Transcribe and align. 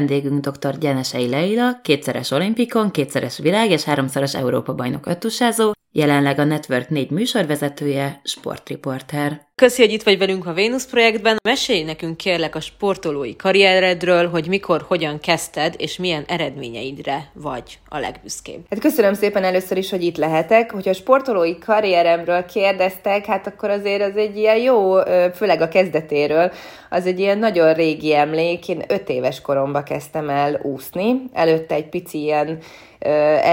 Vendégünk 0.00 0.46
dr. 0.46 0.78
Gyenesei 0.78 1.28
Leila, 1.28 1.80
kétszeres 1.82 2.30
olimpikon, 2.30 2.90
kétszeres 2.90 3.38
világ 3.38 3.70
és 3.70 3.84
háromszoros 3.84 4.34
Európa 4.34 4.74
bajnok 4.74 5.06
öttusázó, 5.06 5.72
jelenleg 5.92 6.38
a 6.38 6.44
Network 6.44 6.88
4 6.88 7.10
műsorvezetője, 7.10 8.20
sportriporter. 8.24 9.49
Köszi, 9.60 9.82
hogy 9.82 9.92
itt 9.92 10.02
vagy 10.02 10.18
velünk 10.18 10.46
a 10.46 10.52
Vénusz 10.52 10.86
projektben. 10.86 11.36
Mesélj 11.42 11.82
nekünk 11.82 12.16
kérlek 12.16 12.54
a 12.54 12.60
sportolói 12.60 13.36
karrieredről, 13.36 14.28
hogy 14.28 14.48
mikor, 14.48 14.84
hogyan 14.88 15.18
kezdted, 15.18 15.74
és 15.78 15.96
milyen 15.96 16.24
eredményeidre 16.28 17.30
vagy 17.34 17.78
a 17.88 17.98
legbüszkébb. 17.98 18.60
Hát 18.70 18.80
köszönöm 18.80 19.14
szépen 19.14 19.44
először 19.44 19.76
is, 19.76 19.90
hogy 19.90 20.02
itt 20.02 20.16
lehetek. 20.16 20.72
Hogyha 20.72 20.90
a 20.90 20.94
sportolói 20.94 21.58
karrieremről 21.58 22.44
kérdeztek, 22.44 23.26
hát 23.26 23.46
akkor 23.46 23.70
azért 23.70 24.02
az 24.02 24.16
egy 24.16 24.36
ilyen 24.36 24.56
jó, 24.56 25.00
főleg 25.34 25.60
a 25.60 25.68
kezdetéről, 25.68 26.52
az 26.90 27.06
egy 27.06 27.18
ilyen 27.18 27.38
nagyon 27.38 27.74
régi 27.74 28.14
emlék. 28.14 28.68
Én 28.68 28.84
öt 28.88 29.08
éves 29.08 29.40
koromban 29.40 29.82
kezdtem 29.82 30.28
el 30.28 30.60
úszni. 30.62 31.22
Előtte 31.32 31.74
egy 31.74 31.88
pici 31.88 32.22
ilyen 32.22 32.58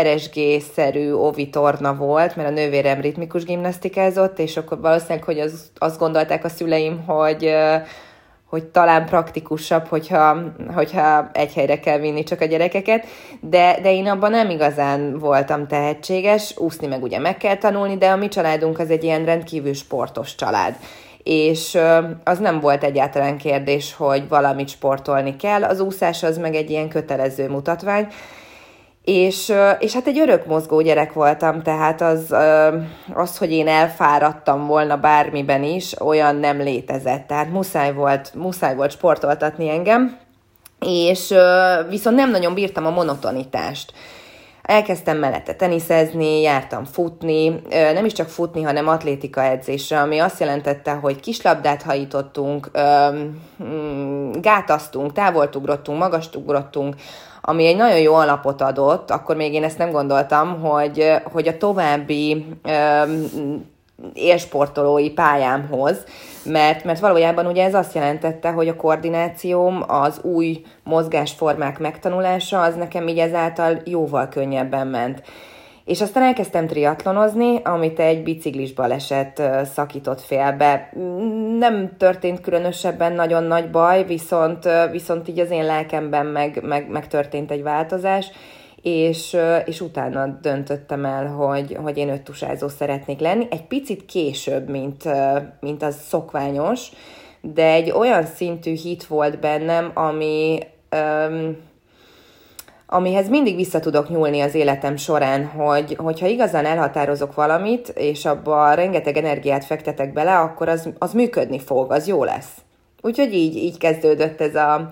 RSG-szerű 0.01 1.11
ovitorna 1.11 1.95
volt, 1.95 2.35
mert 2.35 2.49
a 2.49 2.51
nővérem 2.51 3.01
ritmikus 3.01 3.43
gimnasztikázott, 3.43 4.39
és 4.39 4.57
akkor 4.57 4.79
valószínűleg, 4.79 5.23
hogy 5.23 5.39
az, 5.39 5.71
azt 5.77 5.99
gondolták 5.99 6.43
a 6.43 6.49
szüleim, 6.49 7.03
hogy 7.05 7.55
hogy 8.49 8.65
talán 8.65 9.05
praktikusabb, 9.05 9.85
hogyha, 9.85 10.37
hogyha 10.73 11.29
egy 11.33 11.53
helyre 11.53 11.79
kell 11.79 11.97
vinni 11.97 12.23
csak 12.23 12.41
a 12.41 12.45
gyerekeket, 12.45 13.05
de, 13.41 13.79
de 13.81 13.93
én 13.93 14.07
abban 14.07 14.31
nem 14.31 14.49
igazán 14.49 15.19
voltam 15.19 15.67
tehetséges, 15.67 16.57
úszni 16.57 16.87
meg 16.87 17.03
ugye 17.03 17.19
meg 17.19 17.37
kell 17.37 17.55
tanulni, 17.55 17.97
de 17.97 18.09
a 18.09 18.15
mi 18.15 18.27
családunk 18.27 18.79
az 18.79 18.89
egy 18.89 19.03
ilyen 19.03 19.25
rendkívül 19.25 19.73
sportos 19.73 20.35
család. 20.35 20.75
És 21.23 21.77
az 22.23 22.39
nem 22.39 22.59
volt 22.59 22.83
egyáltalán 22.83 23.37
kérdés, 23.37 23.93
hogy 23.93 24.27
valamit 24.27 24.69
sportolni 24.69 25.35
kell, 25.35 25.63
az 25.63 25.79
úszás 25.79 26.23
az 26.23 26.37
meg 26.37 26.55
egy 26.55 26.69
ilyen 26.69 26.89
kötelező 26.89 27.49
mutatvány, 27.49 28.07
és, 29.07 29.53
és 29.79 29.93
hát 29.93 30.07
egy 30.07 30.19
örök 30.19 30.45
mozgó 30.45 30.81
gyerek 30.81 31.13
voltam, 31.13 31.61
tehát 31.61 32.01
az, 32.01 32.35
az, 33.13 33.37
hogy 33.37 33.51
én 33.51 33.67
elfáradtam 33.67 34.67
volna 34.67 34.97
bármiben 34.97 35.63
is, 35.63 36.01
olyan 36.01 36.35
nem 36.35 36.57
létezett. 36.57 37.27
Tehát 37.27 37.51
muszáj 37.51 37.93
volt, 37.93 38.31
muszáj 38.35 38.75
volt 38.75 38.91
sportoltatni 38.91 39.69
engem, 39.69 40.17
és 40.79 41.33
viszont 41.89 42.15
nem 42.15 42.31
nagyon 42.31 42.53
bírtam 42.53 42.85
a 42.85 42.89
monotonitást. 42.89 43.93
Elkezdtem 44.61 45.17
mellette 45.17 45.53
teniszezni, 45.53 46.41
jártam 46.41 46.85
futni, 46.85 47.61
nem 47.69 48.05
is 48.05 48.13
csak 48.13 48.29
futni, 48.29 48.61
hanem 48.61 48.87
atlétika 48.87 49.43
edzésre, 49.43 49.99
ami 49.99 50.19
azt 50.19 50.39
jelentette, 50.39 50.91
hogy 50.91 51.19
kislabdát 51.19 51.81
hajítottunk, 51.81 52.71
gátaztunk, 54.41 55.13
távoltugrottunk, 55.13 55.99
magasugrottunk, 55.99 56.95
ami 57.41 57.65
egy 57.65 57.75
nagyon 57.75 57.99
jó 57.99 58.13
alapot 58.13 58.61
adott, 58.61 59.11
akkor 59.11 59.35
még 59.35 59.53
én 59.53 59.63
ezt 59.63 59.77
nem 59.77 59.91
gondoltam, 59.91 60.61
hogy, 60.61 61.11
hogy 61.31 61.47
a 61.47 61.57
további 61.57 62.45
élsportolói 64.13 65.09
pályámhoz, 65.09 65.97
mert, 66.43 66.83
mert 66.83 66.99
valójában 66.99 67.45
ugye 67.45 67.63
ez 67.63 67.73
azt 67.73 67.95
jelentette, 67.95 68.51
hogy 68.51 68.67
a 68.67 68.75
koordinációm, 68.75 69.83
az 69.87 70.19
új 70.21 70.61
mozgásformák 70.83 71.79
megtanulása, 71.79 72.61
az 72.61 72.75
nekem 72.75 73.07
így 73.07 73.19
ezáltal 73.19 73.81
jóval 73.85 74.27
könnyebben 74.27 74.87
ment. 74.87 75.21
És 75.87 76.01
aztán 76.01 76.23
elkezdtem 76.23 76.67
triatlonozni, 76.67 77.61
amit 77.63 77.99
egy 77.99 78.23
biciklis 78.23 78.73
baleset 78.73 79.41
szakított 79.73 80.21
félbe. 80.21 80.89
Nem 81.57 81.91
történt 81.97 82.41
különösebben 82.41 83.13
nagyon 83.13 83.43
nagy 83.43 83.69
baj, 83.69 84.05
viszont, 84.05 84.69
viszont 84.91 85.27
így 85.27 85.39
az 85.39 85.51
én 85.51 85.65
lelkemben 85.65 86.25
meg, 86.25 86.63
meg, 86.63 86.89
meg 86.89 87.07
történt 87.07 87.51
egy 87.51 87.63
változás, 87.63 88.31
és, 88.81 89.37
és 89.65 89.81
utána 89.81 90.27
döntöttem 90.41 91.05
el, 91.05 91.27
hogy, 91.27 91.77
hogy 91.83 91.97
én 91.97 92.09
öttusázó 92.09 92.67
szeretnék 92.67 93.19
lenni. 93.19 93.47
Egy 93.49 93.65
picit 93.67 94.05
később, 94.05 94.69
mint, 94.69 95.03
mint 95.59 95.83
az 95.83 95.95
szokványos, 96.07 96.89
de 97.41 97.65
egy 97.71 97.91
olyan 97.91 98.25
szintű 98.25 98.73
hit 98.73 99.05
volt 99.05 99.39
bennem, 99.39 99.91
ami... 99.93 100.59
Um, 101.29 101.66
amihez 102.89 103.29
mindig 103.29 103.55
vissza 103.55 103.79
tudok 103.79 104.09
nyúlni 104.09 104.41
az 104.41 104.55
életem 104.55 104.95
során, 104.95 105.45
hogy, 105.45 105.95
hogyha 105.97 106.27
igazán 106.27 106.65
elhatározok 106.65 107.35
valamit, 107.35 107.87
és 107.87 108.25
abba 108.25 108.73
rengeteg 108.73 109.17
energiát 109.17 109.65
fektetek 109.65 110.13
bele, 110.13 110.37
akkor 110.37 110.69
az, 110.69 110.89
az 110.97 111.13
működni 111.13 111.59
fog, 111.59 111.91
az 111.91 112.07
jó 112.07 112.23
lesz. 112.23 112.51
Úgyhogy 113.01 113.33
így, 113.33 113.55
így 113.55 113.77
kezdődött 113.77 114.41
ez 114.41 114.55
a, 114.55 114.89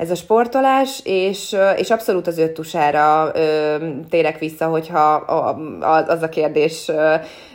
ez 0.00 0.10
a 0.10 0.14
sportolás, 0.14 1.00
és, 1.04 1.56
és 1.76 1.90
abszolút 1.90 2.26
az 2.26 2.38
öttusára 2.38 3.32
térek 4.10 4.38
vissza, 4.38 4.66
hogyha 4.66 5.12
az 6.06 6.22
a 6.22 6.28
kérdés 6.28 6.90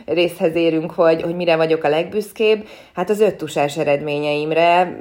részhez 0.04 0.54
érünk, 0.54 0.90
hogy, 0.90 1.22
hogy 1.22 1.36
mire 1.36 1.56
vagyok 1.56 1.84
a 1.84 1.88
legbüszkébb. 1.88 2.66
Hát 2.94 3.10
az 3.10 3.20
öttusás 3.20 3.76
eredményeimre, 3.76 4.96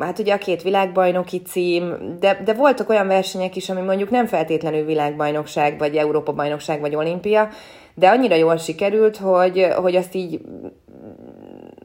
hát 0.00 0.18
ugye 0.18 0.34
a 0.34 0.38
két 0.38 0.62
világbajnoki 0.62 1.42
cím, 1.42 2.16
de, 2.20 2.40
de 2.44 2.52
voltak 2.52 2.88
olyan 2.88 3.06
versenyek 3.06 3.56
is, 3.56 3.70
ami 3.70 3.80
mondjuk 3.80 4.10
nem 4.10 4.26
feltétlenül 4.26 4.84
világbajnokság, 4.84 5.78
vagy 5.78 5.96
Európa-bajnokság, 5.96 6.80
vagy 6.80 6.94
olimpia, 6.94 7.48
de 7.94 8.08
annyira 8.08 8.34
jól 8.34 8.56
sikerült, 8.56 9.16
hogy, 9.16 9.66
hogy 9.76 9.96
azt 9.96 10.14
így 10.14 10.40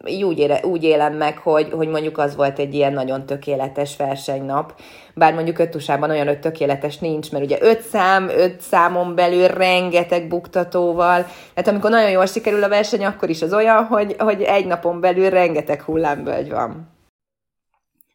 így 0.10 0.24
úgy, 0.24 0.40
ére, 0.40 0.60
úgy 0.64 0.84
élem 0.84 1.14
meg, 1.14 1.38
hogy, 1.38 1.70
hogy 1.72 1.88
mondjuk 1.88 2.18
az 2.18 2.36
volt 2.36 2.60
egy 2.60 2.74
ilyen 2.74 2.94
nagyon 2.94 3.26
tökéletes 3.26 3.98
versenynap. 3.98 4.82
Bár 5.14 5.34
mondjuk 5.34 5.60
öttusában 5.60 6.10
olyan 6.10 6.28
öt 6.28 6.40
tökéletes 6.40 6.98
nincs, 6.98 7.32
mert 7.32 7.44
ugye 7.44 7.58
öt 7.62 7.82
szám, 7.82 8.30
öt 8.30 8.62
számon 8.62 9.16
belül 9.16 9.48
rengeteg 9.48 10.28
buktatóval. 10.28 11.24
Tehát 11.54 11.68
amikor 11.68 11.90
nagyon 11.90 12.10
jól 12.10 12.26
sikerül 12.26 12.64
a 12.64 12.70
verseny, 12.70 13.06
akkor 13.06 13.30
is 13.30 13.42
az 13.42 13.54
olyan, 13.54 13.86
hogy, 13.86 14.16
hogy 14.18 14.42
egy 14.42 14.66
napon 14.66 15.00
belül 15.00 15.30
rengeteg 15.30 15.82
hullámvölgy 15.82 16.50
van. 16.50 16.98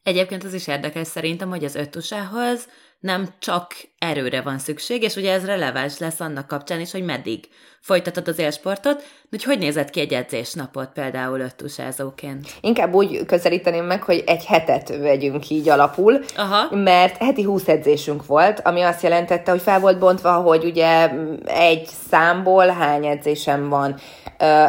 Egyébként 0.03 0.45
az 0.45 0.55
is 0.55 0.67
érdekes 0.67 1.07
szerintem, 1.07 1.49
hogy 1.49 1.65
az 1.65 1.75
öttusához 1.75 2.69
nem 3.01 3.29
csak 3.39 3.75
erőre 4.09 4.41
van 4.41 4.59
szükség, 4.59 5.03
és 5.03 5.17
ugye 5.17 5.33
ez 5.33 5.45
releváns 5.45 5.99
lesz 5.99 6.21
annak 6.21 6.47
kapcsán 6.47 6.81
is, 6.81 6.93
hogy 6.93 7.05
meddig 7.05 7.49
folytatod 7.81 8.29
az 8.29 8.39
élsportot, 8.39 9.03
hogy 9.31 9.45
hogy 9.45 9.59
nézett 9.59 9.91
ki 9.91 10.01
egy 10.01 10.13
edzésnapot 10.13 10.89
például 10.95 11.41
öttusázóként? 11.41 12.49
Inkább 12.61 12.95
úgy 12.95 13.27
közelíteném 13.27 13.85
meg, 13.85 14.03
hogy 14.03 14.23
egy 14.27 14.45
hetet 14.45 14.89
vegyünk 14.89 15.51
így 15.51 15.69
alapul, 15.69 16.21
Aha. 16.37 16.77
mert 16.77 17.17
heti 17.17 17.43
20 17.43 17.69
edzésünk 17.69 18.27
volt, 18.27 18.61
ami 18.61 18.81
azt 18.81 19.03
jelentette, 19.03 19.51
hogy 19.51 19.63
fel 19.63 19.81
volt 19.81 19.99
bontva, 19.99 20.33
hogy 20.33 20.65
ugye 20.65 21.11
egy 21.45 21.89
számból 22.09 22.67
hány 22.67 23.07
edzésem 23.07 23.69
van 23.69 23.97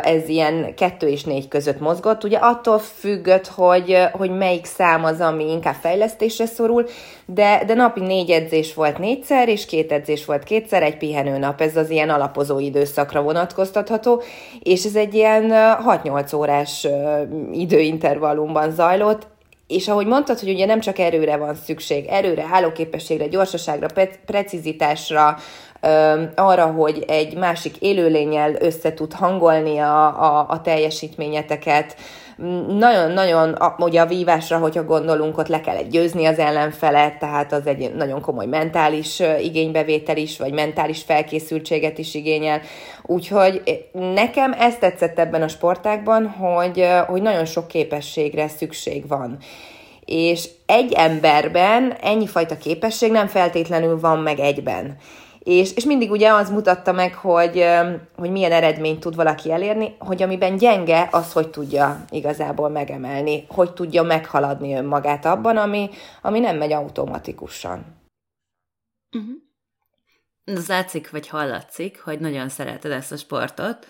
ez 0.01 0.29
ilyen 0.29 0.75
kettő 0.75 1.07
és 1.07 1.23
négy 1.23 1.47
között 1.47 1.79
mozgott. 1.79 2.23
Ugye 2.23 2.37
attól 2.37 2.79
függött, 2.79 3.47
hogy, 3.47 3.97
hogy 4.11 4.31
melyik 4.37 4.65
szám 4.65 5.03
az, 5.03 5.19
ami 5.19 5.51
inkább 5.51 5.75
fejlesztésre 5.81 6.45
szorul, 6.45 6.87
de, 7.25 7.63
de 7.65 7.73
napi 7.73 7.99
négy 7.99 8.29
edzés 8.29 8.73
volt 8.73 8.97
négyszer, 9.29 9.49
és 9.49 9.65
két 9.65 9.91
edzés 9.91 10.25
volt 10.25 10.43
kétszer, 10.43 10.83
egy 10.83 10.97
pihenő 10.97 11.37
nap. 11.37 11.61
Ez 11.61 11.75
az 11.77 11.89
ilyen 11.89 12.09
alapozó 12.09 12.59
időszakra 12.59 13.21
vonatkoztatható, 13.21 14.21
és 14.59 14.85
ez 14.85 14.95
egy 14.95 15.13
ilyen 15.13 15.51
6-8 15.51 16.35
órás 16.35 16.87
időintervallumban 17.51 18.71
zajlott, 18.71 19.27
és 19.67 19.87
ahogy 19.87 20.05
mondtad, 20.05 20.39
hogy 20.39 20.49
ugye 20.49 20.65
nem 20.65 20.79
csak 20.79 20.99
erőre 20.99 21.37
van 21.37 21.55
szükség, 21.55 22.05
erőre, 22.05 22.45
állóképességre, 22.51 23.27
gyorsaságra, 23.27 23.87
pre- 23.93 24.19
precizitásra, 24.25 25.37
arra, 26.35 26.65
hogy 26.65 27.03
egy 27.07 27.37
másik 27.37 27.77
élőlényel 27.79 28.55
össze 28.59 28.93
tud 28.93 29.13
hangolni 29.13 29.77
a, 29.77 30.23
a, 30.23 30.45
a 30.49 30.61
teljesítményeteket, 30.61 31.95
Nagyon-nagyon, 32.67 33.57
ugye 33.77 34.01
a 34.01 34.05
vívásra, 34.05 34.57
hogyha 34.57 34.83
gondolunk, 34.83 35.37
ott 35.37 35.47
le 35.47 35.61
kellett 35.61 35.89
győzni 35.89 36.25
az 36.25 36.39
ellenfelet, 36.39 37.19
tehát 37.19 37.51
az 37.51 37.67
egy 37.67 37.93
nagyon 37.95 38.21
komoly 38.21 38.45
mentális 38.45 39.21
igénybevétel 39.41 40.17
is, 40.17 40.37
vagy 40.37 40.53
mentális 40.53 41.01
felkészültséget 41.01 41.97
is 41.97 42.13
igényel. 42.13 42.61
Úgyhogy 43.03 43.61
nekem 43.91 44.53
ezt 44.59 44.79
tetszett 44.79 45.19
ebben 45.19 45.41
a 45.41 45.47
sportákban, 45.47 46.27
hogy, 46.27 46.87
hogy 47.07 47.21
nagyon 47.21 47.45
sok 47.45 47.67
képességre 47.67 48.47
szükség 48.47 49.07
van 49.07 49.37
és 50.05 50.49
egy 50.65 50.93
emberben 50.93 51.93
ennyi 52.01 52.27
fajta 52.27 52.57
képesség 52.57 53.11
nem 53.11 53.27
feltétlenül 53.27 53.99
van 53.99 54.19
meg 54.19 54.39
egyben. 54.39 54.97
És, 55.45 55.73
és 55.75 55.83
mindig 55.83 56.11
ugye 56.11 56.33
az 56.33 56.49
mutatta 56.49 56.91
meg, 56.91 57.15
hogy, 57.15 57.65
hogy 58.15 58.31
milyen 58.31 58.51
eredményt 58.51 58.99
tud 58.99 59.15
valaki 59.15 59.51
elérni, 59.51 59.95
hogy 59.99 60.21
amiben 60.21 60.57
gyenge, 60.57 61.07
az 61.11 61.33
hogy 61.33 61.49
tudja 61.49 62.05
igazából 62.09 62.69
megemelni, 62.69 63.45
hogy 63.49 63.73
tudja 63.73 64.03
meghaladni 64.03 64.73
önmagát 64.73 65.25
abban, 65.25 65.57
ami, 65.57 65.89
ami 66.21 66.39
nem 66.39 66.57
megy 66.57 66.71
automatikusan. 66.71 67.85
Uh-huh. 69.11 69.35
Az 70.57 70.67
látszik, 70.67 71.11
vagy 71.11 71.27
hallatszik, 71.27 72.01
hogy 72.01 72.19
nagyon 72.19 72.49
szereted 72.49 72.91
ezt 72.91 73.11
a 73.11 73.17
sportot, 73.17 73.87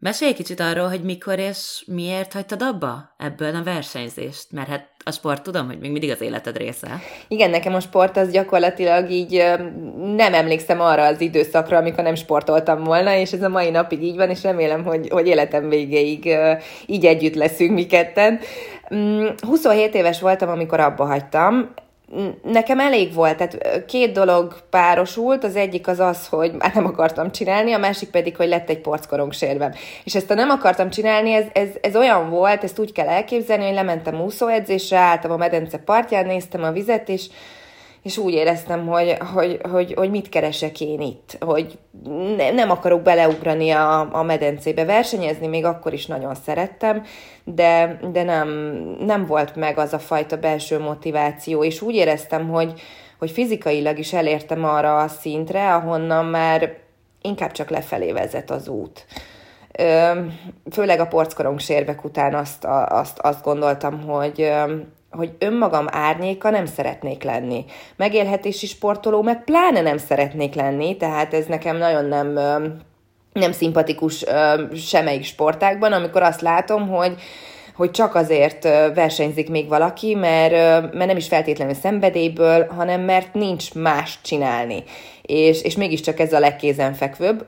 Mesélj 0.00 0.32
kicsit 0.32 0.60
arról, 0.60 0.88
hogy 0.88 1.02
mikor 1.02 1.38
és 1.38 1.84
miért 1.86 2.32
hagytad 2.32 2.62
abba 2.62 3.14
ebből 3.16 3.54
a 3.54 3.62
versenyzést, 3.62 4.52
mert 4.52 4.68
hát 4.68 4.97
a 5.08 5.12
sport 5.12 5.42
tudom, 5.42 5.66
hogy 5.66 5.78
még 5.78 5.90
mindig 5.90 6.10
az 6.10 6.20
életed 6.20 6.56
része. 6.56 7.00
Igen, 7.28 7.50
nekem 7.50 7.74
a 7.74 7.80
sport 7.80 8.16
az 8.16 8.30
gyakorlatilag 8.30 9.10
így 9.10 9.44
nem 10.16 10.34
emlékszem 10.34 10.80
arra 10.80 11.04
az 11.04 11.20
időszakra, 11.20 11.76
amikor 11.76 12.04
nem 12.04 12.14
sportoltam 12.14 12.84
volna, 12.84 13.14
és 13.14 13.32
ez 13.32 13.42
a 13.42 13.48
mai 13.48 13.70
napig 13.70 14.02
így 14.02 14.16
van, 14.16 14.30
és 14.30 14.42
remélem, 14.42 14.84
hogy, 14.84 15.08
hogy 15.10 15.26
életem 15.26 15.68
végéig 15.68 16.36
így 16.86 17.06
együtt 17.06 17.34
leszünk 17.34 17.72
mi 17.72 17.86
ketten. 17.86 18.40
27 19.46 19.88
mm, 19.88 19.98
éves 19.98 20.20
voltam, 20.20 20.48
amikor 20.48 20.80
abba 20.80 21.04
hagytam, 21.04 21.74
nekem 22.42 22.80
elég 22.80 23.14
volt, 23.14 23.36
tehát 23.36 23.84
két 23.86 24.12
dolog 24.12 24.56
párosult, 24.70 25.44
az 25.44 25.56
egyik 25.56 25.88
az 25.88 26.00
az, 26.00 26.26
hogy 26.26 26.52
már 26.52 26.74
nem 26.74 26.86
akartam 26.86 27.32
csinálni, 27.32 27.72
a 27.72 27.78
másik 27.78 28.10
pedig, 28.10 28.36
hogy 28.36 28.48
lett 28.48 28.68
egy 28.68 28.80
porckorong 28.80 29.32
sérvem. 29.32 29.72
És 30.04 30.14
ezt 30.14 30.30
a 30.30 30.34
nem 30.34 30.50
akartam 30.50 30.90
csinálni, 30.90 31.32
ez, 31.32 31.44
ez, 31.52 31.68
ez 31.80 31.96
olyan 31.96 32.30
volt, 32.30 32.64
ezt 32.64 32.78
úgy 32.78 32.92
kell 32.92 33.08
elképzelni, 33.08 33.64
hogy 33.64 33.74
lementem 33.74 34.20
úszóedzésre, 34.20 34.98
álltam 34.98 35.30
a 35.30 35.36
medence 35.36 35.78
partján, 35.78 36.26
néztem 36.26 36.62
a 36.62 36.72
vizet, 36.72 37.08
és 37.08 37.26
és 38.02 38.16
úgy 38.18 38.32
éreztem, 38.32 38.86
hogy, 38.86 39.16
hogy, 39.34 39.60
hogy, 39.70 39.94
hogy 39.94 40.10
mit 40.10 40.28
keresek 40.28 40.80
én 40.80 41.00
itt, 41.00 41.36
hogy 41.40 41.78
ne, 42.36 42.50
nem 42.50 42.70
akarok 42.70 43.02
beleugrani 43.02 43.70
a, 43.70 44.14
a 44.14 44.22
medencébe 44.22 44.84
versenyezni, 44.84 45.46
még 45.46 45.64
akkor 45.64 45.92
is 45.92 46.06
nagyon 46.06 46.34
szerettem, 46.34 47.02
de, 47.44 48.00
de 48.12 48.22
nem, 48.22 48.48
nem 49.00 49.26
volt 49.26 49.56
meg 49.56 49.78
az 49.78 49.92
a 49.92 49.98
fajta 49.98 50.36
belső 50.36 50.78
motiváció, 50.78 51.64
és 51.64 51.80
úgy 51.80 51.94
éreztem, 51.94 52.48
hogy, 52.48 52.80
hogy 53.18 53.30
fizikailag 53.30 53.98
is 53.98 54.12
elértem 54.12 54.64
arra 54.64 54.96
a 54.96 55.08
szintre, 55.08 55.74
ahonnan 55.74 56.24
már 56.24 56.76
inkább 57.22 57.52
csak 57.52 57.70
lefelé 57.70 58.12
vezet 58.12 58.50
az 58.50 58.68
út. 58.68 59.06
Főleg 60.70 61.00
a 61.00 61.06
porckorong 61.06 61.60
sérvek 61.60 62.04
után 62.04 62.34
azt, 62.34 62.64
azt, 62.88 63.18
azt 63.18 63.42
gondoltam, 63.42 64.00
hogy, 64.00 64.52
hogy 65.10 65.30
önmagam 65.38 65.86
árnyéka 65.90 66.50
nem 66.50 66.66
szeretnék 66.66 67.22
lenni. 67.22 67.64
Megélhetési 67.96 68.66
sportoló 68.66 69.22
meg 69.22 69.44
pláne 69.44 69.80
nem 69.80 69.98
szeretnék 69.98 70.54
lenni, 70.54 70.96
tehát 70.96 71.34
ez 71.34 71.46
nekem 71.46 71.76
nagyon 71.76 72.04
nem, 72.04 72.32
nem 73.32 73.52
szimpatikus 73.52 74.24
semmelyik 74.76 75.24
sportákban, 75.24 75.92
amikor 75.92 76.22
azt 76.22 76.40
látom, 76.40 76.88
hogy 76.88 77.14
hogy 77.74 77.90
csak 77.90 78.14
azért 78.14 78.62
versenyzik 78.94 79.50
még 79.50 79.68
valaki, 79.68 80.14
mert, 80.14 80.52
mert 80.92 81.06
nem 81.06 81.16
is 81.16 81.28
feltétlenül 81.28 81.74
szenvedélyből, 81.74 82.66
hanem 82.66 83.00
mert 83.00 83.34
nincs 83.34 83.74
más 83.74 84.18
csinálni. 84.22 84.84
És, 85.22 85.62
és 85.62 85.76
mégiscsak 85.76 86.20
ez 86.20 86.32
a 86.32 86.38
legkézenfekvőbb 86.38 87.46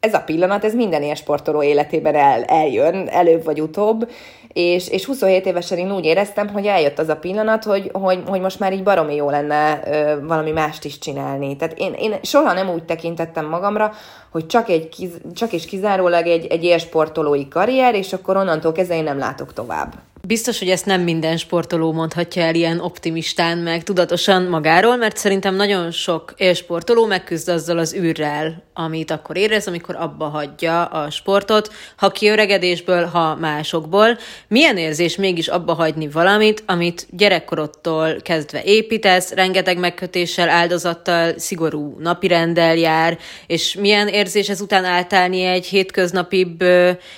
ez 0.00 0.14
a 0.14 0.20
pillanat, 0.20 0.64
ez 0.64 0.74
minden 0.74 1.02
ilyen 1.02 1.14
sportoló 1.14 1.62
életében 1.62 2.14
el, 2.14 2.44
eljön, 2.44 3.08
előbb 3.08 3.44
vagy 3.44 3.60
utóbb, 3.60 4.10
és, 4.56 4.88
és 4.88 5.04
27 5.04 5.46
évesen 5.46 5.78
én 5.78 5.92
úgy 5.92 6.04
éreztem, 6.04 6.48
hogy 6.48 6.66
eljött 6.66 6.98
az 6.98 7.08
a 7.08 7.16
pillanat, 7.16 7.64
hogy, 7.64 7.90
hogy, 7.92 8.22
hogy 8.26 8.40
most 8.40 8.58
már 8.58 8.72
így 8.72 8.82
baromi 8.82 9.14
jó 9.14 9.30
lenne 9.30 9.80
ö, 9.86 10.26
valami 10.26 10.50
mást 10.50 10.84
is 10.84 10.98
csinálni. 10.98 11.56
Tehát 11.56 11.78
én, 11.78 11.92
én 11.92 12.14
soha 12.22 12.52
nem 12.52 12.70
úgy 12.70 12.84
tekintettem 12.84 13.46
magamra, 13.46 13.92
hogy 14.30 14.46
csak, 14.46 14.68
egy, 14.68 15.10
csak 15.34 15.52
és 15.52 15.64
kizárólag 15.64 16.26
egy, 16.26 16.46
egy 16.46 16.64
élsportolói 16.64 17.48
karrier, 17.48 17.94
és 17.94 18.12
akkor 18.12 18.36
onnantól 18.36 18.72
kezdve 18.72 18.96
én 18.96 19.04
nem 19.04 19.18
látok 19.18 19.52
tovább. 19.52 19.94
Biztos, 20.26 20.58
hogy 20.58 20.68
ezt 20.68 20.86
nem 20.86 21.00
minden 21.00 21.36
sportoló 21.36 21.92
mondhatja 21.92 22.42
el 22.42 22.54
ilyen 22.54 22.80
optimistán, 22.80 23.58
meg 23.58 23.82
tudatosan 23.82 24.42
magáról, 24.42 24.96
mert 24.96 25.16
szerintem 25.16 25.54
nagyon 25.54 25.90
sok 25.90 26.34
élsportoló 26.36 27.06
megküzd 27.06 27.48
azzal 27.48 27.78
az 27.78 27.94
űrrel, 27.94 28.62
amit 28.74 29.10
akkor 29.10 29.36
érez, 29.36 29.66
amikor 29.66 29.96
abba 29.96 30.24
hagyja 30.24 30.84
a 30.84 31.10
sportot, 31.10 31.72
ha 31.96 32.10
kiöregedésből, 32.10 33.04
ha 33.04 33.34
másokból. 33.34 34.18
Milyen 34.48 34.76
érzés 34.76 35.16
mégis 35.16 35.48
abba 35.48 35.72
hagyni 35.72 36.08
valamit, 36.08 36.62
amit 36.66 37.06
gyerekkorodtól 37.10 38.16
kezdve 38.22 38.62
építesz, 38.62 39.32
rengeteg 39.32 39.78
megkötéssel, 39.78 40.48
áldozattal, 40.48 41.38
szigorú 41.38 41.96
napirenddel 41.98 42.76
jár, 42.76 43.18
és 43.46 43.74
milyen 43.74 44.08
érzés 44.08 44.48
ezután 44.48 44.84
átállni 44.84 45.42
egy 45.42 45.66
hétköznapibb 45.66 46.64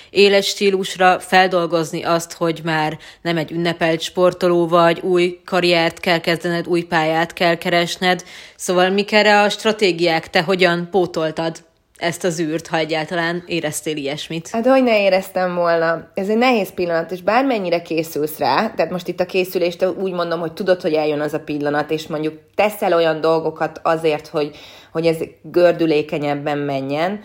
életstílusra, 0.09 1.19
feldolgozni 1.19 2.03
azt, 2.03 2.33
hogy 2.33 2.61
már 2.63 2.97
nem 3.21 3.37
egy 3.37 3.51
ünnepelt 3.51 4.01
sportoló 4.01 4.67
vagy, 4.67 4.99
új 4.99 5.39
karriert 5.45 5.99
kell 5.99 6.19
kezdened, 6.19 6.67
új 6.67 6.81
pályát 6.81 7.33
kell 7.33 7.55
keresned. 7.55 8.23
Szóval 8.55 8.89
mik 8.89 9.11
erre 9.11 9.41
a 9.41 9.49
stratégiák, 9.49 10.29
te 10.29 10.41
hogyan 10.41 10.87
pótoltad 10.91 11.57
ezt 11.99 12.23
az 12.23 12.39
űrt, 12.39 12.67
ha 12.67 12.77
egyáltalán 12.77 13.43
éreztél 13.47 13.97
ilyesmit? 13.97 14.49
Hát, 14.49 14.65
hogy 14.65 14.83
ne 14.83 15.01
éreztem 15.01 15.55
volna. 15.55 16.11
Ez 16.13 16.29
egy 16.29 16.37
nehéz 16.37 16.73
pillanat, 16.73 17.11
és 17.11 17.21
bármennyire 17.21 17.81
készülsz 17.81 18.37
rá, 18.37 18.69
tehát 18.69 18.91
most 18.91 19.07
itt 19.07 19.19
a 19.19 19.25
készülést 19.25 19.85
úgy 19.85 20.11
mondom, 20.11 20.39
hogy 20.39 20.53
tudod, 20.53 20.81
hogy 20.81 20.93
eljön 20.93 21.19
az 21.19 21.33
a 21.33 21.39
pillanat, 21.39 21.91
és 21.91 22.07
mondjuk 22.07 22.39
teszel 22.55 22.93
olyan 22.93 23.21
dolgokat 23.21 23.79
azért, 23.83 24.27
hogy, 24.27 24.55
hogy 24.91 25.05
ez 25.05 25.17
gördülékenyebben 25.41 26.57
menjen, 26.57 27.19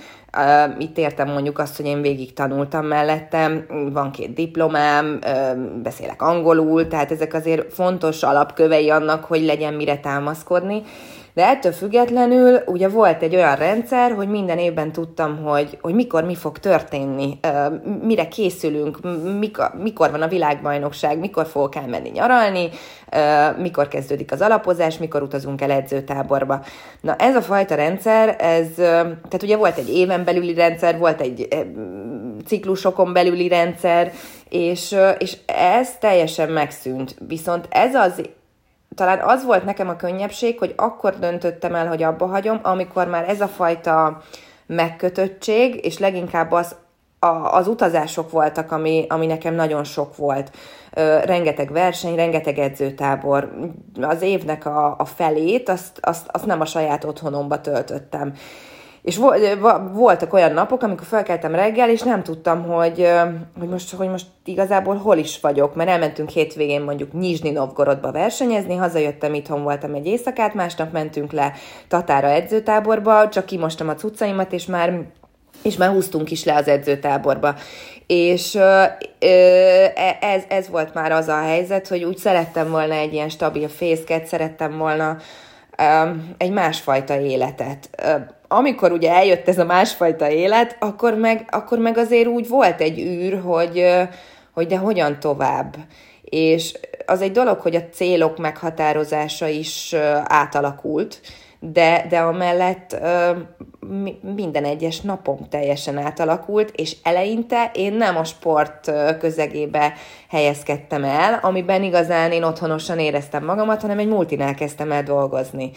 Itt 0.79 0.99
értem 0.99 1.29
mondjuk 1.29 1.59
azt, 1.59 1.77
hogy 1.77 1.87
én 1.87 2.03
végig 2.03 2.33
tanultam 2.33 2.87
mellettem, 2.87 3.67
van 3.93 4.11
két 4.11 4.35
diplomám, 4.35 5.19
beszélek 5.83 6.23
angolul, 6.23 6.89
tehát 6.89 7.11
ezek 7.11 7.35
azért 7.35 7.73
fontos 7.73 8.23
alapkövei 8.23 8.91
annak, 8.91 9.25
hogy 9.25 9.43
legyen 9.43 9.75
mire 9.75 9.99
támaszkodni. 9.99 10.83
De 11.35 11.47
ettől 11.47 11.73
függetlenül 11.73 12.63
ugye 12.67 12.89
volt 12.89 13.23
egy 13.23 13.35
olyan 13.35 13.57
rendszer, 13.57 14.13
hogy 14.13 14.29
minden 14.29 14.59
évben 14.59 14.93
tudtam, 14.93 15.43
hogy, 15.43 15.79
hogy 15.81 15.95
mikor 15.95 16.25
mi 16.25 16.35
fog 16.35 16.59
történni, 16.59 17.39
mire 18.03 18.29
készülünk, 18.29 18.99
mikor, 19.39 19.71
mikor 19.83 20.11
van 20.11 20.23
a 20.23 20.29
világbajnokság, 20.29 21.19
mikor 21.19 21.47
fogok 21.47 21.77
elmenni 21.77 22.09
nyaralni, 22.09 22.69
mikor 23.57 23.89
kezdődik 23.89 24.33
az 24.33 24.41
alapozás, 24.41 24.99
mikor 24.99 25.23
utazunk 25.23 25.61
el 25.61 25.71
edzőtáborba. 25.71 26.65
Na 27.01 27.15
ez 27.17 27.37
a 27.37 27.43
fajta 27.43 27.75
rendszer, 27.75 28.37
ez, 28.39 28.75
tehát 28.75 29.43
ugye 29.43 29.57
volt 29.57 29.79
egy 29.79 29.97
éven 29.97 30.25
belüli 30.25 30.55
rendszer, 30.55 30.99
volt 30.99 31.21
egy 31.21 31.49
ciklusokon 32.47 33.13
belüli 33.13 33.49
rendszer, 33.49 34.13
és, 34.49 34.97
és 35.19 35.37
ez 35.47 35.99
teljesen 35.99 36.51
megszűnt. 36.51 37.15
Viszont 37.27 37.67
ez 37.71 37.95
az 37.95 38.23
talán 38.95 39.21
az 39.21 39.45
volt 39.45 39.65
nekem 39.65 39.89
a 39.89 39.97
könnyebbség, 39.97 40.59
hogy 40.59 40.73
akkor 40.77 41.19
döntöttem 41.19 41.75
el, 41.75 41.89
hogy 41.89 42.03
abba 42.03 42.27
hagyom, 42.27 42.59
amikor 42.63 43.07
már 43.09 43.29
ez 43.29 43.41
a 43.41 43.49
fajta 43.49 44.23
megkötöttség, 44.67 45.85
és 45.85 45.99
leginkább 45.99 46.53
az, 46.53 46.77
a, 47.19 47.57
az 47.57 47.69
utazások 47.69 48.31
voltak, 48.31 48.73
ami, 48.73 49.07
ami 49.09 49.27
nekem 49.27 49.55
nagyon 49.55 49.85
sok 49.85 50.17
volt. 50.17 50.51
Ö, 50.93 51.19
rengeteg 51.19 51.73
verseny, 51.73 52.15
rengeteg 52.15 52.59
edzőtábor. 52.59 53.53
Az 54.01 54.23
évnek 54.23 54.67
a, 54.67 54.95
a 54.99 55.05
felét, 55.05 55.69
azt, 55.69 55.99
azt, 56.01 56.27
azt 56.31 56.47
nem 56.47 56.61
a 56.61 56.65
saját 56.65 57.05
otthonomba 57.05 57.61
töltöttem. 57.61 58.35
És 59.05 59.21
voltak 59.93 60.33
olyan 60.33 60.53
napok, 60.53 60.83
amikor 60.83 61.07
felkeltem 61.07 61.55
reggel, 61.55 61.91
és 61.91 62.03
nem 62.03 62.23
tudtam, 62.23 62.63
hogy, 62.63 63.09
hogy, 63.59 63.69
most, 63.69 63.95
hogy 63.95 64.09
most 64.09 64.27
igazából 64.45 64.97
hol 64.97 65.17
is 65.17 65.41
vagyok, 65.41 65.75
mert 65.75 65.89
elmentünk 65.89 66.29
hétvégén 66.29 66.81
mondjuk 66.81 67.13
Nyizsni 67.13 67.51
Novgorodba 67.51 68.13
versenyezni, 68.13 68.75
hazajöttem, 68.75 69.35
itthon 69.35 69.63
voltam 69.63 69.95
egy 69.95 70.07
éjszakát, 70.07 70.55
másnap 70.55 70.93
mentünk 70.93 71.33
le 71.33 71.53
Tatára 71.89 72.29
edzőtáborba, 72.29 73.29
csak 73.29 73.45
kimostam 73.45 73.89
a 73.89 73.95
cuccaimat, 73.95 74.53
és 74.53 74.67
már 74.67 75.01
és 75.63 75.77
már 75.77 75.91
húztunk 75.91 76.31
is 76.31 76.45
le 76.45 76.55
az 76.55 76.69
edzőtáborba. 76.69 77.55
És 78.07 78.55
e, 78.55 78.97
ez, 80.21 80.43
ez 80.49 80.69
volt 80.69 80.95
már 80.95 81.13
az 81.13 81.29
a 81.29 81.41
helyzet, 81.41 81.89
hogy 81.89 82.05
úgy 82.05 82.17
szerettem 82.17 82.71
volna 82.71 82.95
egy 82.95 83.13
ilyen 83.13 83.29
stabil 83.29 83.69
fészket, 83.69 84.27
szerettem 84.27 84.79
volna 84.79 85.17
egy 86.37 86.51
másfajta 86.51 87.21
életet 87.21 87.89
amikor 88.55 88.93
ugye 88.93 89.13
eljött 89.13 89.49
ez 89.49 89.59
a 89.59 89.65
másfajta 89.65 90.31
élet, 90.31 90.77
akkor 90.79 91.15
meg, 91.15 91.49
akkor 91.51 91.79
meg 91.79 91.99
azért 91.99 92.27
úgy 92.27 92.49
volt 92.49 92.81
egy 92.81 92.99
űr, 92.99 93.41
hogy, 93.41 93.87
hogy 94.53 94.67
de 94.67 94.77
hogyan 94.77 95.21
tovább. 95.21 95.77
És 96.23 96.75
az 97.07 97.21
egy 97.21 97.33
dolog, 97.33 97.61
hogy 97.61 97.75
a 97.75 97.89
célok 97.93 98.39
meghatározása 98.39 99.47
is 99.47 99.95
átalakult, 100.25 101.21
de, 101.73 102.07
de 102.09 102.19
amellett 102.19 102.97
minden 104.21 104.65
egyes 104.65 105.01
napom 105.01 105.39
teljesen 105.49 105.99
átalakult, 105.99 106.71
és 106.71 106.97
eleinte 107.03 107.71
én 107.75 107.93
nem 107.93 108.17
a 108.17 108.25
sport 108.25 108.93
közegébe 109.19 109.93
helyezkedtem 110.29 111.05
el, 111.05 111.39
amiben 111.43 111.83
igazán 111.83 112.33
én 112.33 112.43
otthonosan 112.43 112.99
éreztem 112.99 113.45
magamat, 113.45 113.81
hanem 113.81 113.99
egy 113.99 114.09
multinál 114.09 114.55
kezdtem 114.55 114.93
el 114.93 115.03
dolgozni. 115.03 115.71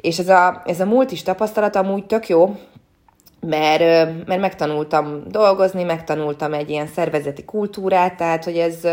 És 0.00 0.18
ez 0.18 0.28
a, 0.28 0.62
ez 0.64 0.80
a 0.80 0.84
multis 0.84 1.22
tapasztalat 1.22 1.76
amúgy 1.76 2.06
tök 2.06 2.28
jó, 2.28 2.56
mert, 3.40 4.08
mert 4.26 4.40
megtanultam 4.40 5.22
dolgozni, 5.26 5.82
megtanultam 5.82 6.52
egy 6.52 6.70
ilyen 6.70 6.86
szervezeti 6.86 7.44
kultúrát, 7.44 8.16
tehát 8.16 8.44
hogy 8.44 8.56
ez, 8.56 8.84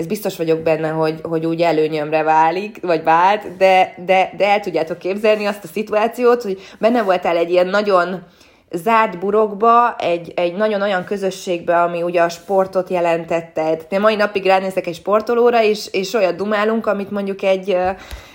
ez 0.00 0.06
biztos 0.06 0.36
vagyok 0.36 0.60
benne, 0.60 0.88
hogy, 0.88 1.20
hogy 1.22 1.46
úgy 1.46 1.60
előnyömre 1.60 2.22
válik, 2.22 2.78
vagy 2.82 3.02
vált, 3.02 3.56
de, 3.56 3.94
de, 4.06 4.32
de 4.36 4.46
el 4.46 4.60
tudjátok 4.60 4.98
képzelni 4.98 5.46
azt 5.46 5.64
a 5.64 5.68
szituációt, 5.72 6.42
hogy 6.42 6.60
benne 6.78 7.02
voltál 7.02 7.36
egy 7.36 7.50
ilyen 7.50 7.66
nagyon 7.66 8.22
zárt 8.70 9.18
burokba, 9.18 9.96
egy, 9.96 10.32
egy 10.36 10.54
nagyon 10.54 10.82
olyan 10.82 11.04
közösségbe, 11.04 11.82
ami 11.82 12.02
ugye 12.02 12.22
a 12.22 12.28
sportot 12.28 12.90
jelentette. 12.90 13.76
Én 13.88 14.00
mai 14.00 14.16
napig 14.16 14.44
ránézek 14.44 14.86
egy 14.86 14.94
sportolóra, 14.94 15.62
és, 15.62 15.88
és 15.92 16.14
olyat 16.14 16.36
dumálunk, 16.36 16.86
amit 16.86 17.10
mondjuk 17.10 17.42
egy, 17.42 17.76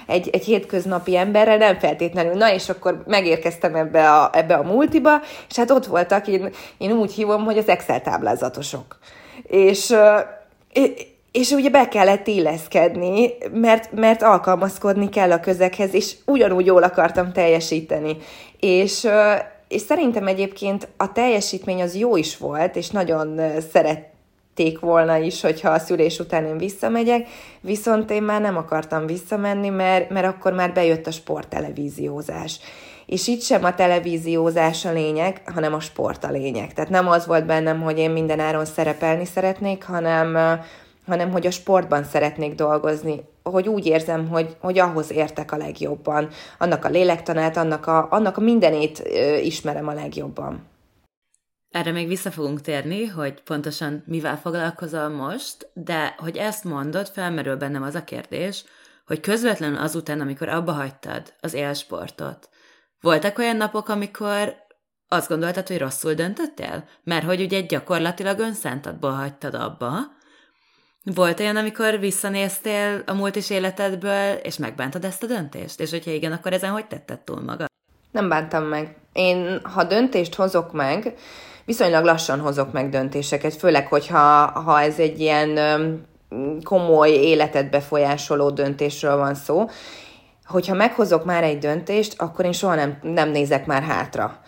egy, 0.07 0.29
egy 0.29 0.43
hétköznapi 0.43 1.17
emberre 1.17 1.57
nem 1.57 1.79
feltétlenül. 1.79 2.33
Na, 2.33 2.53
és 2.53 2.69
akkor 2.69 3.03
megérkeztem 3.07 3.75
ebbe 3.75 4.11
a, 4.11 4.29
ebbe 4.33 4.55
a 4.55 4.63
multiba, 4.63 5.21
és 5.49 5.55
hát 5.55 5.71
ott 5.71 5.85
voltak, 5.85 6.27
én, 6.27 6.49
én 6.77 6.91
úgy 6.91 7.13
hívom, 7.13 7.43
hogy 7.43 7.57
az 7.57 7.67
Excel 7.67 8.01
táblázatosok. 8.01 8.97
És, 9.43 9.95
és 10.73 11.13
ugye 11.51 11.69
be 11.69 11.87
kellett 11.87 12.27
illeszkedni, 12.27 13.29
mert, 13.53 13.91
mert 13.91 14.21
alkalmazkodni 14.21 15.09
kell 15.09 15.31
a 15.31 15.39
közekhez, 15.39 15.93
és 15.93 16.15
ugyanúgy 16.25 16.65
jól 16.65 16.83
akartam 16.83 17.31
teljesíteni. 17.31 18.17
És, 18.59 19.07
és 19.67 19.81
szerintem 19.81 20.27
egyébként 20.27 20.87
a 20.97 21.11
teljesítmény 21.11 21.81
az 21.81 21.95
jó 21.95 22.15
is 22.15 22.37
volt, 22.37 22.75
és 22.75 22.89
nagyon 22.89 23.41
szerették 23.71 24.79
volna 24.79 25.17
is, 25.17 25.41
hogyha 25.41 25.69
a 25.69 25.79
szülés 25.79 26.19
után 26.19 26.45
én 26.45 26.57
visszamegyek, 26.57 27.27
viszont 27.61 28.11
én 28.11 28.23
már 28.23 28.41
nem 28.41 28.57
akartam 28.57 29.05
visszamenni, 29.05 29.69
mert, 29.69 30.09
mert 30.09 30.27
akkor 30.27 30.53
már 30.53 30.73
bejött 30.73 31.07
a 31.07 31.11
sporttelevíziózás. 31.11 32.59
És 33.05 33.27
itt 33.27 33.41
sem 33.41 33.63
a 33.63 33.75
televíziózás 33.75 34.85
a 34.85 34.91
lényeg, 34.91 35.41
hanem 35.53 35.73
a 35.73 35.79
sport 35.79 36.23
a 36.23 36.31
lényeg. 36.31 36.73
Tehát 36.73 36.89
nem 36.89 37.07
az 37.07 37.25
volt 37.25 37.45
bennem, 37.45 37.81
hogy 37.81 37.97
én 37.97 38.09
minden 38.09 38.39
áron 38.39 38.65
szerepelni 38.65 39.25
szeretnék, 39.25 39.83
hanem, 39.83 40.37
hanem 41.05 41.31
hogy 41.31 41.47
a 41.47 41.51
sportban 41.51 42.03
szeretnék 42.03 42.55
dolgozni, 42.55 43.21
hogy 43.43 43.67
úgy 43.67 43.85
érzem, 43.85 44.27
hogy, 44.27 44.55
hogy 44.59 44.79
ahhoz 44.79 45.11
értek 45.11 45.51
a 45.51 45.57
legjobban. 45.57 46.29
Annak 46.57 46.85
a 46.85 46.89
lélektanát, 46.89 47.57
annak 47.57 47.87
a, 47.87 48.07
annak 48.11 48.37
a 48.37 48.41
mindenét 48.41 49.01
ö, 49.05 49.35
ismerem 49.35 49.87
a 49.87 49.93
legjobban. 49.93 50.67
Erre 51.69 51.91
még 51.91 52.07
vissza 52.07 52.31
fogunk 52.31 52.61
térni, 52.61 53.05
hogy 53.05 53.41
pontosan 53.41 54.03
mivel 54.05 54.37
foglalkozol 54.37 55.09
most, 55.09 55.69
de 55.73 56.15
hogy 56.17 56.37
ezt 56.37 56.63
mondod, 56.63 57.07
felmerül 57.07 57.55
bennem 57.55 57.83
az 57.83 57.95
a 57.95 58.03
kérdés, 58.03 58.63
hogy 59.05 59.19
közvetlenül 59.19 59.77
azután, 59.77 60.21
amikor 60.21 60.49
abba 60.49 60.71
hagytad 60.71 61.33
az 61.41 61.53
élsportot, 61.53 62.49
voltak 63.01 63.37
olyan 63.37 63.55
napok, 63.55 63.89
amikor 63.89 64.55
azt 65.07 65.29
gondoltad, 65.29 65.67
hogy 65.67 65.77
rosszul 65.77 66.13
döntöttél? 66.13 66.87
Mert 67.03 67.25
hogy 67.25 67.41
ugye 67.41 67.61
gyakorlatilag 67.61 68.39
önszántadból 68.39 69.11
hagytad 69.11 69.53
abba, 69.53 69.97
volt 71.13 71.39
olyan, 71.39 71.55
amikor 71.55 71.99
visszanéztél 71.99 73.03
a 73.05 73.13
múlt 73.13 73.35
is 73.35 73.49
életedből, 73.49 74.33
és 74.33 74.57
megbántad 74.57 75.05
ezt 75.05 75.23
a 75.23 75.27
döntést? 75.27 75.79
És 75.79 75.89
hogyha 75.89 76.11
igen, 76.11 76.31
akkor 76.31 76.53
ezen 76.53 76.71
hogy 76.71 76.85
tetted 76.85 77.19
túl 77.19 77.41
magad? 77.41 77.67
Nem 78.11 78.29
bántam 78.29 78.63
meg. 78.63 78.95
Én, 79.13 79.59
ha 79.63 79.83
döntést 79.83 80.35
hozok 80.35 80.71
meg, 80.71 81.13
viszonylag 81.65 82.03
lassan 82.03 82.39
hozok 82.39 82.71
meg 82.71 82.89
döntéseket, 82.89 83.55
főleg, 83.55 83.87
hogyha 83.87 84.45
ha 84.45 84.81
ez 84.81 84.99
egy 84.99 85.19
ilyen 85.19 85.59
komoly 86.63 87.09
életet 87.09 87.69
befolyásoló 87.69 88.49
döntésről 88.49 89.17
van 89.17 89.35
szó. 89.35 89.69
Hogyha 90.45 90.75
meghozok 90.75 91.25
már 91.25 91.43
egy 91.43 91.57
döntést, 91.57 92.21
akkor 92.21 92.45
én 92.45 92.51
soha 92.51 92.75
nem, 92.75 92.97
nem 93.01 93.29
nézek 93.29 93.65
már 93.65 93.83
hátra 93.83 94.39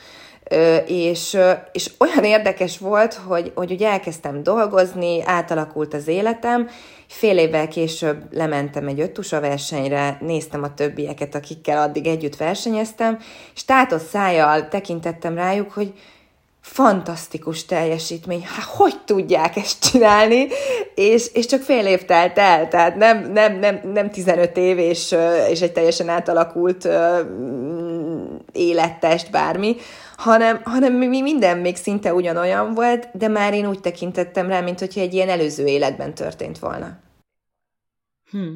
és, 0.85 1.37
és 1.71 1.91
olyan 1.97 2.23
érdekes 2.23 2.77
volt, 2.77 3.13
hogy, 3.13 3.51
hogy 3.55 3.71
ugye 3.71 3.89
elkezdtem 3.89 4.43
dolgozni, 4.43 5.21
átalakult 5.25 5.93
az 5.93 6.07
életem, 6.07 6.69
fél 7.07 7.37
évvel 7.37 7.67
később 7.67 8.23
lementem 8.31 8.87
egy 8.87 8.99
öttusa 8.99 9.39
versenyre, 9.39 10.17
néztem 10.21 10.63
a 10.63 10.73
többieket, 10.73 11.35
akikkel 11.35 11.81
addig 11.81 12.07
együtt 12.07 12.35
versenyeztem, 12.35 13.19
és 13.55 13.65
tátott 13.65 14.07
szájjal 14.07 14.67
tekintettem 14.67 15.35
rájuk, 15.35 15.71
hogy 15.71 15.93
fantasztikus 16.61 17.65
teljesítmény, 17.65 18.43
hát 18.43 18.65
hogy 18.65 18.95
tudják 19.05 19.55
ezt 19.55 19.91
csinálni, 19.91 20.47
és, 20.95 21.29
és 21.33 21.45
csak 21.45 21.61
fél 21.61 21.85
év 21.85 22.05
telt 22.05 22.37
el, 22.37 22.67
tehát 22.67 22.95
nem, 22.95 23.31
nem, 23.31 23.59
nem, 23.59 23.79
nem 23.93 24.09
15 24.09 24.57
év 24.57 24.77
és, 24.77 25.15
és 25.49 25.61
egy 25.61 25.71
teljesen 25.71 26.09
átalakult 26.09 26.87
élettest, 28.51 29.31
bármi, 29.31 29.75
hanem, 30.17 30.61
hanem 30.63 30.93
mi 30.93 31.21
minden 31.21 31.57
még 31.57 31.75
szinte 31.75 32.13
ugyanolyan 32.13 32.73
volt, 32.73 33.09
de 33.13 33.27
már 33.27 33.53
én 33.53 33.67
úgy 33.67 33.79
tekintettem 33.79 34.47
rá, 34.47 34.61
mint 34.61 34.79
hogyha 34.79 35.01
egy 35.01 35.13
ilyen 35.13 35.29
előző 35.29 35.65
életben 35.65 36.13
történt 36.13 36.59
volna. 36.59 36.99
Hm. 38.31 38.53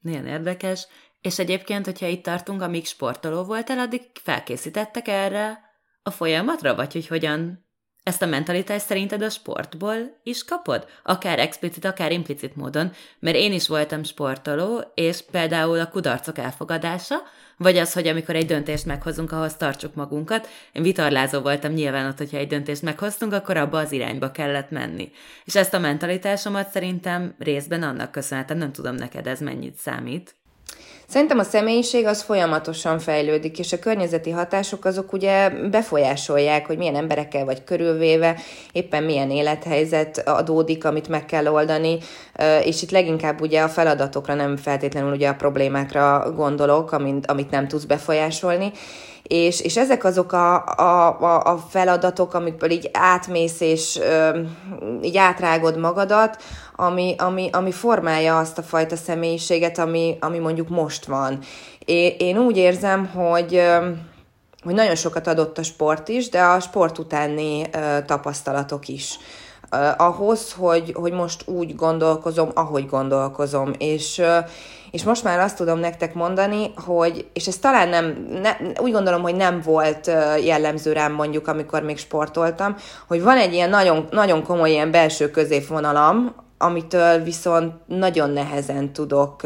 Milyen 0.00 0.26
érdekes. 0.26 0.86
És 1.20 1.38
egyébként, 1.38 1.84
hogyha 1.84 2.06
itt 2.06 2.22
tartunk, 2.22 2.62
amíg 2.62 2.86
sportoló 2.86 3.42
voltál, 3.42 3.78
addig 3.78 4.02
felkészítettek 4.22 5.08
erre 5.08 5.60
a 6.02 6.10
folyamatra, 6.10 6.74
vagy 6.74 6.92
hogy 6.92 7.06
hogyan 7.06 7.66
ezt 8.02 8.22
a 8.22 8.26
mentalitást 8.26 8.86
szerinted 8.86 9.22
a 9.22 9.30
sportból 9.30 10.20
is 10.22 10.44
kapod? 10.44 10.86
Akár 11.02 11.38
explicit, 11.38 11.84
akár 11.84 12.12
implicit 12.12 12.56
módon, 12.56 12.92
mert 13.18 13.36
én 13.36 13.52
is 13.52 13.68
voltam 13.68 14.02
sportoló, 14.02 14.84
és 14.94 15.24
például 15.30 15.80
a 15.80 15.88
kudarcok 15.88 16.38
elfogadása, 16.38 17.16
vagy 17.56 17.76
az, 17.76 17.92
hogy 17.92 18.06
amikor 18.06 18.36
egy 18.36 18.46
döntést 18.46 18.86
meghozunk, 18.86 19.32
ahhoz 19.32 19.54
tartsuk 19.56 19.94
magunkat. 19.94 20.48
Én 20.72 20.82
vitarlázó 20.82 21.40
voltam 21.40 21.72
nyilván 21.72 22.06
ott, 22.06 22.18
hogyha 22.18 22.36
egy 22.36 22.48
döntést 22.48 22.82
meghoztunk, 22.82 23.32
akkor 23.32 23.56
abba 23.56 23.78
az 23.78 23.92
irányba 23.92 24.30
kellett 24.30 24.70
menni. 24.70 25.10
És 25.44 25.56
ezt 25.56 25.74
a 25.74 25.78
mentalitásomat 25.78 26.70
szerintem 26.70 27.34
részben 27.38 27.82
annak 27.82 28.10
köszönhetem, 28.10 28.58
nem 28.58 28.72
tudom 28.72 28.94
neked 28.94 29.26
ez 29.26 29.40
mennyit 29.40 29.76
számít. 29.76 30.34
Szerintem 31.12 31.38
a 31.38 31.42
személyiség 31.42 32.06
az 32.06 32.22
folyamatosan 32.22 32.98
fejlődik, 32.98 33.58
és 33.58 33.72
a 33.72 33.78
környezeti 33.78 34.30
hatások 34.30 34.84
azok 34.84 35.12
ugye 35.12 35.50
befolyásolják, 35.50 36.66
hogy 36.66 36.78
milyen 36.78 36.94
emberekkel 36.94 37.44
vagy 37.44 37.64
körülvéve, 37.64 38.36
éppen 38.72 39.02
milyen 39.02 39.30
élethelyzet 39.30 40.28
adódik, 40.28 40.84
amit 40.84 41.08
meg 41.08 41.26
kell 41.26 41.46
oldani, 41.46 41.98
és 42.64 42.82
itt 42.82 42.90
leginkább 42.90 43.40
ugye 43.40 43.62
a 43.62 43.68
feladatokra, 43.68 44.34
nem 44.34 44.56
feltétlenül 44.56 45.12
ugye 45.12 45.28
a 45.28 45.34
problémákra 45.34 46.32
gondolok, 46.36 46.92
amit, 46.92 47.50
nem 47.50 47.68
tudsz 47.68 47.84
befolyásolni, 47.84 48.72
és, 49.32 49.60
és 49.60 49.76
ezek 49.76 50.04
azok 50.04 50.32
a, 50.32 50.64
a, 50.64 51.42
a 51.44 51.56
feladatok, 51.68 52.34
amikből 52.34 52.70
így 52.70 52.90
átmész, 52.92 53.60
és 53.60 53.98
ö, 53.98 54.40
így 55.02 55.16
átrágod 55.16 55.78
magadat, 55.78 56.42
ami, 56.76 57.14
ami, 57.18 57.48
ami 57.52 57.72
formálja 57.72 58.38
azt 58.38 58.58
a 58.58 58.62
fajta 58.62 58.96
személyiséget, 58.96 59.78
ami, 59.78 60.16
ami 60.20 60.38
mondjuk 60.38 60.68
most 60.68 61.04
van. 61.04 61.38
É, 61.84 62.06
én 62.18 62.38
úgy 62.38 62.56
érzem, 62.56 63.06
hogy 63.06 63.54
ö, 63.54 63.90
hogy 64.62 64.74
nagyon 64.74 64.94
sokat 64.94 65.26
adott 65.26 65.58
a 65.58 65.62
sport 65.62 66.08
is, 66.08 66.28
de 66.28 66.42
a 66.42 66.60
sport 66.60 66.98
utáni 66.98 67.62
ö, 67.72 67.98
tapasztalatok 68.06 68.88
is. 68.88 69.18
Ahhoz, 69.96 70.52
hogy, 70.52 70.92
hogy 70.94 71.12
most 71.12 71.48
úgy 71.48 71.74
gondolkozom, 71.74 72.50
ahogy 72.54 72.86
gondolkozom, 72.86 73.72
és 73.78 74.22
és 74.92 75.04
most 75.04 75.24
már 75.24 75.40
azt 75.40 75.56
tudom 75.56 75.78
nektek 75.78 76.14
mondani, 76.14 76.72
hogy, 76.76 77.26
és 77.32 77.46
ez 77.46 77.56
talán 77.56 77.88
nem, 77.88 78.26
ne, 78.42 78.56
úgy 78.80 78.92
gondolom, 78.92 79.22
hogy 79.22 79.34
nem 79.34 79.60
volt 79.64 80.06
jellemző 80.44 80.92
rám 80.92 81.12
mondjuk, 81.12 81.48
amikor 81.48 81.82
még 81.82 81.98
sportoltam, 81.98 82.76
hogy 83.08 83.22
van 83.22 83.36
egy 83.36 83.52
ilyen 83.52 83.70
nagyon, 83.70 84.08
nagyon 84.10 84.42
komoly 84.42 84.70
ilyen 84.70 84.90
belső 84.90 85.30
középvonalam, 85.30 86.34
amitől 86.58 87.22
viszont 87.22 87.72
nagyon 87.86 88.30
nehezen 88.30 88.92
tudok, 88.92 89.40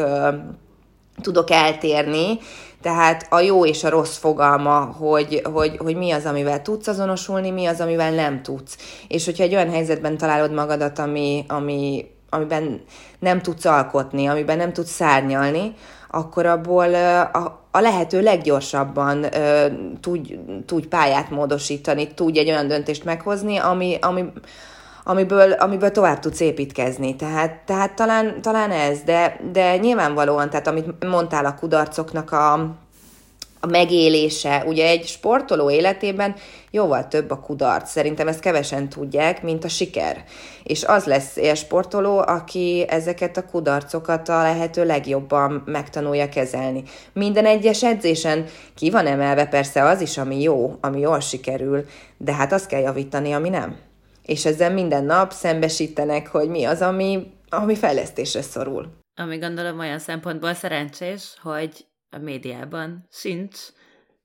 tudok 1.22 1.50
eltérni, 1.50 2.38
tehát 2.82 3.26
a 3.30 3.40
jó 3.40 3.66
és 3.66 3.84
a 3.84 3.88
rossz 3.88 4.16
fogalma, 4.16 4.80
hogy, 4.80 5.42
hogy, 5.52 5.76
hogy 5.76 5.96
mi 5.96 6.10
az, 6.10 6.24
amivel 6.24 6.62
tudsz 6.62 6.86
azonosulni, 6.86 7.50
mi 7.50 7.66
az, 7.66 7.80
amivel 7.80 8.10
nem 8.12 8.42
tudsz. 8.42 8.76
És 9.08 9.24
hogyha 9.24 9.42
egy 9.42 9.54
olyan 9.54 9.70
helyzetben 9.70 10.16
találod 10.16 10.52
magadat, 10.52 10.98
ami, 10.98 11.44
ami 11.48 12.04
amiben 12.30 12.80
nem 13.18 13.40
tudsz 13.40 13.64
alkotni, 13.64 14.26
amiben 14.26 14.56
nem 14.56 14.72
tudsz 14.72 14.90
szárnyalni, 14.90 15.74
akkor 16.10 16.46
abból 16.46 16.94
a, 17.32 17.66
a 17.70 17.80
lehető 17.80 18.22
leggyorsabban 18.22 19.26
tudj, 20.00 20.38
tudj 20.66 20.86
pályát 20.86 21.30
módosítani, 21.30 22.14
tudj 22.14 22.38
egy 22.38 22.48
olyan 22.48 22.68
döntést 22.68 23.04
meghozni, 23.04 23.56
ami, 23.56 23.98
ami, 24.00 24.32
amiből, 25.04 25.52
amiből 25.52 25.90
tovább 25.90 26.18
tudsz 26.18 26.40
építkezni. 26.40 27.16
Tehát, 27.16 27.60
tehát 27.64 27.92
talán, 27.94 28.42
talán 28.42 28.70
ez, 28.70 29.00
de, 29.02 29.40
de 29.52 29.76
nyilvánvalóan, 29.76 30.50
tehát 30.50 30.66
amit 30.66 31.04
mondtál 31.04 31.44
a 31.44 31.54
kudarcoknak 31.54 32.32
a, 32.32 32.74
a 33.66 33.70
megélése. 33.70 34.64
Ugye 34.66 34.86
egy 34.86 35.06
sportoló 35.06 35.70
életében 35.70 36.34
jóval 36.70 37.08
több 37.08 37.30
a 37.30 37.40
kudarc. 37.40 37.90
Szerintem 37.90 38.28
ezt 38.28 38.40
kevesen 38.40 38.88
tudják, 38.88 39.42
mint 39.42 39.64
a 39.64 39.68
siker. 39.68 40.24
És 40.62 40.84
az 40.84 41.04
lesz 41.04 41.56
sportoló, 41.56 42.18
aki 42.18 42.84
ezeket 42.88 43.36
a 43.36 43.46
kudarcokat 43.46 44.28
a 44.28 44.42
lehető 44.42 44.84
legjobban 44.84 45.62
megtanulja 45.66 46.28
kezelni. 46.28 46.82
Minden 47.12 47.46
egyes 47.46 47.82
edzésen 47.82 48.44
ki 48.74 48.90
van 48.90 49.06
emelve 49.06 49.46
persze 49.46 49.82
az 49.82 50.00
is, 50.00 50.18
ami 50.18 50.42
jó, 50.42 50.76
ami 50.80 51.00
jól 51.00 51.20
sikerül, 51.20 51.84
de 52.16 52.32
hát 52.32 52.52
azt 52.52 52.66
kell 52.66 52.80
javítani, 52.80 53.32
ami 53.32 53.48
nem 53.48 53.76
és 54.26 54.44
ezzel 54.44 54.72
minden 54.72 55.04
nap 55.04 55.32
szembesítenek, 55.32 56.28
hogy 56.28 56.48
mi 56.48 56.64
az, 56.64 56.82
ami, 56.82 57.32
ami 57.48 57.74
fejlesztésre 57.74 58.42
szorul. 58.42 58.88
Ami 59.14 59.38
gondolom 59.38 59.78
olyan 59.78 59.98
szempontból 59.98 60.54
szerencsés, 60.54 61.34
hogy 61.42 61.86
a 62.10 62.18
médiában 62.18 63.08
sincs 63.12 63.58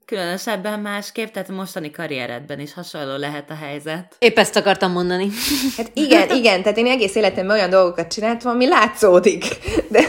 különösebben 0.05 0.79
másképp, 0.79 1.27
tehát 1.27 1.49
a 1.49 1.53
mostani 1.53 1.91
karrieredben 1.91 2.59
is 2.59 2.73
hasonló 2.73 3.15
lehet 3.15 3.49
a 3.49 3.55
helyzet. 3.55 4.15
Épp 4.19 4.37
ezt 4.37 4.55
akartam 4.55 4.91
mondani. 4.91 5.29
Hát 5.77 5.91
igen, 5.93 6.29
igen, 6.29 6.61
tehát 6.61 6.77
én 6.77 6.85
egész 6.85 7.15
életemben 7.15 7.55
olyan 7.55 7.69
dolgokat 7.69 8.07
csináltam, 8.07 8.51
ami 8.51 8.67
látszódik. 8.67 9.45
De, 9.89 10.07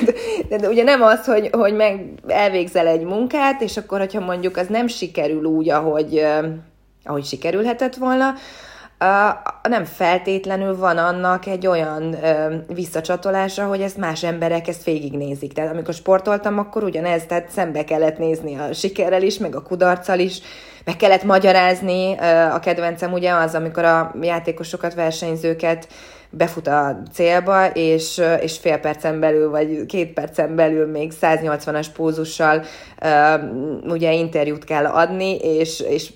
de, 0.49 0.57
de 0.57 0.69
ugye 0.69 0.83
nem 0.83 1.03
az, 1.03 1.25
hogy, 1.25 1.49
hogy 1.53 1.75
meg 1.75 2.09
elvégzel 2.27 2.87
egy 2.87 3.05
munkát, 3.05 3.61
és 3.61 3.77
akkor, 3.77 3.99
hogyha 3.99 4.21
mondjuk 4.21 4.57
az 4.57 4.67
nem 4.67 4.87
sikerül 4.87 5.45
úgy, 5.45 5.69
ahogy, 5.69 6.25
ahogy 7.05 7.25
sikerülhetett 7.25 7.95
volna, 7.95 8.35
nem 9.69 9.85
feltétlenül 9.85 10.77
van 10.77 10.99
annak 10.99 11.47
egy 11.47 11.67
olyan 11.67 12.17
visszacsatolása, 12.67 13.67
hogy 13.67 13.81
ezt 13.81 13.97
más 13.97 14.23
emberek 14.23 14.69
ezt 14.69 14.85
végignézik. 14.85 15.53
Tehát 15.53 15.73
amikor 15.73 15.95
sportoltam, 15.95 16.59
akkor 16.59 16.85
ugyanez, 16.85 17.27
tehát 17.27 17.51
szembe 17.51 17.85
kellett 17.85 18.19
nézni 18.19 18.59
a 18.59 18.73
sikerrel 18.73 19.23
is, 19.23 19.39
meg 19.39 19.57
a 19.57 19.63
kudarccal 19.63 20.19
is, 20.19 20.41
meg 20.85 20.97
kellett 20.97 21.25
magyarázni. 21.25 22.17
A 22.53 22.61
kedvencem 22.61 23.13
ugye 23.13 23.33
az, 23.33 23.55
amikor 23.55 23.85
a 23.85 24.15
játékosokat, 24.21 24.95
versenyzőket 24.95 25.89
befut 26.33 26.67
a 26.67 27.03
célba, 27.13 27.67
és, 27.67 28.23
és 28.41 28.59
fél 28.59 28.79
percen 28.79 29.21
belül, 29.21 29.51
vagy 29.51 29.87
két 29.87 30.13
percen 30.13 30.57
belül 30.57 30.87
még 30.87 31.13
180-as 31.21 31.87
pózussal 31.95 32.65
ugye 33.85 34.13
interjút 34.13 34.65
kell 34.65 34.87
adni, 34.87 35.37
és, 35.37 35.81
és 35.81 36.13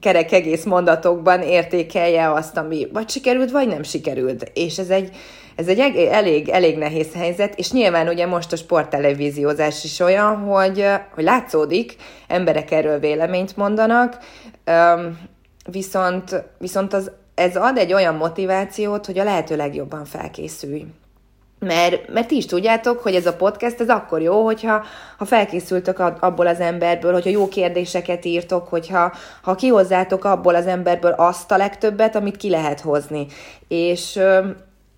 kerek 0.00 0.32
egész 0.32 0.64
mondatokban 0.64 1.42
értékelje 1.42 2.32
azt, 2.32 2.56
ami 2.56 2.88
vagy 2.92 3.08
sikerült, 3.08 3.50
vagy 3.50 3.68
nem 3.68 3.82
sikerült. 3.82 4.50
És 4.54 4.78
ez 4.78 4.90
egy, 4.90 5.10
ez 5.56 5.68
egy 5.68 5.78
elég, 6.10 6.48
elég 6.48 6.78
nehéz 6.78 7.14
helyzet, 7.14 7.58
és 7.58 7.72
nyilván 7.72 8.08
ugye 8.08 8.26
most 8.26 8.52
a 8.52 8.56
sporttelevíziózás 8.56 9.84
is 9.84 10.00
olyan, 10.00 10.36
hogy, 10.36 10.86
hogy 11.14 11.24
látszódik, 11.24 11.96
emberek 12.28 12.70
erről 12.70 12.98
véleményt 12.98 13.56
mondanak, 13.56 14.18
viszont, 15.70 16.42
viszont 16.58 16.92
az 16.92 17.10
ez 17.40 17.56
ad 17.56 17.76
egy 17.76 17.92
olyan 17.92 18.14
motivációt, 18.14 19.06
hogy 19.06 19.18
a 19.18 19.24
lehető 19.24 19.56
legjobban 19.56 20.04
felkészülj. 20.04 20.86
Mert, 21.58 22.12
mert 22.12 22.26
ti 22.26 22.36
is 22.36 22.46
tudjátok, 22.46 23.00
hogy 23.00 23.14
ez 23.14 23.26
a 23.26 23.36
podcast, 23.36 23.80
ez 23.80 23.88
akkor 23.88 24.22
jó, 24.22 24.44
hogyha 24.44 24.84
ha 25.18 25.24
felkészültök 25.24 25.98
abból 25.98 26.46
az 26.46 26.60
emberből, 26.60 27.12
hogyha 27.12 27.30
jó 27.30 27.48
kérdéseket 27.48 28.24
írtok, 28.24 28.68
hogyha 28.68 29.12
ha 29.42 29.54
kihozzátok 29.54 30.24
abból 30.24 30.54
az 30.54 30.66
emberből 30.66 31.12
azt 31.12 31.50
a 31.50 31.56
legtöbbet, 31.56 32.16
amit 32.16 32.36
ki 32.36 32.50
lehet 32.50 32.80
hozni. 32.80 33.26
És, 33.68 34.20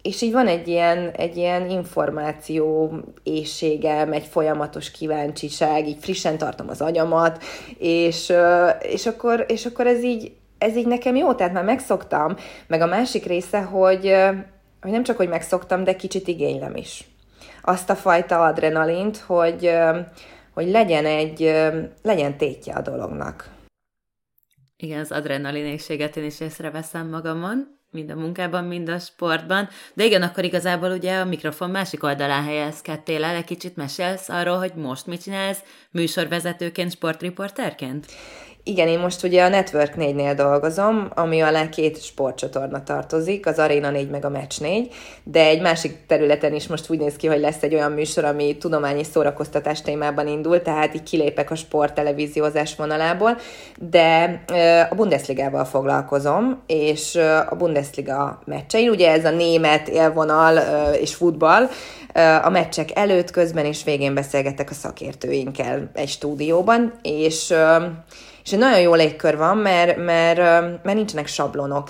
és 0.02 0.22
így 0.22 0.32
van 0.32 0.46
egy 0.46 0.68
ilyen, 0.68 1.10
egy 1.16 1.36
ilyen 1.36 1.70
információ 1.70 2.92
éjségem, 3.22 4.12
egy 4.12 4.26
folyamatos 4.26 4.90
kíváncsiság, 4.90 5.88
így 5.88 5.98
frissen 6.00 6.38
tartom 6.38 6.68
az 6.68 6.80
agyamat, 6.80 7.42
és, 7.78 8.32
és, 8.80 9.06
akkor, 9.06 9.44
és 9.48 9.66
akkor 9.66 9.86
ez 9.86 10.02
így, 10.02 10.32
ez 10.62 10.76
így 10.76 10.86
nekem 10.86 11.16
jó, 11.16 11.34
tehát 11.34 11.52
már 11.52 11.64
megszoktam, 11.64 12.36
meg 12.66 12.80
a 12.80 12.86
másik 12.86 13.24
része, 13.24 13.60
hogy, 13.62 14.16
hogy 14.80 14.90
nem 14.90 15.02
csak, 15.02 15.16
hogy 15.16 15.28
megszoktam, 15.28 15.84
de 15.84 15.96
kicsit 15.96 16.28
igénylem 16.28 16.76
is. 16.76 17.04
Azt 17.62 17.90
a 17.90 17.94
fajta 17.94 18.44
adrenalint, 18.44 19.16
hogy, 19.16 19.70
hogy 20.54 20.68
legyen 20.68 21.06
egy, 21.06 21.40
legyen 22.02 22.36
tétje 22.36 22.74
a 22.74 22.80
dolognak. 22.80 23.50
Igen, 24.76 25.00
az 25.00 25.12
adrenalinészséget 25.12 26.16
én 26.16 26.24
is 26.24 26.40
észreveszem 26.40 27.08
magamon, 27.08 27.80
mind 27.90 28.10
a 28.10 28.14
munkában, 28.14 28.64
mind 28.64 28.88
a 28.88 28.98
sportban. 28.98 29.68
De 29.94 30.04
igen, 30.04 30.22
akkor 30.22 30.44
igazából 30.44 30.90
ugye 30.90 31.18
a 31.18 31.24
mikrofon 31.24 31.70
másik 31.70 32.02
oldalán 32.02 32.44
helyezkedtél 32.44 33.24
el, 33.24 33.34
egy 33.34 33.44
kicsit 33.44 33.76
mesélsz 33.76 34.28
arról, 34.28 34.58
hogy 34.58 34.74
most 34.74 35.06
mit 35.06 35.22
csinálsz 35.22 35.62
műsorvezetőként, 35.90 36.92
sportriporterként? 36.92 38.06
Igen, 38.64 38.88
én 38.88 38.98
most 38.98 39.22
ugye 39.22 39.44
a 39.44 39.48
Network 39.48 39.94
4-nél 39.96 40.32
dolgozom, 40.36 41.10
ami 41.14 41.40
alá 41.40 41.68
két 41.68 42.02
sportcsatorna 42.02 42.82
tartozik, 42.82 43.46
az 43.46 43.58
Arena 43.58 43.90
4 43.90 44.10
meg 44.10 44.24
a 44.24 44.30
Match 44.30 44.60
4, 44.60 44.94
de 45.24 45.44
egy 45.44 45.60
másik 45.60 46.06
területen 46.06 46.54
is 46.54 46.66
most 46.66 46.90
úgy 46.90 46.98
néz 46.98 47.16
ki, 47.16 47.26
hogy 47.26 47.40
lesz 47.40 47.62
egy 47.62 47.74
olyan 47.74 47.92
műsor, 47.92 48.24
ami 48.24 48.56
tudományi 48.56 49.04
szórakoztatás 49.04 49.82
témában 49.82 50.26
indul, 50.26 50.62
tehát 50.62 50.94
így 50.94 51.02
kilépek 51.02 51.50
a 51.50 51.54
sport 51.54 51.94
televíziózás 51.94 52.76
vonalából, 52.76 53.38
de 53.90 54.42
a 54.90 54.94
Bundesligával 54.94 55.64
foglalkozom, 55.64 56.62
és 56.66 57.14
a 57.48 57.54
Bundesliga 57.56 58.42
meccsei, 58.44 58.88
ugye 58.88 59.10
ez 59.10 59.24
a 59.24 59.30
német 59.30 59.88
élvonal 59.88 60.56
és 60.94 61.14
futball, 61.14 61.68
a 62.42 62.50
meccsek 62.50 62.88
előtt, 62.94 63.30
közben 63.30 63.64
és 63.64 63.84
végén 63.84 64.14
beszélgetek 64.14 64.70
a 64.70 64.74
szakértőinkkel 64.74 65.90
egy 65.94 66.08
stúdióban, 66.08 66.92
és 67.02 67.54
és 68.44 68.52
egy 68.52 68.58
nagyon 68.58 68.80
jó 68.80 68.94
légkör 68.94 69.36
van, 69.36 69.56
mert, 69.56 69.96
mert, 69.96 70.38
mert 70.82 70.94
nincsenek 70.96 71.26
sablonok. 71.26 71.88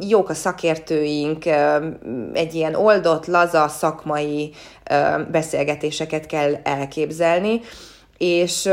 Jók 0.00 0.28
a 0.28 0.34
szakértőink, 0.34 1.44
egy 2.32 2.54
ilyen 2.54 2.74
oldott, 2.74 3.26
laza, 3.26 3.68
szakmai 3.68 4.52
beszélgetéseket 5.30 6.26
kell 6.26 6.54
elképzelni, 6.62 7.60
és, 8.18 8.68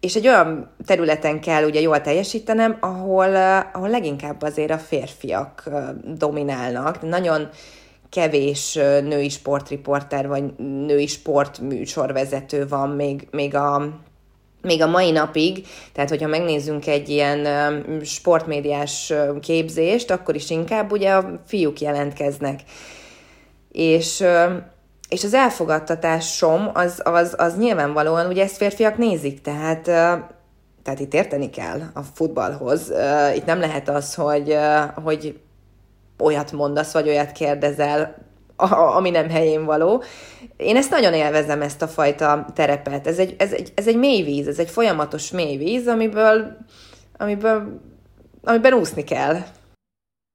és 0.00 0.14
egy 0.14 0.26
olyan 0.26 0.70
területen 0.86 1.40
kell 1.40 1.64
ugye 1.64 1.80
jól 1.80 2.00
teljesítenem, 2.00 2.76
ahol, 2.80 3.34
ahol 3.72 3.88
leginkább 3.88 4.42
azért 4.42 4.70
a 4.70 4.78
férfiak 4.78 5.70
dominálnak. 6.04 7.02
Nagyon 7.02 7.48
kevés 8.08 8.74
női 9.02 9.28
sportriporter 9.28 10.28
vagy 10.28 10.44
női 10.86 11.06
sportműsorvezető 11.06 12.66
van 12.68 12.88
még, 12.88 13.28
még 13.30 13.54
a 13.54 14.00
még 14.66 14.82
a 14.82 14.86
mai 14.86 15.10
napig, 15.10 15.66
tehát 15.92 16.10
hogyha 16.10 16.28
megnézzünk 16.28 16.86
egy 16.86 17.08
ilyen 17.08 17.46
sportmédiás 18.02 19.12
képzést, 19.40 20.10
akkor 20.10 20.34
is 20.34 20.50
inkább 20.50 20.92
ugye 20.92 21.12
a 21.12 21.40
fiúk 21.46 21.80
jelentkeznek. 21.80 22.60
És, 23.72 24.24
és 25.08 25.24
az 25.24 25.34
elfogadtatásom 25.34 26.70
az, 26.74 27.00
az, 27.04 27.34
az 27.38 27.56
nyilvánvalóan, 27.56 28.26
ugye 28.26 28.42
ezt 28.42 28.56
férfiak 28.56 28.96
nézik, 28.96 29.40
tehát, 29.40 29.82
tehát 30.82 31.00
itt 31.00 31.14
érteni 31.14 31.50
kell 31.50 31.80
a 31.94 32.02
futballhoz. 32.14 32.92
Itt 33.34 33.44
nem 33.44 33.60
lehet 33.60 33.88
az, 33.88 34.14
hogy, 34.14 34.56
hogy 35.04 35.38
olyat 36.18 36.52
mondasz, 36.52 36.92
vagy 36.92 37.08
olyat 37.08 37.32
kérdezel, 37.32 38.25
ami 38.96 39.10
nem 39.10 39.30
helyén 39.30 39.64
való. 39.64 40.02
Én 40.56 40.76
ezt 40.76 40.90
nagyon 40.90 41.14
élvezem, 41.14 41.62
ezt 41.62 41.82
a 41.82 41.88
fajta 41.88 42.46
terepet. 42.54 43.06
Ez 43.06 43.18
egy, 43.18 43.34
ez 43.38 43.52
egy, 43.52 43.72
ez 43.74 43.86
egy 43.86 43.96
mély 43.96 44.22
víz, 44.22 44.48
ez 44.48 44.58
egy 44.58 44.70
folyamatos 44.70 45.30
mély 45.30 45.56
víz, 45.56 45.86
amiből, 45.86 46.56
amiből, 47.16 47.80
amiben 48.42 48.72
úszni 48.72 49.04
kell. 49.04 49.34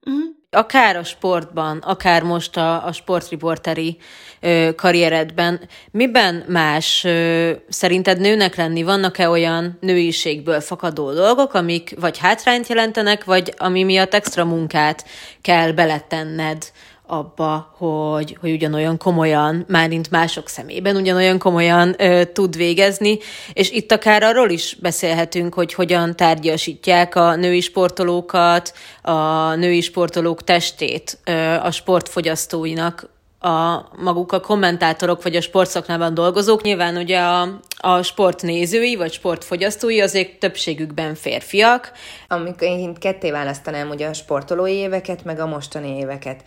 Mm. 0.10 0.40
Akár 0.50 0.96
a 0.96 1.04
sportban, 1.04 1.78
akár 1.78 2.24
most 2.24 2.58
a, 2.58 2.86
a 2.86 2.92
sportriporteri 2.92 3.98
ö, 4.40 4.70
karrieredben, 4.76 5.60
miben 5.92 6.44
más 6.48 7.04
ö, 7.04 7.52
szerinted 7.70 8.20
nőnek 8.20 8.56
lenni? 8.56 8.84
Vannak-e 8.84 9.30
olyan 9.30 9.78
nőiségből 9.82 10.60
fakadó 10.60 11.12
dolgok, 11.14 11.54
amik 11.54 11.96
vagy 12.00 12.18
hátrányt 12.18 12.68
jelentenek, 12.68 13.24
vagy 13.24 13.54
ami 13.58 13.84
miatt 13.84 14.14
extra 14.14 14.46
munkát 14.46 15.06
kell 15.42 15.72
beletenned 15.72 16.72
abba, 17.12 17.76
hogy, 17.78 18.38
hogy 18.40 18.52
ugyanolyan 18.52 18.98
komolyan, 18.98 19.66
márint 19.68 20.10
mások 20.10 20.48
szemében 20.48 20.96
ugyanolyan 20.96 21.40
komolyan 21.40 21.96
ö, 21.98 22.24
tud 22.26 22.56
végezni, 22.56 23.18
és 23.54 23.72
itt 23.72 23.92
akár 23.92 24.24
arról 24.24 24.50
is 24.50 24.78
beszélhetünk, 24.82 25.54
hogy 25.54 25.74
hogyan 25.74 26.16
tárgyasítják 26.16 27.16
a 27.16 27.36
női 27.36 27.62
sportolókat, 27.62 28.74
a 29.02 29.56
női 29.56 29.82
sportolók 29.82 30.44
testét 30.44 31.18
ö, 31.24 31.32
a 31.54 31.72
sportfogyasztóinak 31.72 33.10
a 33.42 33.88
maguk 33.98 34.32
a 34.32 34.40
kommentátorok 34.40 35.24
vagy 35.24 35.36
a 35.36 35.42
sportszaknában 35.42 36.14
dolgozók, 36.14 36.62
nyilván 36.62 36.98
ugye 36.98 37.20
a, 37.20 37.60
a 37.78 38.02
sportnézői 38.02 38.96
vagy 38.96 39.12
sportfogyasztói 39.12 40.02
azért 40.02 40.40
többségükben 40.40 41.16
férfiak. 41.16 41.92
Amikor 42.28 42.68
én 42.68 42.94
ketté 42.94 43.32
választanám 43.32 43.90
ugye 43.90 44.08
a 44.08 44.14
sportolói 44.14 44.74
éveket, 44.74 45.24
meg 45.24 45.40
a 45.40 45.46
mostani 45.46 45.98
éveket. 45.98 46.44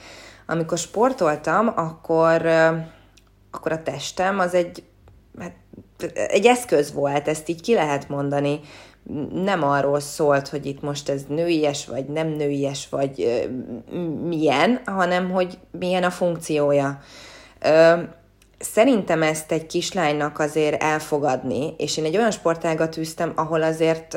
Amikor 0.47 0.79
sportoltam, 0.79 1.73
akkor, 1.77 2.47
akkor 3.51 3.73
a 3.73 3.83
testem 3.83 4.39
az 4.39 4.55
egy, 4.55 4.85
hát, 5.39 5.55
egy 6.15 6.47
eszköz 6.47 6.93
volt, 6.93 7.29
ezt 7.29 7.49
így 7.49 7.61
ki 7.61 7.75
lehet 7.75 8.09
mondani 8.09 8.61
nem 9.33 9.63
arról 9.63 10.01
szólt, 10.01 10.49
hogy 10.49 10.67
itt 10.67 10.83
most 10.83 11.09
ez 11.09 11.23
nőies, 11.29 11.87
vagy 11.87 12.05
nem 12.05 12.29
nőies, 12.29 12.89
vagy 12.91 13.45
milyen, 14.23 14.81
hanem 14.85 15.31
hogy 15.31 15.59
milyen 15.71 16.03
a 16.03 16.11
funkciója. 16.11 16.99
Szerintem 18.59 19.23
ezt 19.23 19.53
egy 19.53 19.67
kislánynak 19.67 20.39
azért 20.39 20.83
elfogadni, 20.83 21.75
és 21.79 21.97
én 21.97 22.05
egy 22.05 22.17
olyan 22.17 22.31
sportágat 22.31 22.97
űztem, 22.97 23.33
ahol 23.35 23.63
azért 23.63 24.17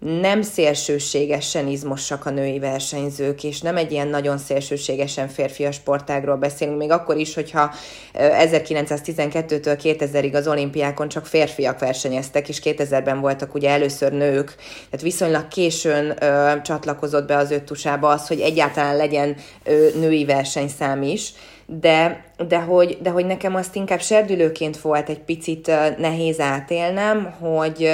nem 0.00 0.42
szélsőségesen 0.42 1.66
izmosak 1.66 2.26
a 2.26 2.30
női 2.30 2.58
versenyzők, 2.58 3.44
és 3.44 3.60
nem 3.60 3.76
egy 3.76 3.92
ilyen 3.92 4.08
nagyon 4.08 4.38
szélsőségesen 4.38 5.28
férfias 5.28 5.74
sportágról 5.74 6.36
beszélünk, 6.36 6.78
még 6.78 6.90
akkor 6.90 7.16
is, 7.16 7.34
hogyha 7.34 7.70
1912-től 8.14 9.78
2000-ig 9.82 10.34
az 10.34 10.48
olimpiákon 10.48 11.08
csak 11.08 11.26
férfiak 11.26 11.78
versenyeztek, 11.78 12.48
és 12.48 12.60
2000-ben 12.64 13.20
voltak 13.20 13.54
ugye 13.54 13.70
először 13.70 14.12
nők, 14.12 14.54
tehát 14.90 15.02
viszonylag 15.02 15.48
későn 15.48 16.22
ö, 16.22 16.52
csatlakozott 16.62 17.26
be 17.26 17.36
az 17.36 17.50
öttusába 17.50 18.08
az, 18.08 18.26
hogy 18.26 18.40
egyáltalán 18.40 18.96
legyen 18.96 19.36
ö, 19.64 19.88
női 19.98 20.24
versenyszám 20.24 21.02
is, 21.02 21.32
de, 21.66 22.24
de, 22.48 22.58
hogy, 22.58 22.98
de 23.02 23.10
hogy 23.10 23.26
nekem 23.26 23.54
azt 23.54 23.76
inkább 23.76 24.00
serdülőként 24.00 24.80
volt 24.80 25.08
egy 25.08 25.20
picit 25.20 25.70
nehéz 25.98 26.40
átélnem, 26.40 27.34
hogy 27.40 27.90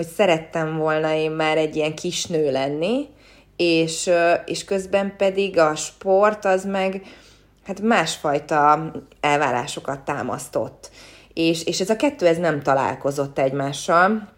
hogy 0.00 0.08
szerettem 0.08 0.76
volna 0.76 1.14
én 1.14 1.30
már 1.30 1.56
egy 1.56 1.76
ilyen 1.76 1.94
kis 1.94 2.26
nő 2.26 2.50
lenni, 2.50 3.08
és, 3.56 4.10
és 4.44 4.64
közben 4.64 5.14
pedig 5.16 5.58
a 5.58 5.74
sport 5.74 6.44
az 6.44 6.64
meg 6.64 7.02
hát 7.66 7.80
másfajta 7.80 8.90
elvárásokat 9.20 10.00
támasztott. 10.00 10.90
És, 11.32 11.64
és 11.64 11.80
ez 11.80 11.90
a 11.90 11.96
kettő 11.96 12.26
ez 12.26 12.38
nem 12.38 12.62
találkozott 12.62 13.38
egymással, 13.38 14.28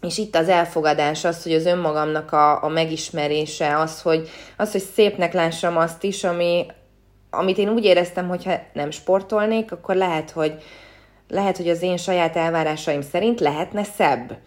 és 0.00 0.18
itt 0.18 0.36
az 0.36 0.48
elfogadás, 0.48 1.24
az, 1.24 1.42
hogy 1.42 1.52
az 1.52 1.66
önmagamnak 1.66 2.32
a, 2.32 2.64
a 2.64 2.68
megismerése, 2.68 3.78
az 3.78 4.02
hogy, 4.02 4.28
az, 4.56 4.72
hogy 4.72 4.84
szépnek 4.94 5.32
lássam 5.32 5.76
azt 5.76 6.04
is, 6.04 6.24
ami, 6.24 6.66
amit 7.30 7.58
én 7.58 7.68
úgy 7.68 7.84
éreztem, 7.84 8.28
hogy 8.28 8.44
ha 8.44 8.60
nem 8.72 8.90
sportolnék, 8.90 9.72
akkor 9.72 9.94
lehet, 9.94 10.30
hogy, 10.30 10.62
lehet, 11.28 11.56
hogy 11.56 11.68
az 11.68 11.82
én 11.82 11.96
saját 11.96 12.36
elvárásaim 12.36 13.00
szerint 13.00 13.40
lehetne 13.40 13.84
szebb 13.84 14.38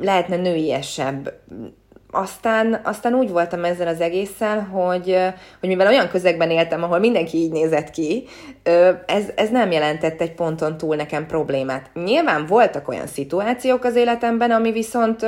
lehetne 0.00 0.36
nőiesebb. 0.36 1.32
Aztán, 2.10 2.80
aztán 2.84 3.14
úgy 3.14 3.30
voltam 3.30 3.64
ezzel 3.64 3.86
az 3.86 4.00
egésszel, 4.00 4.60
hogy, 4.60 5.18
hogy 5.60 5.68
mivel 5.68 5.86
olyan 5.86 6.08
közegben 6.08 6.50
éltem, 6.50 6.82
ahol 6.82 6.98
mindenki 6.98 7.36
így 7.36 7.52
nézett 7.52 7.90
ki, 7.90 8.24
ez, 9.06 9.24
ez 9.34 9.50
nem 9.50 9.70
jelentett 9.70 10.20
egy 10.20 10.34
ponton 10.34 10.76
túl 10.76 10.96
nekem 10.96 11.26
problémát. 11.26 11.90
Nyilván 11.94 12.46
voltak 12.46 12.88
olyan 12.88 13.06
szituációk 13.06 13.84
az 13.84 13.94
életemben, 13.94 14.50
ami 14.50 14.72
viszont 14.72 15.26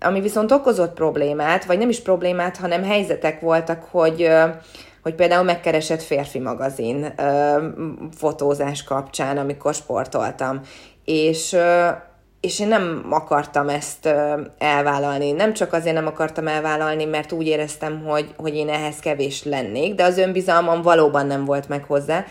ami 0.00 0.20
viszont 0.20 0.52
okozott 0.52 0.94
problémát, 0.94 1.64
vagy 1.64 1.78
nem 1.78 1.88
is 1.88 2.00
problémát, 2.00 2.56
hanem 2.56 2.84
helyzetek 2.84 3.40
voltak, 3.40 3.84
hogy, 3.90 4.28
hogy 5.02 5.14
például 5.14 5.44
megkeresett 5.44 6.02
férfi 6.02 6.38
magazin 6.38 7.14
fotózás 8.16 8.84
kapcsán, 8.84 9.38
amikor 9.38 9.74
sportoltam. 9.74 10.60
És, 11.04 11.56
és 12.40 12.60
én 12.60 12.68
nem 12.68 13.06
akartam 13.10 13.68
ezt 13.68 14.08
elvállalni. 14.58 15.32
Nem 15.32 15.52
csak 15.52 15.72
azért 15.72 15.94
nem 15.94 16.06
akartam 16.06 16.48
elvállalni, 16.48 17.04
mert 17.04 17.32
úgy 17.32 17.46
éreztem, 17.46 18.04
hogy, 18.04 18.34
hogy 18.36 18.54
én 18.54 18.68
ehhez 18.68 18.98
kevés 18.98 19.44
lennék, 19.44 19.94
de 19.94 20.04
az 20.04 20.18
önbizalmam 20.18 20.82
valóban 20.82 21.26
nem 21.26 21.44
volt 21.44 21.68
meg 21.68 21.84
hozzá, 21.84 22.24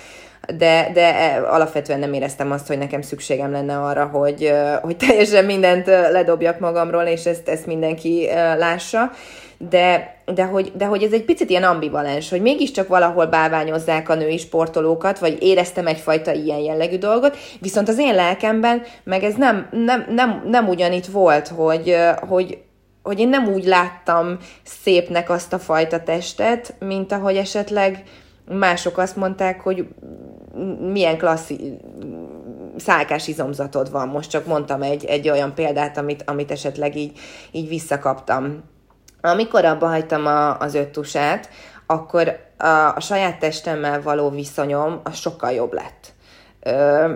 de, 0.58 0.90
de 0.94 1.16
e, 1.16 1.52
alapvetően 1.52 2.00
nem 2.00 2.14
éreztem 2.14 2.52
azt, 2.52 2.68
hogy 2.68 2.78
nekem 2.78 3.02
szükségem 3.02 3.52
lenne 3.52 3.80
arra, 3.80 4.06
hogy, 4.06 4.54
hogy 4.82 4.98
teljesen 4.98 5.46
mindent 5.46 5.86
ledobjak 5.86 6.60
magamról, 6.60 7.04
és 7.04 7.26
ezt, 7.26 7.50
ezt 7.50 7.66
mindenki 7.66 8.28
lássa 8.58 9.12
de, 9.58 10.17
de, 10.34 10.44
hogy, 10.44 10.72
de 10.76 10.86
hogy 10.86 11.04
ez 11.04 11.12
egy 11.12 11.26
picit 11.26 11.50
ilyen 11.50 11.64
ambivalens, 11.64 12.30
hogy 12.30 12.42
mégiscsak 12.42 12.88
valahol 12.88 13.26
bálványozzák 13.26 14.10
a 14.10 14.16
női 14.16 14.38
sportolókat, 14.38 15.20
vagy 15.20 15.38
éreztem 15.40 15.88
egyfajta 15.88 16.34
ilyen 16.34 16.60
jellegű 16.60 16.98
dolgot, 16.98 17.38
viszont 17.60 17.90
az 17.90 17.98
én 17.98 18.16
lelkemben 18.16 18.82
meg 19.04 19.24
ez 19.24 19.36
nem, 19.36 19.68
nem, 19.72 20.06
nem, 20.10 20.44
nem 20.46 20.68
ugyanitt 20.68 21.06
volt, 21.06 21.48
hogy, 21.48 21.96
hogy, 22.28 22.58
hogy 23.04 23.20
én 23.20 23.30
nem 23.30 23.48
úgy 23.48 23.66
láttam 23.66 24.38
szépnek 24.64 25.30
azt 25.30 25.54
a 25.54 25.60
fajta 25.60 26.04
testet, 26.04 26.74
mint 26.80 27.12
ahogy 27.12 27.36
esetleg 27.36 28.04
mások 28.46 28.98
azt 28.98 29.16
mondták, 29.16 29.62
hogy 29.62 29.88
milyen 30.92 31.18
klasszi 31.18 31.78
szálkás 32.76 33.28
izomzatod 33.28 33.92
van. 33.92 34.08
Most 34.08 34.30
csak 34.30 34.46
mondtam 34.46 34.82
egy, 34.82 35.06
egy 35.06 35.30
olyan 35.30 35.54
példát, 35.54 35.98
amit, 35.98 36.24
amit 36.26 36.52
esetleg 36.52 36.96
így, 36.96 37.20
így 37.52 37.68
visszakaptam 37.68 38.64
amikor 39.22 39.66
abba 39.66 39.88
hagytam 39.88 40.26
a, 40.26 40.58
az 40.58 40.76
öttusát, 40.76 41.50
akkor 41.86 42.40
a, 42.58 42.68
a 42.96 43.00
saját 43.00 43.40
testemmel 43.40 44.02
való 44.02 44.30
viszonyom 44.30 45.00
az 45.04 45.18
sokkal 45.18 45.52
jobb 45.52 45.74
lett. 45.74 46.14
Ö, 46.60 47.12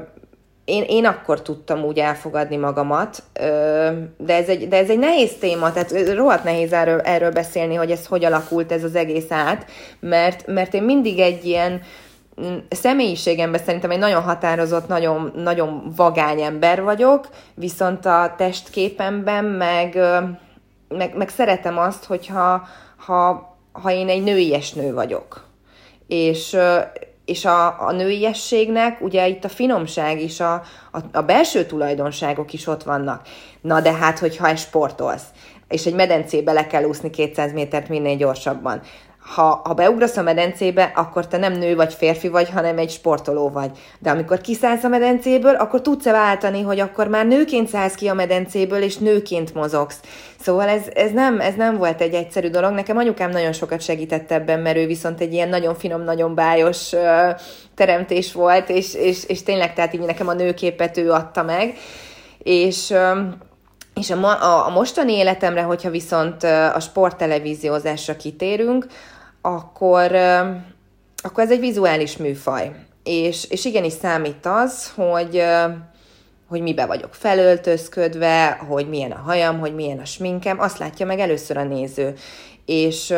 én, 0.66 0.84
én 0.88 1.06
akkor 1.06 1.42
tudtam 1.42 1.84
úgy 1.84 2.00
elfogadni 2.00 2.56
magamat, 2.56 3.24
de, 4.18 4.36
ez 4.36 4.48
egy, 4.48 4.68
de 4.68 4.78
ez 4.78 4.90
egy 4.90 5.00
nehéz 5.00 5.38
téma, 5.40 5.72
tehát 5.72 6.14
rohadt 6.16 6.44
nehéz 6.44 6.74
erről, 6.74 7.00
erről 7.00 7.32
beszélni, 7.32 7.76
hogy 7.76 7.92
ez 7.92 8.06
hogy 8.06 8.26
alakult 8.26 8.72
ez 8.72 8.84
az 8.84 8.96
egész 8.96 9.32
át, 9.32 9.66
mert, 10.00 10.48
mert 10.48 10.74
én 10.74 10.84
mindig 10.84 11.20
egy 11.20 11.46
ilyen 11.46 11.82
mm, 12.42 12.58
személyiségemben 12.70 13.62
szerintem 13.66 13.92
egy 13.92 14.00
nagyon 14.00 14.22
határozott, 14.22 14.88
nagyon, 14.88 15.32
nagyon 15.36 15.92
vagány 15.96 16.42
ember 16.42 16.84
vagyok, 16.84 17.28
viszont 17.54 18.06
a 18.06 18.34
testképemben 18.38 19.46
meg 19.46 19.98
meg, 20.98 21.16
meg 21.16 21.30
szeretem 21.30 21.78
azt, 21.78 22.06
hogyha 22.06 22.68
ha, 22.98 23.56
ha 23.72 23.92
én 23.92 24.10
egy 24.10 24.24
nőies 24.24 24.74
nő 24.74 24.94
vagyok. 24.94 25.46
És, 26.08 26.58
és 27.26 27.46
a, 27.46 27.88
a 27.88 27.92
nőiességnek 27.92 29.02
ugye 29.02 29.28
itt 29.28 29.44
a 29.44 29.50
finomság 29.50 30.22
is, 30.22 30.40
a, 30.40 30.54
a, 30.92 31.00
a 31.12 31.22
belső 31.22 31.66
tulajdonságok 31.66 32.54
is 32.54 32.68
ott 32.68 32.84
vannak. 32.84 33.28
Na 33.62 33.82
de 33.82 33.94
hát, 33.94 34.20
hogyha 34.20 34.56
sportolsz, 34.56 35.26
és 35.68 35.86
egy 35.86 35.94
medencébe 35.94 36.52
le 36.52 36.68
kell 36.68 36.84
úszni 36.84 37.10
200 37.10 37.54
métert 37.54 37.90
minél 37.90 38.16
gyorsabban, 38.16 38.82
ha, 39.24 39.62
ha 39.64 39.74
beugrasz 39.74 40.18
a 40.18 40.22
medencébe, 40.22 40.92
akkor 40.96 41.28
te 41.28 41.38
nem 41.38 41.54
nő 41.54 41.76
vagy 41.76 41.94
férfi 41.94 42.28
vagy, 42.28 42.50
hanem 42.50 42.78
egy 42.78 42.90
sportoló 42.90 43.50
vagy. 43.50 43.72
De 44.00 44.10
amikor 44.10 44.42
kiszállsz 44.42 44.84
a 44.84 44.88
medencéből, 44.88 45.56
akkor 45.56 45.82
tudsz-e 45.82 46.12
váltani, 46.12 46.62
hogy 46.62 46.80
akkor 46.80 47.08
már 47.08 47.26
nőként 47.26 47.68
szállsz 47.68 47.96
ki 47.96 48.08
a 48.08 48.14
medencéből, 48.14 48.82
és 48.82 48.98
nőként 48.98 49.54
mozogsz. 49.54 50.00
Szóval 50.40 50.68
ez, 50.68 50.82
ez, 50.94 51.12
nem, 51.12 51.40
ez 51.40 51.56
nem 51.56 51.78
volt 51.78 52.02
egy 52.02 52.14
egyszerű 52.14 52.50
dolog. 52.50 52.74
Nekem 52.74 52.98
anyukám 52.98 53.30
nagyon 53.30 53.54
sokat 53.54 53.82
segített 53.82 54.32
ebben, 54.32 54.60
mert 54.60 54.78
ő 54.78 54.86
viszont 54.86 55.22
egy 55.22 55.34
ilyen 55.34 55.50
nagyon 55.50 55.76
finom, 55.76 56.04
nagyon 56.04 56.36
bájos 56.36 56.92
uh, 56.92 57.00
teremtés 57.76 58.34
volt, 58.34 58.70
és, 58.70 58.94
és, 58.94 59.26
és 59.26 59.44
tényleg 59.44 59.74
tehát 59.74 59.94
így 59.94 60.00
nekem 60.00 60.28
a 60.28 60.34
nőképet 60.34 60.98
ő 60.98 61.12
adta 61.12 61.44
meg. 61.44 61.74
És 62.38 62.90
uh, 62.90 63.18
és 63.94 64.10
a, 64.10 64.16
ma, 64.16 64.34
a, 64.34 64.68
a 64.68 64.70
mostani 64.70 65.14
életemre, 65.14 65.62
hogyha 65.62 65.90
viszont 65.90 66.44
a 66.74 66.80
sporttelevíziózásra 66.80 68.16
kitérünk, 68.16 68.86
akkor, 69.42 70.16
akkor 71.24 71.44
ez 71.44 71.52
egy 71.52 71.60
vizuális 71.60 72.18
műfaj. 72.18 72.72
És, 73.04 73.46
és 73.50 73.66
igenis 73.66 73.94
számít 73.94 74.46
az, 74.46 74.92
hogy, 74.96 75.44
hogy 76.48 76.62
mibe 76.62 76.86
vagyok 76.86 77.14
felöltözködve, 77.14 78.60
hogy 78.68 78.90
milyen 78.90 79.12
a 79.12 79.22
hajam, 79.26 79.60
hogy 79.60 79.76
milyen 79.76 80.00
a 80.00 80.06
sminkem, 80.06 80.60
azt 80.60 80.78
látja 80.78 81.06
meg 81.06 81.20
először 81.20 81.58
a 81.58 81.64
néző. 81.64 82.14
És, 82.66 83.14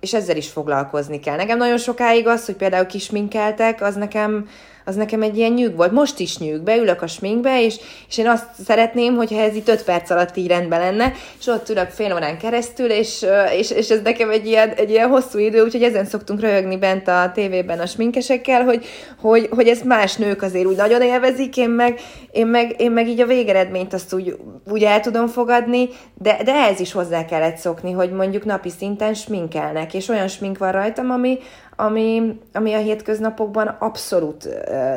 és 0.00 0.14
ezzel 0.14 0.36
is 0.36 0.48
foglalkozni 0.48 1.20
kell. 1.20 1.36
Nekem 1.36 1.58
nagyon 1.58 1.78
sokáig 1.78 2.26
az, 2.26 2.46
hogy 2.46 2.56
például 2.56 2.86
kisminkeltek, 2.86 3.82
az 3.82 3.94
nekem, 3.94 4.48
az 4.84 4.94
nekem 4.94 5.22
egy 5.22 5.36
ilyen 5.36 5.52
nyűg 5.52 5.76
volt. 5.76 5.92
Most 5.92 6.18
is 6.18 6.38
nyűg, 6.38 6.62
beülök 6.62 7.02
a 7.02 7.06
sminkbe, 7.06 7.62
és, 7.64 7.76
és 8.08 8.18
én 8.18 8.28
azt 8.28 8.46
szeretném, 8.64 9.14
hogyha 9.14 9.40
ez 9.40 9.54
itt 9.54 9.68
5 9.68 9.84
perc 9.84 10.10
alatt 10.10 10.36
így 10.36 10.46
rendben 10.46 10.80
lenne, 10.80 11.12
és 11.40 11.46
ott 11.46 11.68
ülök 11.68 11.88
fél 11.88 12.14
órán 12.14 12.38
keresztül, 12.38 12.90
és, 12.90 13.26
és, 13.58 13.70
és 13.70 13.88
ez 13.88 14.00
nekem 14.02 14.30
egy 14.30 14.46
ilyen, 14.46 14.68
egy 14.68 14.90
ilyen 14.90 15.08
hosszú 15.08 15.38
idő, 15.38 15.62
úgyhogy 15.62 15.82
ezen 15.82 16.04
szoktunk 16.04 16.40
röhögni 16.40 16.76
bent 16.76 17.08
a 17.08 17.30
tévében 17.34 17.78
a 17.78 17.86
sminkesekkel, 17.86 18.64
hogy, 18.64 18.84
hogy, 19.20 19.48
hogy 19.50 19.68
ezt 19.68 19.84
más 19.84 20.16
nők 20.16 20.42
azért 20.42 20.66
úgy 20.66 20.76
nagyon 20.76 21.02
élvezik, 21.02 21.56
én 21.56 21.70
meg, 21.70 22.00
én 22.30 22.46
meg, 22.46 22.74
én 22.80 22.90
meg 22.90 23.08
így 23.08 23.20
a 23.20 23.26
végeredményt 23.26 23.92
azt 23.92 24.12
úgy, 24.12 24.36
úgy 24.70 24.82
el 24.82 25.00
tudom 25.00 25.26
fogadni, 25.26 25.88
de, 26.14 26.40
de 26.44 26.52
ehhez 26.52 26.80
is 26.80 26.92
hozzá 26.92 27.24
kellett 27.24 27.56
szokni, 27.56 27.92
hogy 27.92 28.10
mondjuk 28.12 28.44
napi 28.44 28.70
szinten 28.78 29.14
sminkelnek, 29.14 29.94
és 29.94 30.08
olyan 30.08 30.28
smink 30.28 30.58
van 30.58 30.72
rajtam, 30.72 31.10
ami, 31.10 31.38
ami, 31.82 32.38
ami 32.52 32.72
a 32.72 32.78
hétköznapokban 32.78 33.66
abszolút 33.66 34.48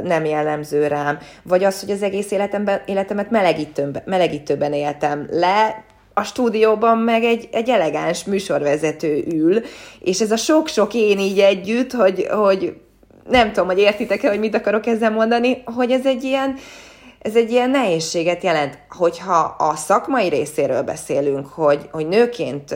nem 0.03 0.25
jellemző 0.25 0.87
rám. 0.87 1.17
Vagy 1.43 1.63
az, 1.63 1.79
hogy 1.79 1.91
az 1.91 2.03
egész 2.03 2.31
életemben, 2.31 2.81
életemet 2.85 3.29
melegítőben, 3.29 4.01
melegítőben 4.05 4.73
éltem 4.73 5.27
le, 5.31 5.83
a 6.13 6.23
stúdióban 6.23 6.97
meg 6.97 7.23
egy, 7.23 7.49
egy 7.51 7.69
elegáns 7.69 8.23
műsorvezető 8.23 9.23
ül, 9.27 9.61
és 9.99 10.21
ez 10.21 10.31
a 10.31 10.37
sok-sok 10.37 10.93
én 10.93 11.19
így 11.19 11.39
együtt, 11.39 11.91
hogy, 11.91 12.27
hogy 12.29 12.73
nem 13.29 13.51
tudom, 13.51 13.67
hogy 13.67 13.79
értitek-e, 13.79 14.29
hogy 14.29 14.39
mit 14.39 14.55
akarok 14.55 14.85
ezzel 14.85 15.11
mondani, 15.11 15.61
hogy 15.65 15.91
ez 15.91 16.05
egy 16.05 16.23
ilyen, 16.23 16.55
ez 17.25 17.35
egy 17.35 17.51
ilyen 17.51 17.69
nehézséget 17.69 18.43
jelent, 18.43 18.79
hogyha 18.89 19.55
a 19.57 19.75
szakmai 19.75 20.29
részéről 20.29 20.81
beszélünk, 20.81 21.47
hogy, 21.47 21.89
hogy 21.91 22.07
nőként, 22.07 22.75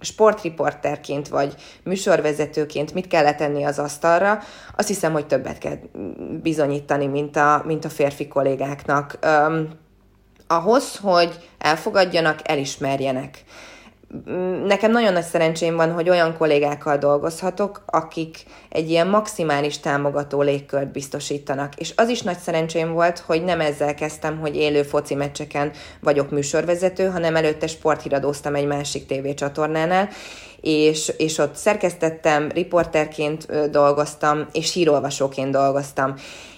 sportriporterként 0.00 1.28
vagy 1.28 1.54
műsorvezetőként 1.84 2.94
mit 2.94 3.06
kell 3.06 3.34
tenni 3.34 3.64
az 3.64 3.78
asztalra, 3.78 4.38
azt 4.76 4.88
hiszem, 4.88 5.12
hogy 5.12 5.26
többet 5.26 5.58
kell 5.58 5.76
bizonyítani, 6.42 7.06
mint 7.06 7.36
a, 7.36 7.62
mint 7.66 7.84
a 7.84 7.88
férfi 7.88 8.28
kollégáknak. 8.28 9.18
Ahhoz, 10.46 10.96
hogy 10.96 11.48
elfogadjanak, 11.58 12.38
elismerjenek. 12.42 13.44
Nekem 14.64 14.90
nagyon 14.90 15.12
nagy 15.12 15.24
szerencsém 15.24 15.76
van, 15.76 15.92
hogy 15.92 16.08
olyan 16.08 16.36
kollégákkal 16.36 16.96
dolgozhatok, 16.96 17.82
akik 17.86 18.36
egy 18.68 18.90
ilyen 18.90 19.06
maximális 19.06 19.78
támogató 19.78 20.42
légkört 20.42 20.92
biztosítanak. 20.92 21.74
És 21.76 21.92
az 21.96 22.08
is 22.08 22.22
nagy 22.22 22.38
szerencsém 22.38 22.92
volt, 22.92 23.18
hogy 23.18 23.44
nem 23.44 23.60
ezzel 23.60 23.94
kezdtem, 23.94 24.38
hogy 24.38 24.56
élő 24.56 24.82
foci 24.82 25.14
meccseken 25.14 25.70
vagyok 26.00 26.30
műsorvezető, 26.30 27.08
hanem 27.08 27.36
előtte 27.36 27.66
sporthíradóztam 27.66 28.54
egy 28.54 28.66
másik 28.66 29.06
tévécsatornánál, 29.06 30.08
és, 30.60 31.12
és 31.16 31.38
ott 31.38 31.54
szerkesztettem, 31.54 32.48
riporterként 32.48 33.70
dolgoztam, 33.70 34.46
és 34.52 34.72
hírolvasóként 34.72 35.50
dolgoztam 35.50 36.14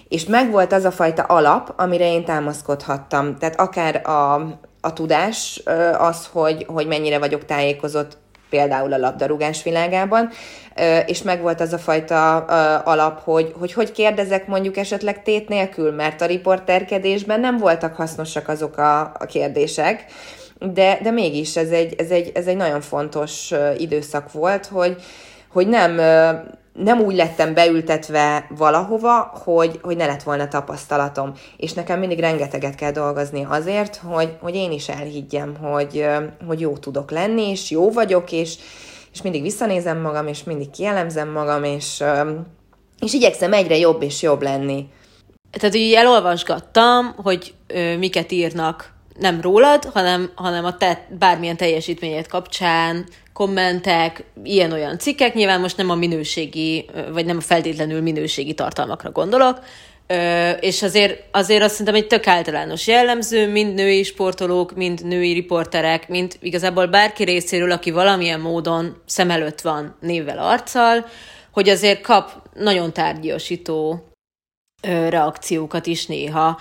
és 0.07 0.25
megvolt 0.25 0.73
az 0.73 0.83
a 0.83 0.91
fajta 0.91 1.23
alap, 1.23 1.73
amire 1.77 2.11
én 2.11 2.25
támaszkodhattam. 2.25 3.37
Tehát 3.37 3.59
akár 3.59 4.07
a, 4.07 4.41
a 4.85 4.93
tudás, 4.93 5.61
az, 5.97 6.29
hogy, 6.31 6.65
hogy 6.67 6.87
mennyire 6.87 7.19
vagyok 7.19 7.45
tájékozott 7.45 8.17
például 8.49 8.93
a 8.93 8.97
labdarúgás 8.97 9.63
világában, 9.63 10.29
és 11.05 11.21
megvolt 11.21 11.61
az 11.61 11.73
a 11.73 11.77
fajta 11.77 12.37
alap, 12.77 13.23
hogy, 13.23 13.53
hogy 13.59 13.73
hogy 13.73 13.91
kérdezek 13.91 14.47
mondjuk 14.47 14.77
esetleg 14.77 15.23
tét 15.23 15.49
nélkül, 15.49 15.91
mert 15.91 16.21
a 16.21 16.25
riporterkedésben 16.25 17.39
nem 17.39 17.57
voltak 17.57 17.95
hasznosak 17.95 18.47
azok 18.47 18.77
a, 18.77 18.99
a 19.01 19.25
kérdések, 19.27 20.05
de, 20.59 20.99
de 21.01 21.11
mégis 21.11 21.55
ez 21.55 21.69
egy, 21.69 21.95
ez, 21.97 22.09
egy, 22.09 22.31
ez 22.33 22.45
egy 22.45 22.55
nagyon 22.55 22.81
fontos 22.81 23.51
időszak 23.77 24.31
volt, 24.31 24.65
hogy, 24.65 24.95
hogy 25.51 25.67
nem 25.67 25.99
nem 26.73 26.99
úgy 26.99 27.15
lettem 27.15 27.53
beültetve 27.53 28.47
valahova, 28.57 29.31
hogy, 29.43 29.79
hogy 29.81 29.97
ne 29.97 30.05
lett 30.05 30.23
volna 30.23 30.47
tapasztalatom. 30.47 31.33
És 31.57 31.73
nekem 31.73 31.99
mindig 31.99 32.19
rengeteget 32.19 32.75
kell 32.75 32.91
dolgozni 32.91 33.45
azért, 33.49 33.95
hogy, 33.95 34.35
hogy 34.41 34.55
én 34.55 34.71
is 34.71 34.89
elhiggyem, 34.89 35.55
hogy, 35.55 36.05
hogy 36.47 36.59
jó 36.59 36.77
tudok 36.77 37.11
lenni, 37.11 37.49
és 37.49 37.71
jó 37.71 37.91
vagyok, 37.91 38.31
és, 38.31 38.55
és 39.13 39.21
mindig 39.21 39.41
visszanézem 39.41 40.01
magam, 40.01 40.27
és 40.27 40.43
mindig 40.43 40.69
kielemzem 40.69 41.29
magam, 41.29 41.63
és, 41.63 42.03
és 42.99 43.13
igyekszem 43.13 43.53
egyre 43.53 43.77
jobb 43.77 44.01
és 44.01 44.21
jobb 44.21 44.41
lenni. 44.41 44.87
Tehát 45.51 45.75
így 45.75 45.93
elolvasgattam, 45.93 47.15
hogy 47.15 47.53
ö, 47.67 47.97
miket 47.97 48.31
írnak 48.31 48.92
nem 49.19 49.41
rólad, 49.41 49.85
hanem, 49.85 50.31
hanem 50.35 50.65
a 50.65 50.77
te 50.77 51.07
bármilyen 51.19 51.57
teljesítményed 51.57 52.27
kapcsán, 52.27 53.05
kommentek, 53.33 54.23
ilyen-olyan 54.43 54.97
cikkek, 54.97 55.33
nyilván 55.33 55.59
most 55.59 55.77
nem 55.77 55.89
a 55.89 55.95
minőségi, 55.95 56.89
vagy 57.11 57.25
nem 57.25 57.37
a 57.37 57.41
feltétlenül 57.41 58.01
minőségi 58.01 58.53
tartalmakra 58.53 59.11
gondolok, 59.11 59.59
és 60.59 60.81
azért, 60.81 61.23
azért 61.31 61.63
azt 61.63 61.71
szerintem 61.71 61.95
egy 61.95 62.07
tök 62.07 62.27
általános 62.27 62.87
jellemző, 62.87 63.51
mind 63.51 63.73
női 63.73 64.03
sportolók, 64.03 64.75
mind 64.75 65.05
női 65.05 65.33
riporterek, 65.33 66.09
mind 66.09 66.35
igazából 66.39 66.85
bárki 66.87 67.23
részéről, 67.23 67.71
aki 67.71 67.91
valamilyen 67.91 68.39
módon 68.39 69.01
szem 69.05 69.29
előtt 69.29 69.61
van 69.61 69.95
névvel, 69.99 70.37
arccal, 70.37 71.05
hogy 71.51 71.69
azért 71.69 72.01
kap 72.01 72.31
nagyon 72.53 72.93
tárgyasító 72.93 74.07
reakciókat 74.81 75.85
is 75.85 76.05
néha, 76.05 76.59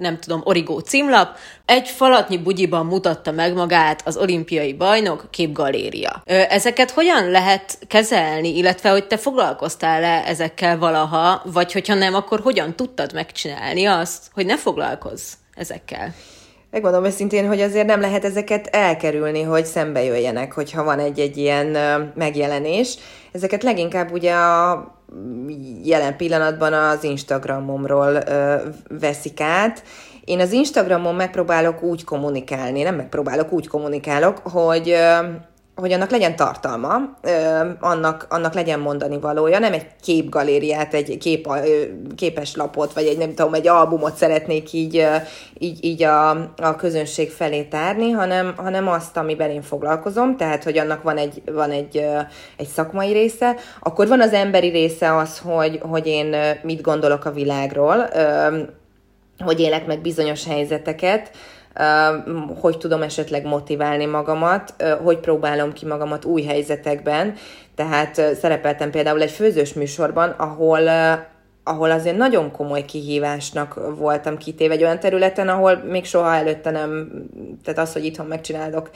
nem 0.00 0.18
tudom, 0.18 0.40
origó 0.44 0.78
címlap, 0.78 1.36
egy 1.64 1.88
falatnyi 1.88 2.38
bugyiban 2.38 2.86
mutatta 2.86 3.30
meg 3.30 3.54
magát 3.54 4.06
az 4.06 4.16
olimpiai 4.16 4.72
bajnok 4.72 5.26
képgaléria. 5.30 6.22
Ezeket 6.24 6.90
hogyan 6.90 7.30
lehet 7.30 7.78
kezelni, 7.86 8.56
illetve 8.56 8.90
hogy 8.90 9.06
te 9.06 9.16
foglalkoztál-e 9.16 10.22
ezekkel 10.26 10.78
valaha, 10.78 11.42
vagy 11.44 11.72
hogyha 11.72 11.94
nem, 11.94 12.14
akkor 12.14 12.40
hogyan 12.40 12.76
tudtad 12.76 13.12
megcsinálni 13.12 13.84
azt, 13.84 14.30
hogy 14.32 14.46
ne 14.46 14.58
foglalkozz 14.58 15.32
ezekkel? 15.54 16.14
Megmondom 16.72 17.04
őszintén, 17.04 17.46
hogy 17.46 17.60
azért 17.60 17.86
nem 17.86 18.00
lehet 18.00 18.24
ezeket 18.24 18.66
elkerülni, 18.66 19.42
hogy 19.42 19.64
szembe 19.64 20.02
jöjjenek, 20.04 20.52
hogyha 20.52 20.84
van 20.84 20.98
egy-egy 20.98 21.36
ilyen 21.36 21.76
megjelenés. 22.14 22.96
Ezeket 23.32 23.62
leginkább 23.62 24.12
ugye 24.12 24.32
a 24.34 24.86
jelen 25.82 26.16
pillanatban 26.16 26.72
az 26.72 27.04
Instagramomról 27.04 28.14
ö, 28.26 28.54
veszik 29.00 29.40
át. 29.40 29.82
Én 30.24 30.40
az 30.40 30.52
Instagramon 30.52 31.14
megpróbálok 31.14 31.82
úgy 31.82 32.04
kommunikálni, 32.04 32.82
nem 32.82 32.94
megpróbálok, 32.94 33.52
úgy 33.52 33.68
kommunikálok, 33.68 34.38
hogy 34.38 34.90
ö, 34.90 35.26
hogy 35.74 35.92
annak 35.92 36.10
legyen 36.10 36.36
tartalma, 36.36 36.96
annak, 37.80 38.26
annak 38.28 38.54
legyen 38.54 38.80
mondani 38.80 39.18
valója, 39.18 39.58
nem 39.58 39.72
egy 39.72 39.86
képgalériát, 40.02 40.94
egy 40.94 41.18
kép, 41.18 41.48
képes 42.16 42.56
lapot, 42.56 42.92
vagy 42.92 43.06
egy 43.06 43.18
nem 43.18 43.34
tudom, 43.34 43.54
egy 43.54 43.68
albumot 43.68 44.14
szeretnék 44.14 44.72
így, 44.72 45.06
így, 45.58 45.84
így 45.84 46.02
a, 46.02 46.30
a 46.56 46.76
közönség 46.76 47.30
felé 47.30 47.62
tárni, 47.62 48.10
hanem, 48.10 48.54
hanem 48.56 48.88
azt, 48.88 49.16
amiben 49.16 49.50
én 49.50 49.62
foglalkozom, 49.62 50.36
tehát, 50.36 50.64
hogy 50.64 50.78
annak 50.78 51.02
van 51.02 51.16
egy, 51.16 51.42
van 51.52 51.70
egy, 51.70 52.06
egy 52.56 52.68
szakmai 52.68 53.12
része, 53.12 53.56
akkor 53.80 54.08
van 54.08 54.20
az 54.20 54.32
emberi 54.32 54.68
része 54.68 55.16
az, 55.16 55.38
hogy, 55.38 55.80
hogy 55.82 56.06
én 56.06 56.36
mit 56.62 56.80
gondolok 56.80 57.24
a 57.24 57.32
világról, 57.32 58.08
hogy 59.38 59.60
élek 59.60 59.86
meg 59.86 60.00
bizonyos 60.00 60.46
helyzeteket, 60.46 61.30
hogy 62.60 62.78
tudom 62.78 63.02
esetleg 63.02 63.44
motiválni 63.44 64.06
magamat, 64.06 64.74
hogy 65.04 65.18
próbálom 65.18 65.72
ki 65.72 65.86
magamat 65.86 66.24
új 66.24 66.42
helyzetekben. 66.42 67.34
Tehát 67.74 68.36
szerepeltem 68.40 68.90
például 68.90 69.22
egy 69.22 69.30
főzős 69.30 69.72
műsorban, 69.72 70.30
ahol 70.30 70.80
ahol 71.64 71.90
azért 71.90 72.16
nagyon 72.16 72.50
komoly 72.50 72.84
kihívásnak 72.84 73.96
voltam 73.98 74.36
kitéve 74.36 74.74
egy 74.74 74.82
olyan 74.82 74.98
területen, 74.98 75.48
ahol 75.48 75.76
még 75.76 76.04
soha 76.04 76.34
előtte 76.34 76.70
nem, 76.70 77.10
tehát 77.64 77.80
az, 77.80 77.92
hogy 77.92 78.04
itthon 78.04 78.26
megcsinálok 78.26 78.90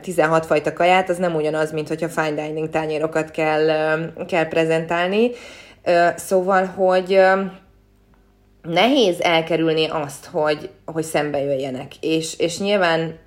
16 0.00 0.46
fajta 0.46 0.72
kaját, 0.72 1.08
az 1.08 1.16
nem 1.16 1.34
ugyanaz, 1.34 1.72
mint 1.72 1.88
hogyha 1.88 2.08
fine 2.08 2.46
dining 2.46 2.70
tányérokat 2.70 3.30
kell, 3.30 3.66
kell 4.26 4.48
prezentálni. 4.48 5.30
Szóval, 6.16 6.64
hogy 6.64 7.20
nehéz 8.68 9.20
elkerülni 9.20 9.86
azt, 9.86 10.26
hogy, 10.26 10.70
hogy 10.84 11.04
szembe 11.04 11.40
jöjjenek. 11.40 11.96
És, 12.00 12.38
és 12.38 12.58
nyilván 12.58 13.18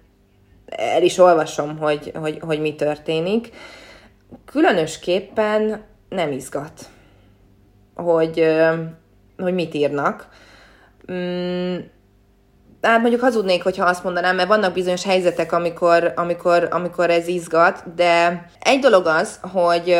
el 0.66 1.04
is 1.04 1.18
olvasom, 1.18 1.78
hogy, 1.78 2.12
hogy, 2.16 2.40
hogy 2.42 2.60
mi 2.60 2.76
történik. 2.76 3.50
Különösképpen 4.46 5.84
nem 6.10 6.32
izgat, 6.32 6.86
hogy, 7.96 8.46
hogy 9.38 9.54
mit 9.54 9.74
írnak. 9.74 10.28
Mm, 11.12 11.78
hát 12.82 13.00
mondjuk 13.00 13.22
hazudnék, 13.22 13.64
hogyha 13.64 13.86
azt 13.86 14.04
mondanám, 14.04 14.36
mert 14.36 14.48
vannak 14.48 14.74
bizonyos 14.74 15.04
helyzetek, 15.04 15.52
amikor, 15.52 16.14
amikor, 16.16 16.68
amikor 16.72 17.10
ez 17.10 17.28
izgat, 17.28 17.94
de 17.96 18.46
egy 18.60 18.80
dolog 18.80 19.06
az, 19.06 19.40
hogy 19.42 19.98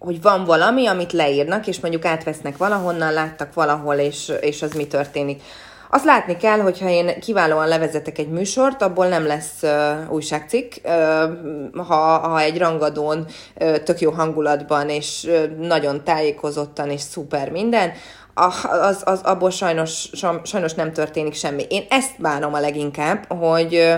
hogy 0.00 0.22
van 0.22 0.44
valami, 0.44 0.86
amit 0.86 1.12
leírnak, 1.12 1.66
és 1.66 1.80
mondjuk 1.80 2.04
átvesznek 2.04 2.56
valahonnan, 2.56 3.12
láttak 3.12 3.54
valahol, 3.54 3.94
és, 3.94 4.32
és 4.40 4.62
az 4.62 4.72
mi 4.72 4.86
történik. 4.86 5.42
Azt 5.90 6.04
látni 6.04 6.36
kell, 6.36 6.60
hogyha 6.60 6.88
én 6.88 7.20
kiválóan 7.20 7.68
levezetek 7.68 8.18
egy 8.18 8.28
műsort, 8.28 8.82
abból 8.82 9.08
nem 9.08 9.26
lesz 9.26 9.62
uh, 9.62 10.12
újságcikk, 10.12 10.72
uh, 10.84 11.86
ha, 11.86 12.18
ha 12.18 12.40
egy 12.40 12.58
rangadón 12.58 13.26
uh, 13.54 13.76
tök 13.76 14.00
jó 14.00 14.10
hangulatban, 14.10 14.88
és 14.88 15.24
uh, 15.28 15.56
nagyon 15.58 16.04
tájékozottan, 16.04 16.90
és 16.90 17.00
szuper 17.00 17.50
minden, 17.50 17.92
az, 18.34 19.02
az 19.04 19.20
abból 19.22 19.50
sajnos, 19.50 20.10
sajnos 20.42 20.74
nem 20.74 20.92
történik 20.92 21.34
semmi. 21.34 21.64
Én 21.68 21.84
ezt 21.88 22.20
bánom 22.20 22.54
a 22.54 22.60
leginkább, 22.60 23.32
hogy 23.32 23.74
uh, 23.74 23.94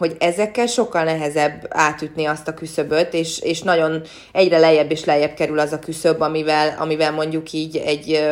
hogy 0.00 0.16
ezekkel 0.18 0.66
sokkal 0.66 1.04
nehezebb 1.04 1.66
átütni 1.68 2.24
azt 2.24 2.48
a 2.48 2.54
küszöböt, 2.54 3.14
és, 3.14 3.40
és 3.40 3.62
nagyon 3.62 4.02
egyre 4.32 4.58
lejjebb 4.58 4.90
és 4.90 5.04
lejjebb 5.04 5.34
kerül 5.34 5.58
az 5.58 5.72
a 5.72 5.78
küszöb, 5.78 6.20
amivel, 6.20 6.76
amivel 6.78 7.12
mondjuk 7.12 7.52
így 7.52 7.76
egy 7.76 8.30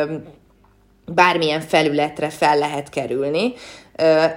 bármilyen 1.05 1.61
felületre 1.61 2.29
fel 2.29 2.57
lehet 2.57 2.89
kerülni. 2.89 3.53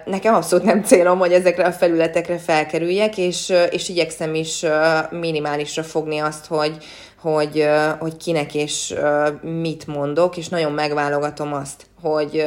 Nekem 0.04 0.34
abszolút 0.34 0.64
nem 0.64 0.82
célom, 0.82 1.18
hogy 1.18 1.32
ezekre 1.32 1.64
a 1.64 1.72
felületekre 1.72 2.38
felkerüljek, 2.38 3.18
és, 3.18 3.52
és 3.70 3.88
igyekszem 3.88 4.34
is 4.34 4.64
minimálisra 5.10 5.82
fogni 5.82 6.18
azt, 6.18 6.46
hogy, 6.46 6.76
hogy, 7.20 7.68
hogy 7.98 8.16
kinek 8.16 8.54
és 8.54 8.94
mit 9.42 9.86
mondok, 9.86 10.36
és 10.36 10.48
nagyon 10.48 10.72
megválogatom 10.72 11.52
azt, 11.52 11.86
hogy, 12.02 12.44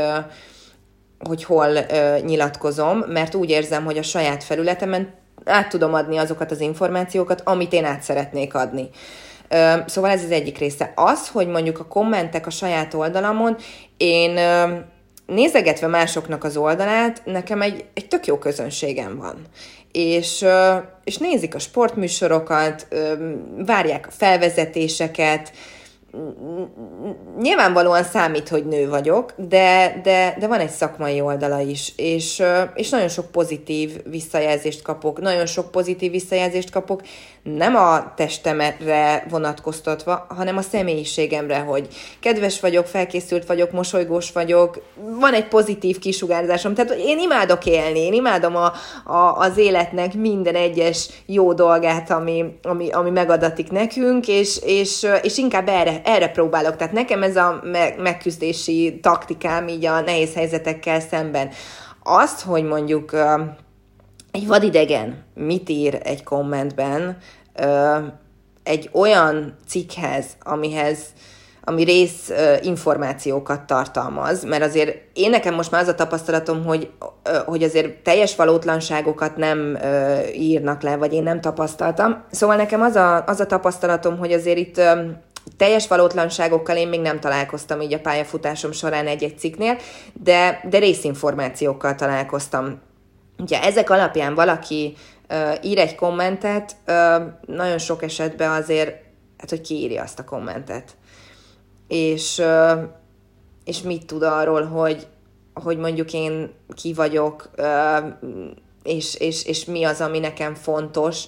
hogy 1.20 1.44
hol 1.44 1.80
nyilatkozom, 2.20 2.98
mert 2.98 3.36
úgy 3.36 3.50
érzem, 3.50 3.86
hogy 3.86 3.98
a 3.98 4.04
saját 4.04 4.44
felületemen 4.44 5.14
át 5.46 5.70
tudom 5.70 5.94
adni 5.94 6.18
azokat 6.18 6.52
az 6.52 6.60
információkat, 6.60 7.42
amit 7.44 7.74
én 7.74 7.86
át 7.86 8.02
szeretnék 8.02 8.54
adni. 8.54 8.90
Szóval 9.86 10.10
ez 10.10 10.24
az 10.24 10.32
egyik 10.32 10.58
része. 10.58 10.94
Az, 10.96 11.30
hogy 11.30 11.48
mondjuk 11.48 11.80
a 11.80 11.86
kommentek 11.86 12.48
a 12.48 12.50
saját 12.50 12.94
oldalamon, 12.94 13.58
én 13.98 14.40
nézegetve 15.26 15.88
másoknak 15.88 16.44
az 16.44 16.58
oldalát, 16.58 17.22
nekem 17.26 17.62
egy, 17.62 17.86
egy 17.94 18.08
tök 18.08 18.26
jó 18.26 18.38
közönségem 18.38 19.18
van. 19.18 19.36
És, 19.92 20.46
és 21.04 21.18
nézik 21.18 21.56
a 21.56 21.60
sportműsorokat, 21.60 22.88
várják 23.66 24.08
a 24.08 24.12
felvezetéseket, 24.12 25.52
nyilvánvalóan 27.40 28.04
számít, 28.04 28.50
hogy 28.50 28.66
nő 28.66 28.90
vagyok, 28.90 29.34
de, 29.38 30.00
de, 30.04 30.36
de 30.40 30.48
van 30.48 30.60
egy 30.60 30.70
szakmai 30.70 31.22
oldala 31.22 31.60
is, 31.60 31.94
és, 31.96 32.44
és 32.74 32.90
nagyon 32.90 33.08
sok 33.08 33.32
pozitív 33.32 34.02
visszajelzést 34.10 34.82
kapok, 34.82 35.22
nagyon 35.22 35.46
sok 35.46 35.72
pozitív 35.72 36.12
visszajelzést 36.12 36.70
kapok, 36.70 37.02
nem 37.54 37.76
a 37.76 38.14
testemre 38.16 39.26
vonatkoztatva, 39.30 40.26
hanem 40.30 40.58
a 40.58 40.62
személyiségemre, 40.62 41.60
hogy 41.60 41.88
kedves 42.20 42.60
vagyok, 42.60 42.86
felkészült 42.86 43.46
vagyok, 43.46 43.72
mosolygós 43.72 44.32
vagyok, 44.32 44.82
van 45.20 45.34
egy 45.34 45.48
pozitív 45.48 46.00
kisugárzásom, 46.00 46.74
tehát 46.74 46.96
én 46.98 47.20
imádok 47.20 47.66
élni, 47.66 48.00
én 48.00 48.14
imádom 48.14 48.56
a, 48.56 48.74
a, 49.12 49.38
az 49.38 49.58
életnek 49.58 50.14
minden 50.14 50.56
egyes 50.56 51.10
jó 51.26 51.54
dolgát, 51.54 52.12
ami, 52.12 52.46
ami, 52.64 52.92
ami 52.92 53.10
megadatik 53.10 53.72
nekünk, 53.72 54.28
és, 54.28 54.60
és, 54.64 55.08
és 55.22 55.38
inkább 55.38 55.68
erre, 55.68 56.02
erre 56.04 56.28
próbálok. 56.28 56.76
Tehát 56.76 56.94
nekem 56.94 57.24
ez 57.24 57.36
a 57.36 57.64
megküzdési 57.98 59.00
taktikám 59.02 59.68
így 59.68 59.86
a 59.86 60.00
nehéz 60.02 60.34
helyzetekkel 60.34 61.00
szemben. 61.00 61.50
Azt, 62.04 62.42
hogy 62.42 62.64
mondjuk 62.64 63.12
egy 64.36 64.48
vadidegen 64.48 65.24
mit 65.34 65.70
ír 65.70 66.00
egy 66.04 66.24
kommentben 66.24 67.18
egy 68.64 68.90
olyan 68.94 69.56
cikkhez, 69.68 70.26
amihez 70.44 71.00
ami 71.68 71.84
rész 71.84 72.32
információkat 72.62 73.62
tartalmaz, 73.62 74.44
mert 74.44 74.64
azért 74.64 74.98
én 75.14 75.30
nekem 75.30 75.54
most 75.54 75.72
már 75.72 75.82
az 75.82 75.88
a 75.88 75.96
tapasztalatom, 75.96 76.66
hogy, 76.66 76.90
hogy 77.46 77.64
azért 77.64 77.98
teljes 77.98 78.36
valótlanságokat 78.36 79.38
nem 79.38 79.78
írnak 80.34 80.82
le, 80.82 80.96
vagy 80.96 81.14
én 81.14 81.24
nem 81.24 81.42
tapasztaltam. 81.42 82.24
Szóval 82.32 82.56
nekem 82.56 82.82
az 82.82 82.96
a, 82.96 83.24
az 83.26 83.40
a 83.40 83.46
tapasztalatom, 83.46 84.18
hogy 84.18 84.32
azért 84.32 84.58
itt 84.58 84.82
teljes 85.58 85.88
valótlanságokkal 85.88 86.76
én 86.76 86.88
még 86.88 87.02
nem 87.02 87.20
találkoztam 87.20 87.82
így 87.82 87.94
a 87.94 88.00
pályafutásom 88.00 88.72
során 88.72 89.08
egy-egy 89.08 89.38
cikknél, 89.38 89.78
de, 90.24 90.62
de 90.70 90.78
részinformációkkal 90.78 91.96
találkoztam. 91.96 92.82
Ugye 93.38 93.62
ezek 93.62 93.90
alapján 93.90 94.36
valaki 94.36 94.96
uh, 95.30 95.66
ír 95.66 95.80
egy 95.80 95.96
kommentet, 95.96 96.76
uh, 96.88 97.24
nagyon 97.46 97.78
sok 97.78 98.04
esetben 98.04 98.52
azért, 98.52 99.04
hát 99.38 99.50
hogy 99.50 99.62
kiírja 99.62 100.04
azt 100.04 100.20
a 100.20 100.24
kommentet. 100.24 100.92
És, 101.88 102.38
uh, 102.38 102.82
és 103.66 103.82
mit 103.82 104.06
tud 104.06 104.24
arról, 104.24 104.64
hogy, 104.64 105.08
hogy 105.54 105.78
mondjuk 105.78 106.14
én 106.14 106.54
ki 106.76 106.94
vagyok, 106.94 107.50
uh, 107.58 108.06
és, 108.84 109.16
és, 109.16 109.46
és 109.46 109.66
mi 109.66 109.84
az, 109.84 110.02
ami 110.02 110.20
nekem 110.20 110.54
fontos, 110.54 111.24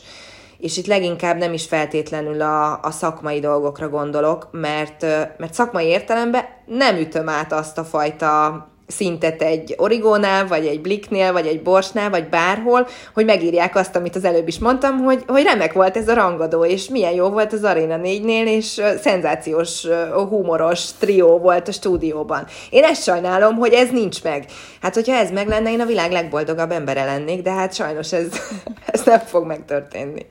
és 0.57 0.77
itt 0.77 0.85
leginkább 0.85 1.37
nem 1.37 1.53
is 1.53 1.65
feltétlenül 1.65 2.41
a, 2.41 2.79
a 2.81 2.91
szakmai 2.91 3.39
dolgokra 3.39 3.89
gondolok, 3.89 4.47
mert, 4.51 5.01
mert 5.37 5.53
szakmai 5.53 5.85
értelemben 5.85 6.45
nem 6.65 6.97
ütöm 6.97 7.29
át 7.29 7.53
azt 7.53 7.77
a 7.77 7.83
fajta 7.83 8.67
szintet 8.87 9.41
egy 9.41 9.73
origónál, 9.77 10.47
vagy 10.47 10.65
egy 10.65 10.81
bliknél, 10.81 11.31
vagy 11.31 11.47
egy 11.47 11.61
borsnál, 11.61 12.09
vagy 12.09 12.29
bárhol, 12.29 12.87
hogy 13.13 13.25
megírják 13.25 13.75
azt, 13.75 13.95
amit 13.95 14.15
az 14.15 14.23
előbb 14.23 14.47
is 14.47 14.59
mondtam, 14.59 14.97
hogy, 14.97 15.23
hogy 15.27 15.43
remek 15.43 15.73
volt 15.73 15.97
ez 15.97 16.07
a 16.07 16.13
rangadó, 16.13 16.65
és 16.65 16.89
milyen 16.89 17.13
jó 17.13 17.29
volt 17.29 17.53
az 17.53 17.63
Arena 17.63 17.97
4-nél, 18.03 18.45
és 18.45 18.81
szenzációs, 19.01 19.85
humoros 20.11 20.91
trió 20.99 21.37
volt 21.37 21.67
a 21.67 21.71
stúdióban. 21.71 22.45
Én 22.69 22.83
ezt 22.83 23.03
sajnálom, 23.03 23.55
hogy 23.55 23.73
ez 23.73 23.89
nincs 23.89 24.23
meg. 24.23 24.45
Hát, 24.81 24.93
hogyha 24.93 25.15
ez 25.15 25.31
meg 25.31 25.47
lenne, 25.47 25.71
én 25.71 25.81
a 25.81 25.85
világ 25.85 26.11
legboldogabb 26.11 26.71
embere 26.71 27.05
lennék, 27.05 27.41
de 27.41 27.51
hát 27.51 27.73
sajnos 27.73 28.13
ez, 28.13 28.27
ez 28.85 29.03
nem 29.03 29.19
fog 29.19 29.45
megtörténni. 29.45 30.25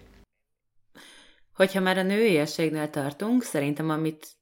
Hogyha 1.56 1.80
már 1.80 1.98
a 1.98 2.02
nőiességnél 2.02 2.90
tartunk, 2.90 3.42
szerintem 3.42 3.90
amit 3.90 4.35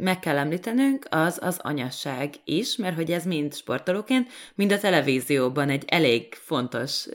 meg 0.00 0.18
kell 0.20 0.38
említenünk, 0.38 1.06
az 1.10 1.38
az 1.40 1.58
anyasság 1.62 2.34
is, 2.44 2.76
mert 2.76 2.96
hogy 2.96 3.10
ez 3.10 3.24
mind 3.24 3.54
sportolóként, 3.54 4.28
mind 4.54 4.72
a 4.72 4.78
televízióban 4.78 5.68
egy 5.68 5.84
elég 5.86 6.34
fontos 6.34 7.06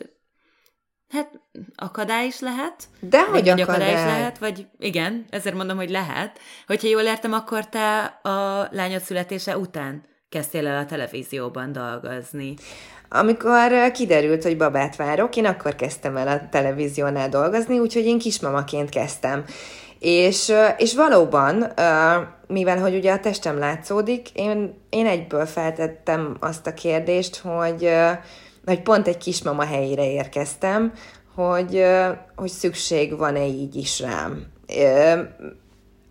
Hát 1.09 1.39
akadály 1.75 2.25
is 2.25 2.39
lehet. 2.39 2.83
De 2.99 3.25
hogy 3.25 3.49
akadály. 3.49 3.61
akadály 3.61 3.93
is 3.93 3.99
lehet, 3.99 4.37
vagy 4.37 4.67
igen, 4.79 5.25
ezért 5.29 5.55
mondom, 5.55 5.77
hogy 5.77 5.89
lehet. 5.89 6.39
Hogyha 6.67 6.87
jól 6.87 7.01
értem, 7.01 7.33
akkor 7.33 7.69
te 7.69 7.99
a 8.05 8.67
lányod 8.71 9.01
születése 9.01 9.57
után 9.57 10.05
kezdtél 10.29 10.67
el 10.67 10.77
a 10.77 10.85
televízióban 10.85 11.71
dolgozni. 11.71 12.53
Amikor 13.09 13.91
kiderült, 13.91 14.43
hogy 14.43 14.57
babát 14.57 14.95
várok, 14.95 15.35
én 15.35 15.45
akkor 15.45 15.75
kezdtem 15.75 16.17
el 16.17 16.27
a 16.27 16.49
televíziónál 16.49 17.29
dolgozni, 17.29 17.79
úgyhogy 17.79 18.05
én 18.05 18.19
kismamaként 18.19 18.89
kezdtem. 18.89 19.45
És, 19.99 20.53
és 20.77 20.95
valóban, 20.95 21.73
mivel 22.47 22.79
hogy 22.79 22.95
ugye 22.95 23.11
a 23.11 23.19
testem 23.19 23.57
látszódik, 23.57 24.29
én, 24.33 24.73
én 24.89 25.05
egyből 25.05 25.45
feltettem 25.45 26.37
azt 26.39 26.67
a 26.67 26.73
kérdést, 26.73 27.37
hogy, 27.37 27.89
hogy 28.65 28.81
pont 28.81 29.07
egy 29.07 29.17
kismama 29.17 29.63
helyére 29.63 30.11
érkeztem, 30.11 30.93
hogy, 31.35 31.83
hogy 32.35 32.49
szükség 32.49 33.17
van-e 33.17 33.45
így 33.45 33.75
is 33.75 33.99
rám. 33.99 34.45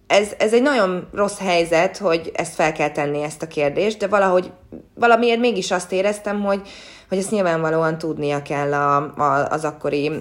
Ez, 0.07 0.29
ez 0.39 0.53
egy 0.53 0.63
nagyon 0.63 1.09
rossz 1.13 1.39
helyzet, 1.39 1.97
hogy 1.97 2.31
ezt 2.35 2.55
fel 2.55 2.73
kell 2.73 2.91
tenni, 2.91 3.23
ezt 3.23 3.43
a 3.43 3.47
kérdést, 3.47 3.99
de 3.99 4.07
valahogy 4.07 4.53
valamiért 4.95 5.41
mégis 5.41 5.71
azt 5.71 5.93
éreztem, 5.93 6.43
hogy, 6.43 6.61
hogy 7.09 7.19
ezt 7.19 7.31
nyilvánvalóan 7.31 7.99
tudnia 7.99 8.43
kell 8.43 8.73
a, 8.73 8.97
a, 8.97 9.49
az 9.51 9.65
akkori 9.65 10.13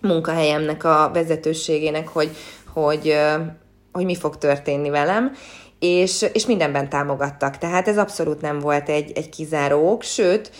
munkahelyemnek 0.00 0.84
a 0.84 1.10
vezetőségének, 1.12 2.08
hogy, 2.08 2.30
hogy, 2.82 3.16
hogy 3.92 4.04
mi 4.04 4.14
fog 4.14 4.38
történni 4.38 4.90
velem, 4.90 5.32
és, 5.78 6.24
és 6.32 6.46
mindenben 6.46 6.88
támogattak. 6.88 7.58
Tehát 7.58 7.88
ez 7.88 7.98
abszolút 7.98 8.40
nem 8.40 8.58
volt 8.58 8.88
egy, 8.88 9.12
egy 9.14 9.28
kizáró 9.28 9.90
ok, 9.90 10.02
sőt, 10.02 10.50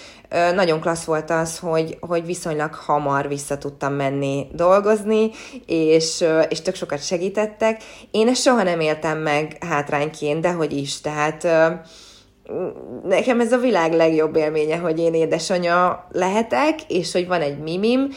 nagyon 0.55 0.81
klassz 0.81 1.05
volt 1.05 1.31
az, 1.31 1.59
hogy, 1.59 1.97
hogy 2.01 2.27
viszonylag 2.27 2.75
hamar 2.75 3.29
vissza 3.29 3.59
tudtam 3.59 3.93
menni 3.93 4.47
dolgozni, 4.53 5.31
és, 5.67 6.25
és 6.49 6.61
tök 6.61 6.75
sokat 6.75 7.05
segítettek. 7.05 7.83
Én 8.11 8.29
ezt 8.29 8.43
soha 8.43 8.63
nem 8.63 8.81
éltem 8.81 9.19
meg 9.19 9.57
hátrányként, 9.61 10.41
de 10.41 10.53
hogy 10.53 10.73
is, 10.73 11.01
tehát 11.01 11.47
nekem 13.05 13.41
ez 13.41 13.53
a 13.53 13.59
világ 13.59 13.93
legjobb 13.93 14.37
élménye, 14.37 14.77
hogy 14.77 14.99
én 14.99 15.15
édesanyja 15.15 16.07
lehetek, 16.13 16.75
és 16.89 17.13
hogy 17.13 17.27
van 17.27 17.41
egy 17.41 17.59
mimim, 17.59 18.09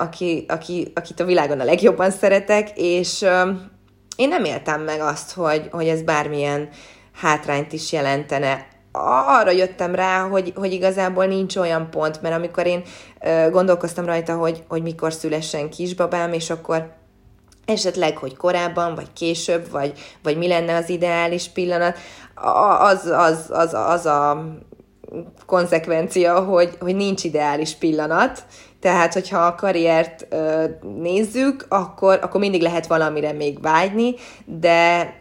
aki, 0.00 0.44
aki, 0.48 0.92
akit 0.94 1.20
a 1.20 1.24
világon 1.24 1.60
a 1.60 1.64
legjobban 1.64 2.10
szeretek, 2.10 2.70
és 2.74 3.22
én 4.16 4.28
nem 4.28 4.44
éltem 4.44 4.82
meg 4.82 5.00
azt, 5.00 5.32
hogy, 5.32 5.68
hogy 5.70 5.88
ez 5.88 6.02
bármilyen 6.02 6.68
hátrányt 7.12 7.72
is 7.72 7.92
jelentene. 7.92 8.66
Arra 9.26 9.50
jöttem 9.50 9.94
rá, 9.94 10.28
hogy, 10.28 10.52
hogy 10.56 10.72
igazából 10.72 11.26
nincs 11.26 11.56
olyan 11.56 11.90
pont, 11.90 12.22
mert 12.22 12.34
amikor 12.34 12.66
én 12.66 12.82
gondolkoztam 13.50 14.04
rajta, 14.04 14.34
hogy, 14.34 14.64
hogy 14.68 14.82
mikor 14.82 15.12
szülessen 15.12 15.70
kisbabám, 15.70 16.32
és 16.32 16.50
akkor 16.50 16.94
esetleg, 17.64 18.16
hogy 18.16 18.36
korábban, 18.36 18.94
vagy 18.94 19.12
később, 19.12 19.70
vagy, 19.70 19.92
vagy 20.22 20.36
mi 20.36 20.48
lenne 20.48 20.76
az 20.76 20.88
ideális 20.88 21.48
pillanat, 21.48 21.98
az, 22.80 23.06
az, 23.06 23.46
az, 23.50 23.74
az 23.74 24.06
a 24.06 24.44
konzekvencia, 25.46 26.40
hogy, 26.40 26.76
hogy 26.80 26.96
nincs 26.96 27.24
ideális 27.24 27.74
pillanat, 27.74 28.44
tehát, 28.80 29.12
hogyha 29.12 29.38
a 29.38 29.54
karriert 29.54 30.26
ö, 30.30 30.64
nézzük, 31.00 31.66
akkor, 31.68 32.18
akkor 32.22 32.40
mindig 32.40 32.62
lehet 32.62 32.86
valamire 32.86 33.32
még 33.32 33.60
vágyni, 33.60 34.14
de, 34.44 35.14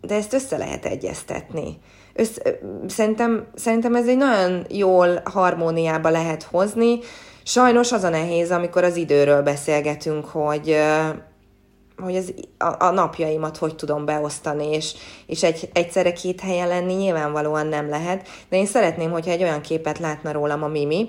de 0.00 0.14
ezt 0.14 0.32
össze 0.32 0.56
lehet 0.56 0.84
egyeztetni. 0.84 1.78
Össz, 2.14 2.36
szerintem, 2.86 3.46
szerintem 3.54 3.94
ez 3.94 4.08
egy 4.08 4.16
nagyon 4.16 4.66
jól 4.68 5.20
harmóniába 5.24 6.08
lehet 6.08 6.42
hozni. 6.42 6.98
Sajnos 7.42 7.92
az 7.92 8.04
a 8.04 8.08
nehéz, 8.08 8.50
amikor 8.50 8.84
az 8.84 8.96
időről 8.96 9.42
beszélgetünk, 9.42 10.24
hogy, 10.24 10.76
hogy 12.02 12.14
ez 12.14 12.28
a, 12.58 12.84
a 12.84 12.90
napjaimat 12.90 13.56
hogy 13.56 13.74
tudom 13.74 14.04
beosztani, 14.04 14.70
és, 14.70 14.94
és 15.26 15.42
egy, 15.42 15.68
egyszerre 15.72 16.12
két 16.12 16.40
helyen 16.40 16.68
lenni 16.68 16.92
nyilvánvalóan 16.92 17.66
nem 17.66 17.88
lehet, 17.88 18.28
de 18.48 18.56
én 18.56 18.66
szeretném, 18.66 19.10
hogyha 19.10 19.30
egy 19.30 19.42
olyan 19.42 19.60
képet 19.60 19.98
látna 19.98 20.32
rólam 20.32 20.62
a 20.62 20.68
Mimi, 20.68 21.08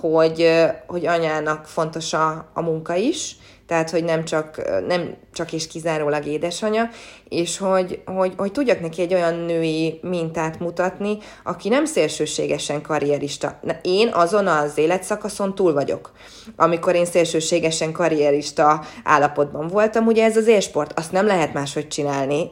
hogy, 0.00 0.50
hogy 0.86 1.06
anyának 1.06 1.66
fontos 1.66 2.12
a, 2.12 2.50
a 2.54 2.60
munka 2.60 2.94
is, 2.94 3.36
tehát 3.70 3.90
hogy 3.90 4.04
nem 4.04 4.24
csak, 4.24 4.62
nem 4.86 5.16
csak 5.32 5.52
és 5.52 5.66
kizárólag 5.66 6.26
édesanya, 6.26 6.88
és 7.28 7.58
hogy, 7.58 8.02
hogy, 8.04 8.32
hogy 8.36 8.52
tudjak 8.52 8.80
neki 8.80 9.02
egy 9.02 9.14
olyan 9.14 9.34
női 9.34 9.98
mintát 10.02 10.58
mutatni, 10.58 11.18
aki 11.44 11.68
nem 11.68 11.84
szélsőségesen 11.84 12.82
karrierista. 12.82 13.60
Én 13.82 14.08
azon 14.12 14.46
az 14.46 14.78
életszakaszon 14.78 15.54
túl 15.54 15.72
vagyok, 15.72 16.12
amikor 16.56 16.94
én 16.94 17.04
szélsőségesen 17.04 17.92
karrierista 17.92 18.84
állapotban 19.04 19.68
voltam, 19.68 20.06
ugye 20.06 20.24
ez 20.24 20.36
az 20.36 20.46
élsport, 20.46 20.98
azt 20.98 21.12
nem 21.12 21.26
lehet 21.26 21.52
máshogy 21.52 21.88
csinálni 21.88 22.48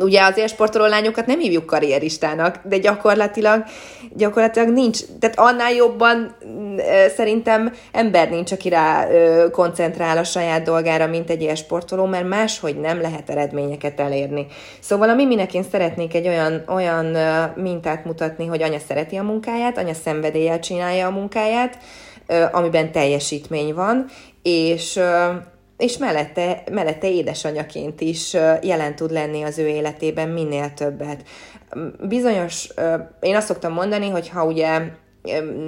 ugye 0.00 0.22
az 0.22 0.36
élsportoló 0.36 0.86
lányokat 0.86 1.26
nem 1.26 1.38
hívjuk 1.38 1.66
karrieristának, 1.66 2.60
de 2.64 2.78
gyakorlatilag, 2.78 3.64
gyakorlatilag 4.12 4.68
nincs, 4.68 4.98
tehát 5.20 5.38
annál 5.38 5.72
jobban 5.72 6.36
szerintem 7.16 7.72
ember 7.92 8.30
nincs, 8.30 8.52
aki 8.52 8.68
rá 8.68 9.06
koncentrál 9.50 10.18
a 10.18 10.24
saját 10.24 10.62
dolgára, 10.62 11.06
mint 11.06 11.30
egy 11.30 11.42
élsportoló, 11.42 12.04
mert 12.04 12.28
máshogy 12.28 12.80
nem 12.80 13.00
lehet 13.00 13.30
eredményeket 13.30 14.00
elérni. 14.00 14.46
Szóval 14.80 15.08
a 15.08 15.14
Miminek 15.14 15.54
én 15.54 15.64
szeretnék 15.70 16.14
egy 16.14 16.28
olyan, 16.28 16.62
olyan 16.68 17.16
mintát 17.54 18.04
mutatni, 18.04 18.46
hogy 18.46 18.62
anya 18.62 18.78
szereti 18.78 19.16
a 19.16 19.22
munkáját, 19.22 19.78
anya 19.78 19.94
szenvedéllyel 19.94 20.58
csinálja 20.58 21.06
a 21.06 21.10
munkáját, 21.10 21.78
amiben 22.52 22.92
teljesítmény 22.92 23.74
van, 23.74 24.06
és 24.42 25.00
és 25.78 25.98
mellette, 25.98 26.62
mellette 26.70 27.10
édesanyaként 27.10 28.00
is 28.00 28.32
jelen 28.62 28.96
tud 28.96 29.10
lenni 29.10 29.42
az 29.42 29.58
ő 29.58 29.66
életében 29.68 30.28
minél 30.28 30.74
többet. 30.74 31.22
Bizonyos, 32.00 32.68
én 33.20 33.36
azt 33.36 33.46
szoktam 33.46 33.72
mondani, 33.72 34.08
hogy 34.08 34.28
ha 34.28 34.44
ugye 34.44 34.80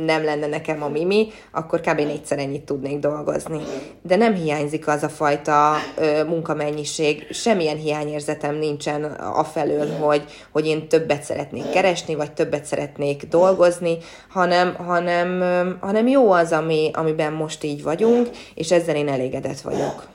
nem 0.04 0.24
lenne 0.24 0.46
nekem 0.46 0.82
a 0.82 0.88
mimi, 0.88 1.28
akkor 1.50 1.80
kb. 1.80 1.96
négyszer 1.96 2.38
ennyit 2.38 2.64
tudnék 2.64 2.98
dolgozni. 2.98 3.60
De 4.02 4.16
nem 4.16 4.34
hiányzik 4.34 4.88
az 4.88 5.02
a 5.02 5.08
fajta 5.08 5.76
ö, 5.96 6.24
munkamennyiség, 6.24 7.26
semmilyen 7.30 7.76
hiányérzetem 7.76 8.54
nincsen 8.54 9.04
afelől, 9.14 9.96
hogy, 9.96 10.24
hogy 10.50 10.66
én 10.66 10.88
többet 10.88 11.22
szeretnék 11.22 11.70
keresni, 11.70 12.14
vagy 12.14 12.32
többet 12.32 12.64
szeretnék 12.64 13.28
dolgozni, 13.28 13.98
hanem, 14.28 14.74
hanem, 14.74 15.40
ö, 15.40 15.70
hanem 15.80 16.08
jó 16.08 16.30
az, 16.30 16.52
ami, 16.52 16.90
amiben 16.92 17.32
most 17.32 17.64
így 17.64 17.82
vagyunk, 17.82 18.28
és 18.54 18.70
ezzel 18.70 18.96
én 18.96 19.08
elégedett 19.08 19.60
vagyok. 19.60 20.08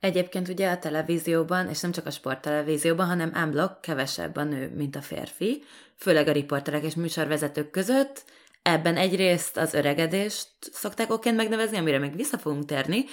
Egyébként 0.00 0.48
ugye 0.48 0.70
a 0.70 0.78
televízióban, 0.78 1.68
és 1.68 1.80
nem 1.80 1.92
csak 1.92 2.06
a 2.06 2.10
sporttelevízióban, 2.10 3.06
hanem 3.06 3.30
ámblok 3.34 3.80
kevesebb 3.80 4.36
a 4.36 4.44
nő, 4.44 4.72
mint 4.76 4.96
a 4.96 5.00
férfi, 5.00 5.62
főleg 6.00 6.28
a 6.28 6.32
riporterek 6.32 6.84
és 6.84 6.94
műsorvezetők 6.94 7.70
között. 7.70 8.24
Ebben 8.62 8.96
egyrészt 8.96 9.56
az 9.56 9.74
öregedést 9.74 10.48
szokták 10.72 11.12
okként 11.12 11.36
megnevezni, 11.36 11.76
amire 11.76 11.98
még 11.98 12.16
vissza 12.16 12.38
fogunk 12.38 12.64
térni, 12.64 13.04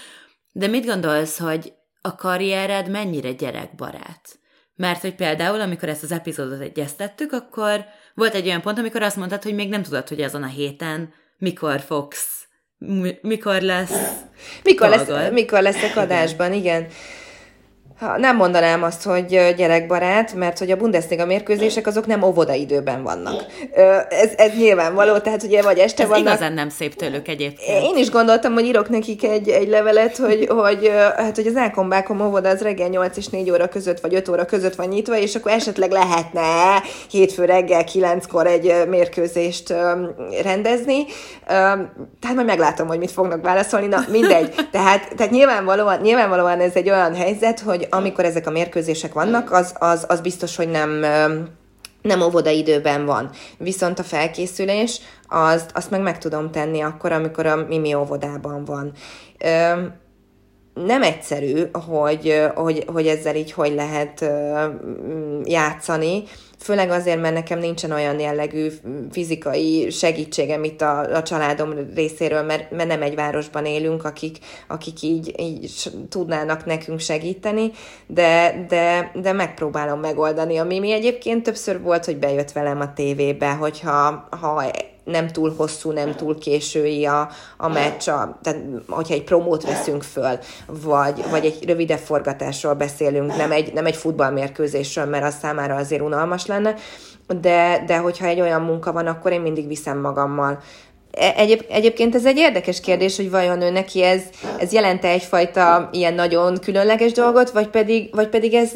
de 0.51 0.67
mit 0.67 0.85
gondolsz, 0.85 1.38
hogy 1.38 1.73
a 2.01 2.15
karriered 2.15 2.89
mennyire 2.89 3.31
gyerekbarát? 3.31 4.39
Mert 4.75 5.01
hogy 5.01 5.15
például, 5.15 5.61
amikor 5.61 5.89
ezt 5.89 6.03
az 6.03 6.11
epizódot 6.11 6.61
egyeztettük, 6.61 7.31
akkor 7.31 7.85
volt 8.13 8.33
egy 8.33 8.47
olyan 8.47 8.61
pont, 8.61 8.77
amikor 8.77 9.01
azt 9.01 9.15
mondtad, 9.15 9.43
hogy 9.43 9.53
még 9.55 9.69
nem 9.69 9.83
tudod, 9.83 10.07
hogy 10.07 10.21
azon 10.21 10.43
a 10.43 10.47
héten 10.47 11.13
mikor 11.38 11.79
fogsz 11.79 12.47
mikor 13.21 13.61
lesz 13.61 14.21
mikor, 14.63 14.89
lesz, 14.89 15.29
mikor 15.31 15.61
leszek 15.61 15.95
adásban, 15.95 16.53
igen. 16.53 16.88
Ha, 18.00 18.18
nem 18.18 18.36
mondanám 18.36 18.84
azt, 18.84 19.04
hogy 19.04 19.54
gyerekbarát, 19.58 20.34
mert 20.34 20.60
hogy 20.60 20.72
a 20.72 20.76
Bundesliga 20.76 21.26
mérkőzések 21.26 21.88
azok 21.88 22.06
nem 22.06 22.24
óvodaidőben 22.24 23.04
vannak. 23.04 23.45
Ez, 24.10 24.32
ez 24.36 24.52
nyilvánvaló, 24.58 25.18
tehát 25.18 25.43
ugye 25.43 25.62
vagy 25.62 25.78
este 25.78 26.04
ez 26.04 26.10
vannak. 26.10 26.26
igazán 26.26 26.54
nem 26.54 26.70
szép 26.70 26.95
tőlük 26.95 27.28
egyébként. 27.28 27.84
Én 27.84 27.98
is 27.98 28.10
gondoltam, 28.10 28.54
hogy 28.54 28.66
írok 28.66 28.89
nekik 28.89 29.24
egy, 29.24 29.50
egy 29.50 29.68
levelet, 29.68 30.18
hogy, 30.18 30.48
hogy, 30.64 30.91
hát, 31.16 31.36
hogy 31.36 31.48
az 31.48 31.56
Ákombákom 31.56 32.22
óvoda 32.22 32.50
az 32.50 32.62
reggel 32.62 32.88
8 32.88 33.18
és 33.18 33.28
4 33.28 33.52
óra 33.52 33.68
között, 33.68 34.00
vagy 34.00 34.16
5 34.16 34.30
óra 34.30 34.45
között 34.45 34.76
van 34.76 34.88
nyitva, 34.88 35.18
és 35.18 35.36
akkor 35.36 35.52
esetleg 35.52 35.91
lehetne 35.91 36.41
hétfő 37.10 37.45
reggel 37.45 37.84
9-kor 37.93 38.48
egy 38.48 38.74
mérkőzést 38.89 39.74
rendezni. 40.43 41.06
Tehát 41.45 42.36
majd 42.36 42.45
meglátom, 42.45 42.88
hogy 42.88 43.00
mit 43.00 43.12
fognak 43.12 43.43
válaszolni. 43.43 43.88
Na, 43.88 44.06
mindegy. 44.12 44.56
Tehát, 44.72 45.16
tehát 45.16 45.32
nyilvánvalóan, 45.32 46.00
nyilvánvalóan 46.02 46.60
ez 46.60 46.74
egy 46.74 46.89
olyan 46.89 47.16
helyzet, 47.16 47.60
hogy 47.60 47.86
amikor 47.89 48.25
ezek 48.25 48.47
a 48.47 48.51
mérkőzések 48.51 49.13
vannak, 49.13 49.51
az, 49.51 49.73
az, 49.79 50.05
az 50.07 50.21
biztos, 50.21 50.55
hogy 50.55 50.69
nem 50.69 51.05
nem 52.01 52.21
óvodaidőben 52.21 53.05
van. 53.05 53.29
Viszont 53.57 53.99
a 53.99 54.03
felkészülés, 54.03 54.99
azt, 55.27 55.71
azt 55.73 55.89
meg 55.89 56.01
meg 56.01 56.17
tudom 56.17 56.51
tenni 56.51 56.81
akkor, 56.81 57.11
amikor 57.11 57.45
a 57.45 57.55
Mimi 57.55 57.93
óvodában 57.93 58.65
van. 58.65 58.91
Ö, 59.38 59.85
nem 60.86 61.03
egyszerű, 61.03 61.63
hogy, 61.71 62.41
hogy, 62.55 62.84
hogy 62.88 63.07
ezzel 63.07 63.36
így 63.36 63.51
hogy 63.51 63.73
lehet 63.73 64.25
játszani, 65.43 66.23
főleg 66.59 66.89
azért, 66.89 67.21
mert 67.21 67.34
nekem 67.34 67.59
nincsen 67.59 67.91
olyan 67.91 68.19
jellegű 68.19 68.67
fizikai 69.11 69.89
segítségem 69.89 70.63
itt 70.63 70.82
a, 70.82 70.99
a 70.99 71.23
családom 71.23 71.73
részéről, 71.95 72.41
mert, 72.41 72.71
mert 72.71 72.88
nem 72.88 73.01
egy 73.01 73.15
városban 73.15 73.65
élünk, 73.65 74.03
akik, 74.05 74.38
akik 74.67 75.01
így, 75.01 75.34
így 75.39 75.91
tudnának 76.09 76.65
nekünk 76.65 76.99
segíteni, 76.99 77.71
de, 78.07 78.65
de, 78.69 79.11
de 79.21 79.32
megpróbálom 79.32 79.99
megoldani. 79.99 80.57
Ami 80.57 80.80
mi 80.80 80.91
egyébként 80.91 81.43
többször 81.43 81.82
volt, 81.82 82.05
hogy 82.05 82.17
bejött 82.17 82.51
velem 82.51 82.80
a 82.80 82.93
tévébe, 82.93 83.51
hogyha 83.51 84.28
ha 84.41 84.63
nem 85.08 85.28
túl 85.28 85.53
hosszú, 85.58 85.91
nem 85.91 86.16
túl 86.16 86.38
késői 86.38 87.05
a, 87.05 87.30
a 87.58 87.68
meccs, 87.68 88.10
a, 88.10 88.39
tehát 88.41 88.60
hogyha 88.88 89.14
egy 89.14 89.24
promót 89.24 89.64
veszünk 89.64 90.03
föl, 90.03 90.39
vagy, 90.66 91.24
vagy 91.30 91.45
egy 91.45 91.66
rövidebb 91.66 91.99
forgatásról 91.99 92.74
beszélünk, 92.74 93.36
nem 93.36 93.51
egy, 93.51 93.74
nem 93.74 93.86
egy 93.86 93.95
futballmérkőzésről, 93.95 95.05
mert 95.05 95.24
az 95.24 95.36
számára 95.41 95.76
azért 95.76 96.01
unalmas 96.01 96.45
lenne, 96.45 96.76
de, 97.41 97.84
de 97.86 97.97
hogyha 97.97 98.26
egy 98.26 98.41
olyan 98.41 98.62
munka 98.62 98.91
van, 98.91 99.08
akkor 99.08 99.32
én 99.32 99.41
mindig 99.41 99.68
viszem 99.68 99.99
magammal 99.99 100.60
e, 101.12 101.34
Egyéb, 101.38 101.66
egyébként 101.70 102.16
ez 102.16 102.26
egy 102.26 102.38
érdekes 102.38 102.80
kérdés, 102.80 103.16
hogy 103.16 103.30
vajon 103.30 103.62
ő 103.62 103.70
neki 103.70 104.03
ez, 104.03 104.22
ez 104.60 104.72
jelente 104.72 105.08
egyfajta 105.08 105.89
ilyen 105.91 106.14
nagyon 106.14 106.58
különleges 106.60 107.12
dolgot, 107.12 107.49
vagy 107.49 107.68
pedig, 107.68 108.16
vagy 108.16 108.30
pedig 108.30 108.53
ez 108.53 108.72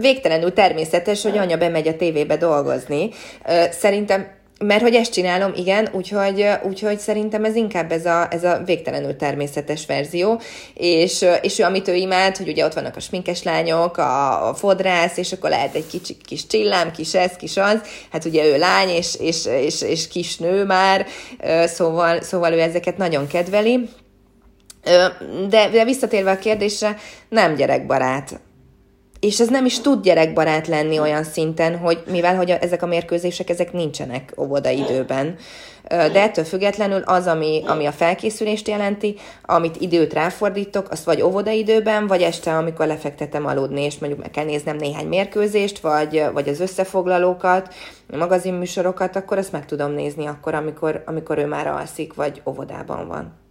végtelenül 0.00 0.52
természetes, 0.52 1.22
hogy 1.22 1.38
anya 1.38 1.56
bemegy 1.56 1.88
a 1.88 1.96
tévébe 1.96 2.36
dolgozni. 2.36 3.10
Szerintem 3.70 4.35
mert 4.64 4.82
hogy 4.82 4.94
ezt 4.94 5.12
csinálom, 5.12 5.52
igen, 5.56 5.88
úgyhogy, 5.92 6.46
úgyhogy 6.62 6.98
szerintem 6.98 7.44
ez 7.44 7.54
inkább 7.54 7.92
ez 7.92 8.06
a, 8.06 8.26
ez 8.30 8.44
a 8.44 8.62
végtelenül 8.64 9.16
természetes 9.16 9.86
verzió, 9.86 10.40
és, 10.74 11.24
és 11.42 11.58
ő, 11.58 11.64
amit 11.64 11.88
ő 11.88 11.94
imád, 11.94 12.36
hogy 12.36 12.48
ugye 12.48 12.64
ott 12.64 12.74
vannak 12.74 12.96
a 12.96 13.00
sminkes 13.00 13.42
lányok, 13.42 13.96
a, 13.96 14.48
a 14.48 14.54
fodrász, 14.54 15.16
és 15.16 15.32
akkor 15.32 15.50
lehet 15.50 15.74
egy 15.74 15.86
kicsi, 15.86 16.16
kis 16.24 16.46
csillám, 16.46 16.90
kis 16.90 17.14
ez, 17.14 17.32
kis 17.32 17.56
az, 17.56 17.80
hát 18.12 18.24
ugye 18.24 18.44
ő 18.44 18.58
lány, 18.58 18.88
és, 18.88 19.14
és, 19.20 19.46
és, 19.46 19.82
és 19.82 20.08
kis 20.08 20.36
nő 20.36 20.64
már, 20.64 21.06
szóval, 21.64 22.20
szóval 22.22 22.52
ő 22.52 22.60
ezeket 22.60 22.96
nagyon 22.96 23.26
kedveli, 23.26 23.88
de, 25.48 25.68
de 25.68 25.84
visszatérve 25.84 26.30
a 26.30 26.38
kérdésre, 26.38 26.96
nem 27.28 27.54
gyerekbarát 27.54 28.40
és 29.20 29.40
ez 29.40 29.48
nem 29.48 29.64
is 29.64 29.80
tud 29.80 30.02
gyerekbarát 30.02 30.66
lenni 30.66 30.98
olyan 30.98 31.24
szinten, 31.24 31.78
hogy 31.78 32.02
mivel 32.10 32.36
hogy 32.36 32.50
a, 32.50 32.62
ezek 32.62 32.82
a 32.82 32.86
mérkőzések, 32.86 33.50
ezek 33.50 33.72
nincsenek 33.72 34.32
óvodaidőben. 34.38 35.36
De 35.88 36.22
ettől 36.22 36.44
függetlenül 36.44 37.02
az, 37.02 37.26
ami, 37.26 37.62
ami 37.66 37.86
a 37.86 37.92
felkészülést 37.92 38.68
jelenti, 38.68 39.16
amit 39.42 39.80
időt 39.80 40.12
ráfordítok, 40.12 40.90
azt 40.90 41.04
vagy 41.04 41.22
óvodaidőben, 41.22 42.06
vagy 42.06 42.22
este, 42.22 42.56
amikor 42.56 42.86
lefektetem 42.86 43.46
aludni, 43.46 43.82
és 43.82 43.98
mondjuk 43.98 44.22
meg 44.22 44.30
kell 44.30 44.44
néznem 44.44 44.76
néhány 44.76 45.06
mérkőzést, 45.06 45.78
vagy, 45.78 46.24
vagy 46.32 46.48
az 46.48 46.60
összefoglalókat, 46.60 47.74
a 48.12 48.16
magazinműsorokat, 48.16 49.16
akkor 49.16 49.38
azt 49.38 49.52
meg 49.52 49.66
tudom 49.66 49.92
nézni 49.92 50.26
akkor, 50.26 50.54
amikor, 50.54 51.02
amikor 51.06 51.38
ő 51.38 51.46
már 51.46 51.66
alszik, 51.66 52.14
vagy 52.14 52.42
óvodában 52.46 53.08
van. 53.08 53.45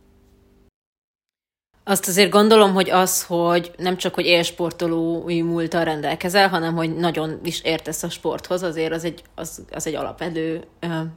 Azt 1.88 2.08
azért 2.08 2.30
gondolom, 2.30 2.74
hogy 2.74 2.90
az, 2.90 3.24
hogy 3.24 3.72
nem 3.78 3.98
csak, 3.98 4.14
hogy 4.14 4.26
élsportolói 4.26 5.42
múltal 5.42 5.84
rendelkezel, 5.84 6.50
hanem, 6.50 6.76
hogy 6.76 6.96
nagyon 6.96 7.40
is 7.44 7.62
értesz 7.62 8.04
a 8.04 8.10
sporthoz, 8.10 8.64
azért 8.64 8.92
az 8.92 9.04
egy, 9.04 9.22
az, 9.36 9.66
az 9.72 9.88
egy 9.88 9.96
alapedő 9.96 10.64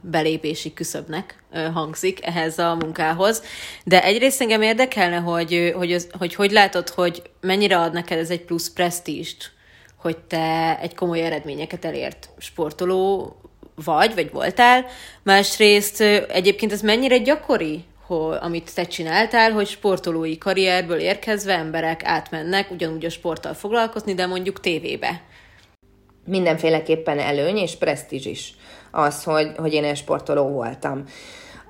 belépési 0.01 0.73
küszöbnek 0.73 1.43
hangzik 1.73 2.25
ehhez 2.25 2.59
a 2.59 2.75
munkához. 2.75 3.43
De 3.83 4.03
egyrészt 4.03 4.41
engem 4.41 4.61
érdekelne, 4.61 5.17
hogy 5.17 5.73
hogy, 5.75 5.93
az, 5.93 6.07
hogy, 6.17 6.35
hogy 6.35 6.51
látod, 6.51 6.89
hogy 6.89 7.21
mennyire 7.41 7.77
ad 7.77 7.93
neked 7.93 8.17
ez 8.17 8.29
egy 8.29 8.45
plusz 8.45 8.69
presztíst, 8.69 9.51
hogy 9.95 10.17
te 10.17 10.79
egy 10.79 10.95
komoly 10.95 11.21
eredményeket 11.21 11.85
elért 11.85 12.29
sportoló 12.37 13.35
vagy, 13.83 14.13
vagy 14.15 14.31
voltál. 14.31 14.85
Másrészt 15.23 16.01
egyébként 16.29 16.71
ez 16.71 16.81
mennyire 16.81 17.17
gyakori, 17.17 17.83
hogy, 18.09 18.37
amit 18.41 18.75
te 18.75 18.83
csináltál, 18.83 19.51
hogy 19.51 19.67
sportolói 19.67 20.37
karrierből 20.37 20.99
érkezve 20.99 21.53
emberek 21.53 22.05
átmennek 22.05 22.71
ugyanúgy 22.71 23.05
a 23.05 23.09
sporttal 23.09 23.53
foglalkozni, 23.53 24.13
de 24.13 24.25
mondjuk 24.25 24.59
tévébe. 24.59 25.21
Mindenféleképpen 26.25 27.19
előny 27.19 27.57
és 27.57 27.75
presztízs 27.75 28.25
is 28.25 28.53
az, 28.91 29.23
hogy, 29.23 29.51
hogy 29.57 29.73
én 29.73 29.83
egy 29.83 29.97
sportoló 29.97 30.47
voltam. 30.47 31.03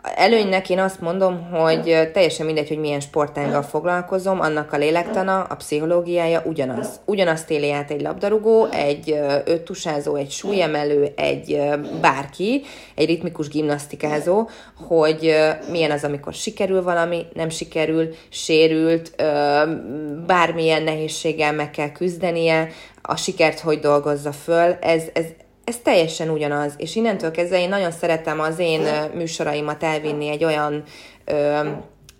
Előnynek 0.02 0.70
én 0.70 0.80
azt 0.80 1.02
mondom, 1.02 1.50
hogy 1.52 2.10
teljesen 2.14 2.46
mindegy, 2.46 2.68
hogy 2.68 2.78
milyen 2.78 3.00
sportággal 3.00 3.62
foglalkozom, 3.62 4.40
annak 4.40 4.74
a 4.74 4.78
lélektana, 4.78 5.42
a 5.44 5.56
pszichológiája 5.56 6.42
ugyanaz. 6.46 7.00
Ugyanazt 7.06 7.50
éli 7.50 7.72
át 7.72 7.92
egy 7.92 8.02
labdarúgó, 8.02 8.66
egy 8.72 9.20
öttusázó, 9.46 10.16
egy 10.16 10.32
súlyemelő, 10.32 11.14
egy 11.16 11.62
bárki, 12.02 12.62
egy 12.96 13.08
ritmikus 13.08 13.48
gimnasztikázó, 13.48 14.50
hogy 14.88 15.36
milyen 15.72 15.92
az, 15.92 16.04
amikor 16.04 16.34
sikerül 16.34 16.84
valami, 16.84 17.26
nem 17.34 17.50
sikerül, 17.50 18.10
sérült, 18.30 19.24
bármilyen 20.26 20.84
nehézséggel 20.84 21.54
meg 21.54 21.72
kell 21.72 21.92
küzdenie, 21.92 22.68
a 23.02 23.16
sikert 23.16 23.60
hogy 23.60 23.80
dolgozza 23.80 24.32
föl, 24.32 24.78
ez, 24.82 25.04
ez, 25.14 25.26
ez 25.70 25.78
teljesen 25.84 26.30
ugyanaz, 26.30 26.74
és 26.78 26.96
innentől 26.96 27.32
kezdve 27.32 27.62
én 27.62 27.70
nagyon 27.70 27.92
szeretem 27.92 28.40
az 28.40 28.60
én 28.60 28.82
műsoraimat 29.14 29.84
elvinni 29.84 30.30
egy 30.30 30.44
olyan 30.44 30.84
ö, 31.26 31.60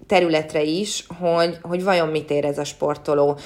területre 0.10 0.62
is, 0.62 1.06
hogy, 1.20 1.58
hogy 1.62 1.84
vajon 1.84 2.08
mit 2.08 2.32
érez 2.32 2.58
a 2.58 2.64
sportoló, 2.64 3.38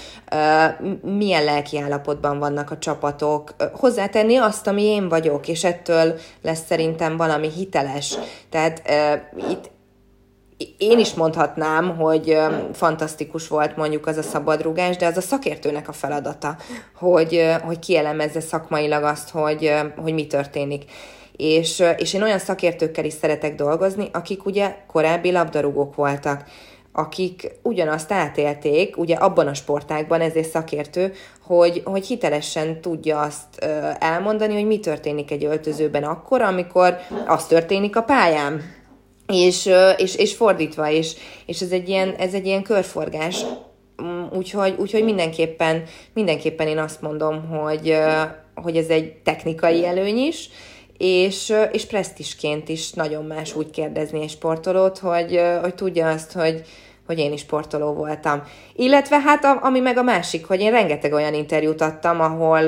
milyen 1.01 1.43
lelki 1.43 1.79
állapotban 1.79 2.39
vannak 2.39 2.71
a 2.71 2.77
csapatok, 2.77 3.55
hozzátenni 3.73 4.35
azt, 4.35 4.67
ami 4.67 4.83
én 4.83 5.09
vagyok, 5.09 5.47
és 5.47 5.63
ettől 5.63 6.19
lesz 6.41 6.65
szerintem 6.65 7.17
valami 7.17 7.49
hiteles. 7.55 8.17
Tehát 8.49 8.81
itt 9.49 9.71
én 10.77 10.99
is 10.99 11.13
mondhatnám, 11.13 11.97
hogy 11.97 12.37
fantasztikus 12.73 13.47
volt 13.47 13.77
mondjuk 13.77 14.07
az 14.07 14.17
a 14.17 14.21
szabadrugás, 14.21 14.97
de 14.97 15.05
az 15.05 15.17
a 15.17 15.21
szakértőnek 15.21 15.87
a 15.87 15.93
feladata, 15.93 16.57
hogy, 16.95 17.55
hogy 17.63 17.79
kielemezze 17.79 18.39
szakmailag 18.39 19.03
azt, 19.03 19.29
hogy, 19.29 19.73
hogy 19.97 20.13
mi 20.13 20.27
történik. 20.27 20.83
És, 21.35 21.83
és 21.97 22.13
én 22.13 22.21
olyan 22.21 22.39
szakértőkkel 22.39 23.05
is 23.05 23.13
szeretek 23.13 23.55
dolgozni, 23.55 24.09
akik 24.13 24.45
ugye 24.45 24.75
korábbi 24.87 25.31
labdarúgók 25.31 25.95
voltak, 25.95 26.43
akik 26.93 27.51
ugyanazt 27.61 28.11
átélték, 28.11 28.97
ugye 28.97 29.15
abban 29.15 29.47
a 29.47 29.53
sportágban, 29.53 30.21
ezért 30.21 30.49
szakértő, 30.49 31.13
hogy, 31.45 31.81
hogy 31.85 32.05
hitelesen 32.05 32.81
tudja 32.81 33.19
azt 33.19 33.65
elmondani, 33.99 34.53
hogy 34.53 34.65
mi 34.65 34.79
történik 34.79 35.31
egy 35.31 35.45
öltözőben 35.45 36.03
akkor, 36.03 36.41
amikor 36.41 36.97
az 37.27 37.45
történik 37.45 37.95
a 37.95 38.03
pályán 38.03 38.61
és, 39.27 39.69
és, 39.97 40.15
és 40.15 40.35
fordítva, 40.35 40.89
és, 40.89 41.15
és 41.45 41.61
ez, 41.61 41.71
egy 41.71 41.89
ilyen, 41.89 42.15
ez 42.17 42.33
egy 42.33 42.45
ilyen 42.45 42.63
körforgás, 42.63 43.45
mm, 44.03 44.23
úgyhogy, 44.37 44.75
úgyhogy 44.77 45.03
mindenképpen, 45.03 45.83
mindenképpen 46.13 46.67
én 46.67 46.77
azt 46.77 47.01
mondom, 47.01 47.47
hogy, 47.47 47.97
hogy 48.55 48.77
ez 48.77 48.87
egy 48.87 49.13
technikai 49.13 49.85
előny 49.85 50.17
is, 50.17 50.49
és, 50.97 51.53
és 51.71 51.85
presztisként 51.85 52.69
is 52.69 52.91
nagyon 52.91 53.25
más 53.25 53.55
úgy 53.55 53.69
kérdezni 53.69 54.21
egy 54.21 54.29
sportolót, 54.29 54.97
hogy, 54.97 55.41
hogy 55.61 55.75
tudja 55.75 56.09
azt, 56.09 56.31
hogy, 56.31 56.61
hogy 57.05 57.19
én 57.19 57.33
is 57.33 57.39
sportoló 57.39 57.93
voltam. 57.93 58.43
Illetve 58.75 59.19
hát 59.19 59.45
ami 59.61 59.79
meg 59.79 59.97
a 59.97 60.03
másik, 60.03 60.45
hogy 60.45 60.61
én 60.61 60.71
rengeteg 60.71 61.13
olyan 61.13 61.33
interjút 61.33 61.81
adtam, 61.81 62.21
ahol 62.21 62.67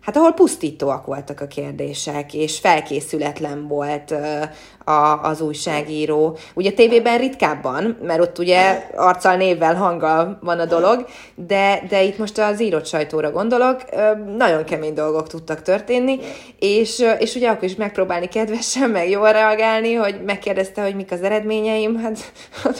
hát 0.00 0.16
ahol 0.16 0.32
pusztítóak 0.32 1.06
voltak 1.06 1.40
a 1.40 1.46
kérdések, 1.46 2.34
és 2.34 2.58
felkészületlen 2.58 3.68
volt 3.68 4.14
a, 4.84 5.18
az 5.22 5.40
újságíró. 5.40 6.36
Ugye 6.54 6.72
tévében 6.72 7.18
ritkábban, 7.18 7.98
mert 8.02 8.20
ott 8.20 8.38
ugye 8.38 8.88
arccal, 8.96 9.36
névvel, 9.36 9.74
hanggal 9.74 10.38
van 10.42 10.58
a 10.58 10.64
dolog, 10.64 11.06
de, 11.34 11.82
de 11.88 12.02
itt 12.02 12.18
most 12.18 12.38
az 12.38 12.60
írott 12.60 12.86
sajtóra 12.86 13.30
gondolok, 13.30 13.80
nagyon 14.36 14.64
kemény 14.64 14.94
dolgok 14.94 15.28
tudtak 15.28 15.62
történni, 15.62 16.18
és, 16.58 17.04
és 17.18 17.34
ugye 17.34 17.48
akkor 17.48 17.64
is 17.64 17.74
megpróbálni 17.74 18.28
kedvesen, 18.28 18.90
meg 18.90 19.10
jól 19.10 19.32
reagálni, 19.32 19.94
hogy 19.94 20.20
megkérdezte, 20.24 20.82
hogy 20.82 20.94
mik 20.94 21.12
az 21.12 21.22
eredményeim, 21.22 21.96
hát, 21.96 22.32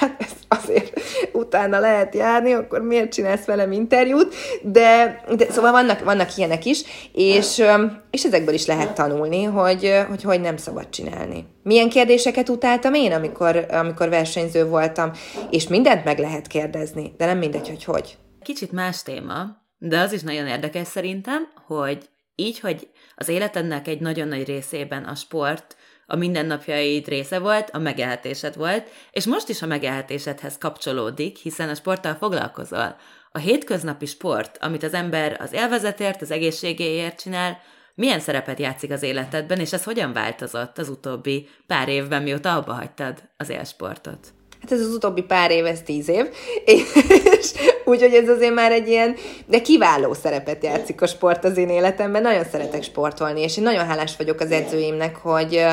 hát 0.00 0.16
ez 0.18 0.32
azért 0.48 1.00
utána 1.32 1.78
lehet 1.78 2.14
járni, 2.14 2.52
akkor 2.52 2.82
miért 2.82 3.12
csinálsz 3.12 3.44
velem 3.44 3.72
interjút, 3.72 4.34
de, 4.62 5.20
de 5.36 5.46
szóval 5.50 5.72
vannak, 5.72 6.04
vannak 6.04 6.36
ilyenek 6.36 6.64
is, 6.64 6.82
és, 7.12 7.62
és 8.10 8.24
ezekből 8.24 8.54
is 8.54 8.66
lehet 8.66 8.94
tanulni, 8.94 9.42
hogy, 9.42 10.04
hogy 10.08 10.22
hogy 10.22 10.40
nem 10.40 10.56
szabad 10.56 10.88
csinálni. 10.88 11.46
Milyen 11.62 11.88
kérdéseket 11.88 12.48
utáltam 12.48 12.94
én, 12.94 13.12
amikor, 13.12 13.66
amikor 13.70 14.08
versenyző 14.08 14.66
voltam, 14.66 15.10
és 15.50 15.68
mindent 15.68 16.04
meg 16.04 16.18
lehet 16.18 16.46
kérdezni, 16.46 17.14
de 17.16 17.26
nem 17.26 17.38
mindegy, 17.38 17.68
hogy 17.68 17.84
hogy. 17.84 18.18
Kicsit 18.42 18.72
más 18.72 19.02
téma, 19.02 19.44
de 19.78 19.98
az 19.98 20.12
is 20.12 20.22
nagyon 20.22 20.46
érdekes 20.46 20.86
szerintem, 20.86 21.48
hogy 21.66 22.08
így, 22.34 22.60
hogy 22.60 22.88
az 23.14 23.28
életednek 23.28 23.88
egy 23.88 24.00
nagyon 24.00 24.28
nagy 24.28 24.46
részében 24.46 25.04
a 25.04 25.14
sport 25.14 25.76
a 26.06 26.16
mindennapjaid 26.16 27.08
része 27.08 27.38
volt, 27.38 27.70
a 27.72 27.78
megélhetésed 27.78 28.56
volt, 28.56 28.88
és 29.10 29.26
most 29.26 29.48
is 29.48 29.62
a 29.62 29.66
megélhetésedhez 29.66 30.58
kapcsolódik, 30.58 31.36
hiszen 31.36 31.68
a 31.68 31.74
sporttal 31.74 32.14
foglalkozol. 32.14 32.96
A 33.32 33.38
hétköznapi 33.38 34.06
sport, 34.06 34.58
amit 34.60 34.82
az 34.82 34.94
ember 34.94 35.36
az 35.40 35.52
élvezetért, 35.52 36.22
az 36.22 36.30
egészségéért 36.30 37.20
csinál, 37.20 37.58
milyen 37.94 38.20
szerepet 38.20 38.58
játszik 38.58 38.90
az 38.90 39.02
életedben, 39.02 39.58
és 39.58 39.72
ez 39.72 39.84
hogyan 39.84 40.12
változott 40.12 40.78
az 40.78 40.88
utóbbi 40.88 41.48
pár 41.66 41.88
évben, 41.88 42.22
mióta 42.22 42.54
abba 42.54 42.72
hagytad 42.72 43.22
az 43.36 43.48
élsportot? 43.48 44.18
Hát 44.60 44.72
ez 44.72 44.80
az 44.80 44.94
utóbbi 44.94 45.22
pár 45.22 45.50
év, 45.50 45.66
ez 45.66 45.82
tíz 45.82 46.08
év, 46.08 46.26
és 47.38 47.52
úgyhogy 47.84 48.14
ez 48.14 48.28
azért 48.28 48.54
már 48.54 48.72
egy 48.72 48.88
ilyen, 48.88 49.16
de 49.46 49.60
kiváló 49.60 50.12
szerepet 50.12 50.64
játszik 50.64 51.00
a 51.02 51.06
sport 51.06 51.44
az 51.44 51.56
én 51.56 51.68
életemben, 51.68 52.22
nagyon 52.22 52.44
szeretek 52.44 52.82
sportolni, 52.82 53.40
és 53.40 53.56
én 53.56 53.64
nagyon 53.64 53.86
hálás 53.86 54.16
vagyok 54.16 54.40
az 54.40 54.50
edzőimnek, 54.50 55.16
hogy, 55.16 55.64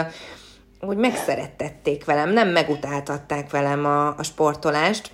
hogy 0.79 0.97
megszerettették 0.97 2.05
velem, 2.05 2.29
nem 2.29 2.49
megutáltatták 2.49 3.51
velem 3.51 3.85
a, 3.85 4.07
a 4.07 4.23
sportolást, 4.23 5.11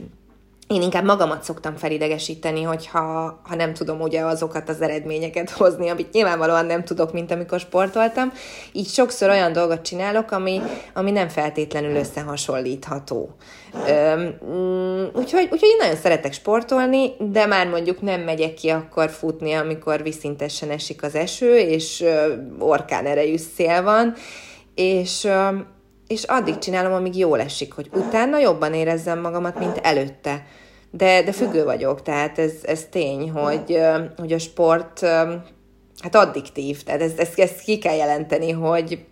én 0.74 0.82
inkább 0.82 1.04
magamat 1.04 1.44
szoktam 1.44 1.76
felidegesíteni, 1.76 2.62
hogyha 2.62 3.02
ha 3.44 3.56
nem 3.56 3.74
tudom 3.74 4.02
ugye 4.02 4.22
azokat 4.22 4.70
az 4.70 4.82
eredményeket 4.82 5.50
hozni, 5.50 5.90
amit 5.90 6.12
nyilvánvalóan 6.12 6.66
nem 6.66 6.84
tudok, 6.84 7.14
mint 7.14 7.32
amikor 7.32 7.60
sportoltam. 7.60 8.32
Így 8.72 8.88
sokszor 8.88 9.30
olyan 9.30 9.54
dolgot 9.54 9.82
csinálok, 9.82 10.32
ami, 10.32 10.62
ami 10.94 11.12
nem 11.12 11.30
feltétlenül 11.30 11.96
összehasonlítható. 11.96 13.36
Üm, 13.88 14.36
mm, 14.52 15.06
úgyhogy, 15.14 15.44
úgyhogy 15.52 15.70
én 15.70 15.78
nagyon 15.80 15.96
szeretek 15.96 16.34
sportolni, 16.34 17.12
de 17.20 17.46
már 17.46 17.68
mondjuk 17.68 18.02
nem 18.02 18.22
megyek 18.22 18.54
ki 18.54 18.70
akkor 18.70 19.10
futni, 19.10 19.54
amikor 19.54 20.04
viszintesen 20.04 20.70
esik 20.70 21.04
az 21.04 21.16
eső, 21.16 21.58
és 21.58 22.04
orkán 22.60 23.06
erejű 23.06 23.38
szél 23.38 23.84
van, 23.84 24.14
és 24.76 25.28
és 26.08 26.24
addig 26.24 26.58
csinálom, 26.58 26.94
amíg 26.94 27.18
jól 27.18 27.40
esik, 27.40 27.74
hogy 27.74 27.90
utána 27.94 28.38
jobban 28.40 28.74
érezzem 28.74 29.20
magamat, 29.20 29.60
mint 29.60 29.78
előtte. 29.78 30.46
De, 30.96 31.24
de 31.24 31.32
függő 31.32 31.64
vagyok, 31.64 32.02
tehát 32.02 32.40
ez, 32.40 32.52
ez 32.64 32.88
tény, 32.92 33.32
hogy, 33.32 33.80
hogy 34.18 34.34
a 34.34 34.40
sport 34.40 35.00
hát 36.00 36.16
addiktív, 36.16 36.84
tehát 36.84 37.02
ezt, 37.02 37.20
ezt, 37.20 37.40
ezt 37.40 37.60
ki 37.60 37.78
kell 37.78 37.96
jelenteni, 37.96 38.52
hogy, 38.52 39.06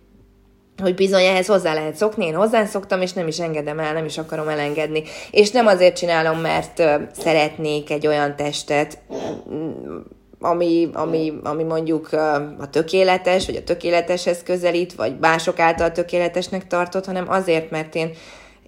hogy 0.82 0.94
bizony 0.94 1.22
ehhez 1.22 1.46
hozzá 1.46 1.74
lehet 1.74 1.94
szokni, 1.94 2.26
én 2.26 2.34
hozzászoktam, 2.34 3.00
és 3.00 3.12
nem 3.12 3.26
is 3.26 3.38
engedem 3.38 3.78
el, 3.78 3.92
nem 3.92 4.04
is 4.04 4.18
akarom 4.18 4.48
elengedni. 4.48 5.02
És 5.30 5.50
nem 5.50 5.66
azért 5.66 5.96
csinálom, 5.96 6.38
mert 6.38 6.82
szeretnék 7.12 7.90
egy 7.90 8.06
olyan 8.06 8.36
testet, 8.36 8.98
ami, 10.40 10.90
ami, 10.92 11.32
ami 11.42 11.62
mondjuk 11.62 12.12
a 12.58 12.70
tökéletes, 12.70 13.46
vagy 13.46 13.56
a 13.56 13.64
tökéleteshez 13.64 14.42
közelít, 14.42 14.94
vagy 14.94 15.18
mások 15.20 15.58
által 15.58 15.92
tökéletesnek 15.92 16.66
tartott, 16.66 17.04
hanem 17.04 17.28
azért, 17.28 17.70
mert 17.70 17.94
én, 17.94 18.10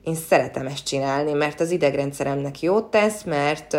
én 0.04 0.14
szeretem 0.14 0.66
ezt 0.66 0.86
csinálni, 0.86 1.32
mert 1.32 1.60
az 1.60 1.70
idegrendszeremnek 1.70 2.60
jót 2.60 2.84
tesz, 2.84 3.22
mert, 3.22 3.72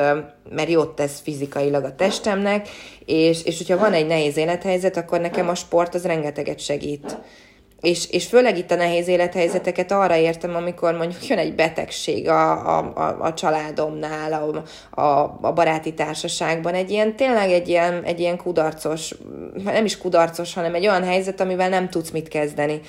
mert 0.49 0.69
jót 0.69 0.95
tesz 0.95 1.19
fizikailag 1.19 1.83
a 1.83 1.95
testemnek, 1.95 2.67
és, 3.05 3.43
és 3.43 3.57
hogyha 3.57 3.77
van 3.77 3.93
egy 3.93 4.07
nehéz 4.07 4.37
élethelyzet, 4.37 4.97
akkor 4.97 5.19
nekem 5.19 5.49
a 5.49 5.55
sport 5.55 5.95
az 5.95 6.05
rengeteget 6.05 6.59
segít. 6.59 7.17
És, 7.85 8.09
és 8.09 8.25
főleg 8.25 8.57
itt 8.57 8.71
a 8.71 8.75
nehéz 8.75 9.07
élethelyzeteket 9.07 9.91
arra 9.91 10.15
értem, 10.15 10.55
amikor 10.55 10.93
mondjuk 10.93 11.27
jön 11.27 11.37
egy 11.37 11.55
betegség 11.55 12.27
a, 12.29 12.77
a, 12.77 12.91
a, 12.95 13.17
a 13.19 13.33
családomnál, 13.33 14.33
a, 14.33 15.01
a, 15.01 15.37
a 15.41 15.53
baráti 15.53 15.93
társaságban, 15.93 16.73
egy 16.73 16.91
ilyen, 16.91 17.15
tényleg 17.15 17.51
egy 17.51 17.67
ilyen, 17.67 18.03
egy 18.03 18.19
ilyen 18.19 18.37
kudarcos, 18.37 19.15
nem 19.63 19.85
is 19.85 19.97
kudarcos, 19.97 20.53
hanem 20.53 20.75
egy 20.75 20.87
olyan 20.87 21.03
helyzet, 21.03 21.39
amivel 21.39 21.69
nem 21.69 21.89
tudsz 21.89 22.09
mit 22.09 22.27
kezdeni. 22.27 22.79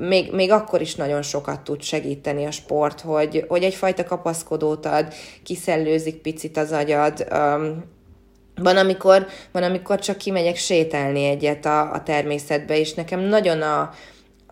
Még, 0.00 0.32
még 0.32 0.50
akkor 0.50 0.80
is 0.80 0.94
nagyon 0.94 1.22
sokat 1.22 1.60
tud 1.60 1.82
segíteni 1.82 2.44
a 2.44 2.50
sport, 2.50 3.00
hogy, 3.00 3.44
hogy 3.48 3.62
egyfajta 3.62 4.04
kapaszkodót 4.04 4.86
ad, 4.86 5.12
kiszellőzik 5.44 6.16
picit 6.16 6.56
az 6.56 6.72
agyad, 6.72 7.26
um, 7.32 7.84
van 8.54 8.76
amikor, 8.76 9.26
van, 9.52 9.62
amikor 9.62 9.98
csak 9.98 10.16
kimegyek 10.16 10.56
sétálni 10.56 11.24
egyet 11.24 11.66
a, 11.66 11.92
a 11.92 12.02
természetbe, 12.02 12.78
és 12.78 12.94
nekem 12.94 13.20
nagyon 13.20 13.62
a, 13.62 13.90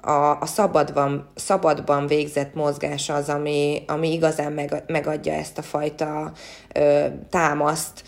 a, 0.00 0.40
a 0.40 0.46
szabadban, 0.46 1.30
szabadban 1.34 2.06
végzett 2.06 2.54
mozgás 2.54 3.08
az, 3.08 3.28
ami, 3.28 3.84
ami 3.86 4.12
igazán 4.12 4.52
meg, 4.52 4.82
megadja 4.86 5.32
ezt 5.32 5.58
a 5.58 5.62
fajta 5.62 6.32
ö, 6.74 7.04
támaszt. 7.30 8.02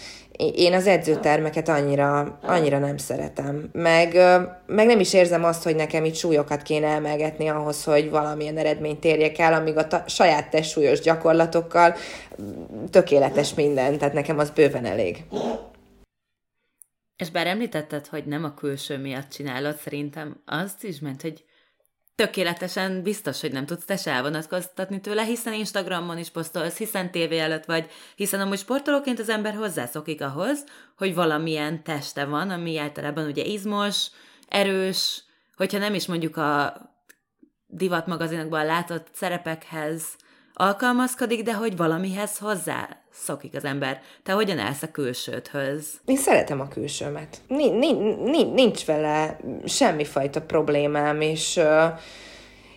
Én 0.54 0.74
az 0.74 0.86
edzőtermeket 0.86 1.68
annyira, 1.68 2.38
annyira 2.42 2.78
nem 2.78 2.96
szeretem. 2.96 3.68
Meg, 3.72 4.14
meg 4.66 4.86
nem 4.86 5.00
is 5.00 5.12
érzem 5.12 5.44
azt, 5.44 5.62
hogy 5.62 5.76
nekem 5.76 6.04
itt 6.04 6.14
súlyokat 6.14 6.62
kéne 6.62 6.86
emelgetni 6.86 7.48
ahhoz, 7.48 7.84
hogy 7.84 8.10
valamilyen 8.10 8.58
eredményt 8.58 9.04
érjek 9.04 9.38
el, 9.38 9.52
amíg 9.52 9.76
a 9.76 9.86
ta- 9.86 10.08
saját 10.08 10.50
testsúlyos 10.50 11.00
gyakorlatokkal 11.00 11.94
tökéletes 12.90 13.54
minden, 13.54 13.98
tehát 13.98 14.14
nekem 14.14 14.38
az 14.38 14.50
bőven 14.50 14.84
elég. 14.84 15.24
És 17.16 17.30
bár 17.30 17.46
említetted, 17.46 18.06
hogy 18.06 18.24
nem 18.24 18.44
a 18.44 18.54
külső 18.54 18.98
miatt 18.98 19.28
csinálod, 19.28 19.76
szerintem 19.76 20.42
azt 20.46 20.84
is 20.84 21.00
ment, 21.00 21.22
hogy 21.22 21.44
tökéletesen 22.18 23.02
biztos, 23.02 23.40
hogy 23.40 23.52
nem 23.52 23.66
tudsz 23.66 23.84
te 23.84 23.96
se 23.96 24.10
elvonatkoztatni 24.10 25.00
tőle, 25.00 25.24
hiszen 25.24 25.52
Instagramon 25.52 26.18
is 26.18 26.30
posztolsz, 26.30 26.76
hiszen 26.76 27.10
tévé 27.10 27.38
előtt 27.38 27.64
vagy, 27.64 27.90
hiszen 28.16 28.40
amúgy 28.40 28.58
sportolóként 28.58 29.18
az 29.18 29.28
ember 29.28 29.54
hozzászokik 29.54 30.22
ahhoz, 30.22 30.64
hogy 30.96 31.14
valamilyen 31.14 31.82
teste 31.82 32.24
van, 32.24 32.50
ami 32.50 32.78
általában 32.78 33.26
ugye 33.26 33.44
izmos, 33.44 34.06
erős, 34.48 35.22
hogyha 35.56 35.78
nem 35.78 35.94
is 35.94 36.06
mondjuk 36.06 36.36
a 36.36 36.76
divatmagazinokban 37.66 38.66
látott 38.66 39.08
szerepekhez 39.12 40.02
alkalmazkodik, 40.58 41.42
de 41.42 41.54
hogy 41.54 41.76
valamihez 41.76 42.38
hozzá 42.38 42.88
szokik 43.12 43.54
az 43.56 43.64
ember. 43.64 44.00
Te 44.22 44.32
hogyan 44.32 44.58
állsz 44.58 44.82
a 44.82 44.90
külsődhöz? 44.90 45.86
Én 46.04 46.16
szeretem 46.16 46.60
a 46.60 46.68
külsőmet. 46.68 47.36
Nincs, 47.48 48.52
nincs 48.54 48.84
vele 48.84 49.38
semmifajta 49.64 50.42
problémám, 50.42 51.20
és 51.20 51.56
uh, 51.56 51.98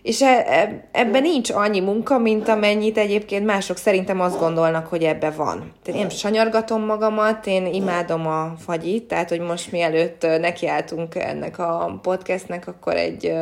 és 0.01 0.21
e, 0.21 0.43
e, 0.47 0.89
ebben 0.91 1.21
nincs 1.21 1.49
annyi 1.49 1.79
munka, 1.79 2.17
mint 2.17 2.47
amennyit 2.47 2.97
egyébként 2.97 3.45
mások 3.45 3.77
szerintem 3.77 4.19
azt 4.21 4.39
gondolnak, 4.39 4.87
hogy 4.87 5.03
ebbe 5.03 5.29
van. 5.29 5.71
Tehát 5.83 6.01
én 6.01 6.09
sanyargatom 6.09 6.85
magamat, 6.85 7.47
én 7.47 7.65
imádom 7.65 8.27
a 8.27 8.53
fagyit, 8.65 9.03
tehát 9.03 9.29
hogy 9.29 9.39
most 9.39 9.71
mielőtt 9.71 10.21
nekiálltunk 10.21 11.15
ennek 11.15 11.59
a 11.59 11.99
podcastnek, 12.01 12.67
akkor 12.67 12.95
egy, 12.95 13.33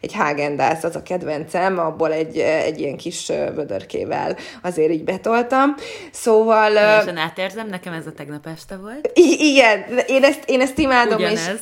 egy 0.00 0.14
Hagendász 0.14 0.84
az 0.84 0.96
a 0.96 1.02
kedvencem, 1.02 1.78
abból 1.78 2.12
egy, 2.12 2.38
egy 2.38 2.80
ilyen 2.80 2.96
kis 2.96 3.26
vödörkével 3.54 4.36
azért 4.62 4.90
így 4.92 5.04
betoltam. 5.04 5.74
Szóval... 6.10 6.72
Teljesen 6.72 7.16
átérzem, 7.16 7.68
nekem 7.68 7.92
ez 7.92 8.06
a 8.06 8.12
tegnap 8.12 8.46
este 8.46 8.76
volt. 8.76 9.10
Igen, 9.38 9.84
én 10.06 10.24
ezt, 10.24 10.42
én 10.46 10.60
ezt 10.60 10.78
imádom. 10.78 11.18
Ugyanez. 11.18 11.38
És 11.38 11.60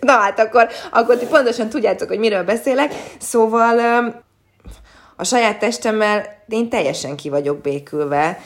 Na 0.00 0.12
hát 0.12 0.38
akkor, 0.38 0.68
akkor 0.92 1.16
ti 1.16 1.26
pontosan 1.26 1.68
tudjátok, 1.68 2.08
hogy 2.08 2.18
miről 2.18 2.44
beszélek. 2.44 2.92
Szóval 3.18 3.78
a 5.16 5.24
saját 5.24 5.58
testemmel 5.58 6.26
én 6.48 6.68
teljesen 6.68 7.16
ki 7.16 7.28
vagyok 7.28 7.60
békülve. 7.60 8.38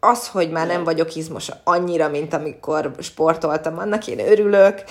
Az, 0.00 0.28
hogy 0.28 0.50
már 0.50 0.66
nem 0.66 0.84
vagyok 0.84 1.14
izmos 1.14 1.50
annyira, 1.64 2.08
mint 2.08 2.34
amikor 2.34 2.90
sportoltam, 2.98 3.78
annak 3.78 4.06
én 4.06 4.18
örülök. 4.18 4.82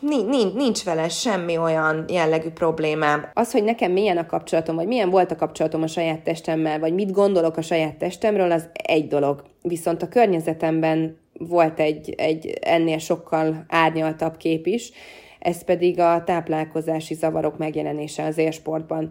Nincs, 0.00 0.52
nincs 0.54 0.84
vele 0.84 1.08
semmi 1.08 1.56
olyan 1.56 2.04
jellegű 2.08 2.48
problémám. 2.48 3.30
Az, 3.34 3.52
hogy 3.52 3.64
nekem 3.64 3.92
milyen 3.92 4.16
a 4.16 4.26
kapcsolatom, 4.26 4.76
vagy 4.76 4.86
milyen 4.86 5.10
volt 5.10 5.30
a 5.30 5.36
kapcsolatom 5.36 5.82
a 5.82 5.86
saját 5.86 6.20
testemmel, 6.20 6.78
vagy 6.78 6.94
mit 6.94 7.12
gondolok 7.12 7.56
a 7.56 7.62
saját 7.62 7.96
testemről, 7.96 8.50
az 8.52 8.68
egy 8.72 9.08
dolog. 9.08 9.42
Viszont 9.62 10.02
a 10.02 10.08
környezetemben 10.08 11.20
volt 11.48 11.80
egy, 11.80 12.14
egy 12.16 12.58
ennél 12.60 12.98
sokkal 12.98 13.64
árnyaltabb 13.68 14.36
kép 14.36 14.66
is, 14.66 14.90
ez 15.38 15.64
pedig 15.64 15.98
a 15.98 16.22
táplálkozási 16.24 17.14
zavarok 17.14 17.58
megjelenése 17.58 18.24
az 18.24 18.38
élsportban. 18.38 19.10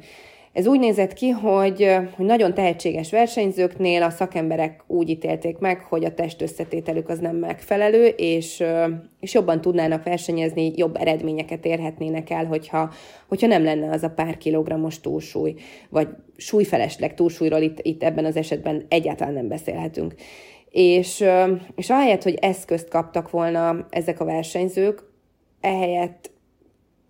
Ez 0.53 0.67
úgy 0.67 0.79
nézett 0.79 1.13
ki, 1.13 1.29
hogy, 1.29 1.95
hogy 2.15 2.25
nagyon 2.25 2.53
tehetséges 2.53 3.11
versenyzőknél 3.11 4.03
a 4.03 4.09
szakemberek 4.09 4.83
úgy 4.87 5.09
ítélték 5.09 5.57
meg, 5.57 5.81
hogy 5.81 6.05
a 6.05 6.13
testösszetételük 6.13 7.09
az 7.09 7.19
nem 7.19 7.35
megfelelő, 7.35 8.05
és, 8.05 8.63
és 9.19 9.33
jobban 9.33 9.61
tudnának 9.61 10.03
versenyezni, 10.03 10.73
jobb 10.75 10.95
eredményeket 10.95 11.65
érhetnének 11.65 12.29
el, 12.29 12.45
hogyha, 12.45 12.91
hogyha 13.27 13.47
nem 13.47 13.63
lenne 13.63 13.91
az 13.91 14.03
a 14.03 14.09
pár 14.09 14.37
kilogrammos 14.37 14.99
túlsúly, 14.99 15.53
vagy 15.89 16.07
súlyfelesleg 16.37 17.13
túlsúlyról 17.13 17.61
itt, 17.61 17.79
itt 17.81 18.03
ebben 18.03 18.25
az 18.25 18.35
esetben 18.35 18.85
egyáltalán 18.87 19.33
nem 19.33 19.47
beszélhetünk. 19.47 20.13
És, 20.71 21.25
és 21.75 21.89
ahelyett, 21.89 22.23
hogy 22.23 22.37
eszközt 22.41 22.89
kaptak 22.89 23.29
volna 23.29 23.87
ezek 23.89 24.19
a 24.19 24.25
versenyzők, 24.25 25.03
ehelyett 25.61 26.31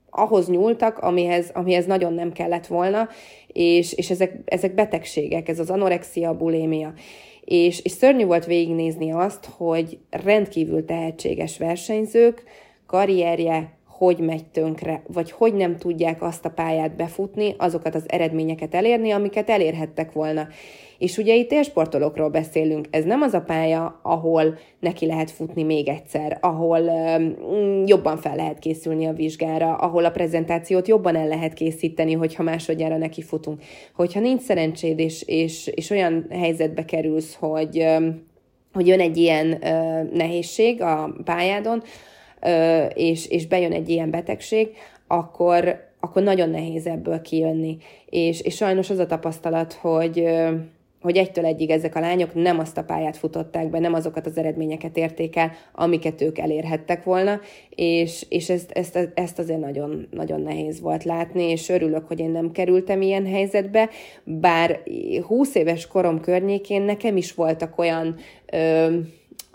ahhoz 0.10 0.50
nyúltak, 0.50 0.98
amihez, 0.98 1.50
amihez 1.54 1.86
nagyon 1.86 2.14
nem 2.14 2.32
kellett 2.32 2.68
volna, 2.68 3.10
és, 3.48 3.94
és 3.94 4.10
ezek, 4.10 4.38
ezek 4.46 4.74
betegségek, 4.74 5.48
ez 5.48 5.60
az 5.60 5.70
anorexia, 5.70 6.30
a 6.30 6.38
bulémia. 6.38 6.94
És, 7.42 7.80
és 7.80 7.92
szörnyű 7.92 8.26
volt 8.26 8.46
végignézni 8.46 9.12
azt, 9.12 9.46
hogy 9.46 10.00
rendkívül 10.10 10.86
tehetséges 10.86 11.58
versenyzők 11.58 12.44
karrierje 12.86 13.80
hogy 14.02 14.20
megy 14.20 14.46
tönkre, 14.46 15.04
vagy 15.08 15.32
hogy 15.32 15.54
nem 15.54 15.78
tudják 15.78 16.22
azt 16.22 16.46
a 16.46 16.50
pályát 16.50 16.96
befutni, 16.96 17.56
azokat 17.58 17.96
az 17.96 18.04
eredményeket 18.08 18.76
elérni, 18.76 19.12
amiket 19.12 19.50
elérhettek 19.50 20.12
volna. 20.12 20.48
És 21.02 21.18
ugye 21.18 21.36
itt 21.36 21.52
élsportolókról 21.52 22.30
beszélünk, 22.30 22.88
ez 22.92 23.04
nem 23.04 23.22
az 23.22 23.34
a 23.34 23.42
pálya, 23.42 24.00
ahol 24.02 24.58
neki 24.80 25.06
lehet 25.06 25.32
futni 25.32 25.64
még 25.64 25.88
egyszer, 25.88 26.38
ahol 26.42 26.80
um, 26.80 27.84
jobban 27.86 28.18
fel 28.18 28.36
lehet 28.36 28.60
készülni 28.60 29.06
a 29.06 29.14
vizsgára, 29.14 29.76
ahol 29.76 30.06
a 30.06 30.12
prezentációt 30.12 30.88
jobban 30.88 31.16
el 31.16 31.28
lehet 31.28 31.54
készíteni, 31.54 32.14
hogyha 32.14 32.44
másodjára 32.44 32.98
neki 32.98 33.22
futunk. 33.22 33.62
Hogyha 33.96 34.20
nincs 34.20 34.42
szerencséd, 34.42 35.00
és, 35.00 35.22
és, 35.22 35.68
és 35.68 35.90
olyan 35.90 36.26
helyzetbe 36.30 36.86
kerülsz, 36.86 37.36
hogy, 37.40 37.80
um, 37.80 38.28
hogy 38.74 38.88
jön 38.88 39.00
egy 39.00 39.18
ilyen 39.18 39.48
uh, 39.48 40.12
nehézség 40.14 40.82
a 40.82 41.16
pályádon, 41.24 41.84
és, 42.94 43.28
és 43.28 43.48
bejön 43.48 43.72
egy 43.72 43.90
ilyen 43.90 44.10
betegség, 44.10 44.70
akkor, 45.08 45.80
akkor 46.00 46.24
nagyon 46.24 46.50
nehéz 46.50 46.86
ebből 46.88 47.22
kijönni. 47.22 47.78
És, 48.06 48.42
és 48.42 48.56
sajnos 48.56 48.90
az 48.90 49.00
a 49.00 49.06
tapasztalat, 49.06 49.74
hogy 49.74 50.24
hogy 51.02 51.18
egytől 51.18 51.46
egyig 51.46 51.70
ezek 51.70 51.96
a 51.96 52.00
lányok 52.00 52.34
nem 52.34 52.60
azt 52.60 52.78
a 52.78 52.84
pályát 52.84 53.18
futották 53.18 53.70
be, 53.70 53.80
nem 53.80 53.94
azokat 53.94 54.26
az 54.26 54.38
eredményeket 54.38 54.98
érték 54.98 55.36
el, 55.36 55.52
amiket 55.74 56.22
ők 56.22 56.38
elérhettek 56.38 57.04
volna, 57.04 57.40
és, 57.70 58.26
és 58.30 58.50
ezt, 58.50 58.72
ezt, 58.72 59.12
ezt 59.14 59.40
azért 59.40 59.60
nagyon, 59.60 60.08
nagyon 60.12 60.42
nehéz 60.42 60.82
volt 60.82 61.04
látni, 61.04 61.44
és 61.44 61.70
örülök, 61.70 62.08
hogy 62.08 62.20
én 62.20 62.30
nem 62.30 62.52
kerültem 62.52 63.02
ilyen 63.02 63.26
helyzetbe, 63.26 63.90
bár 64.24 64.80
20 65.28 65.56
éves 65.56 65.88
korom 65.88 66.22
környékén 66.22 66.82
nekem 66.82 67.18
is 67.18 67.34
voltak 67.34 67.78
olyan 67.78 68.16
ö, 68.52 68.98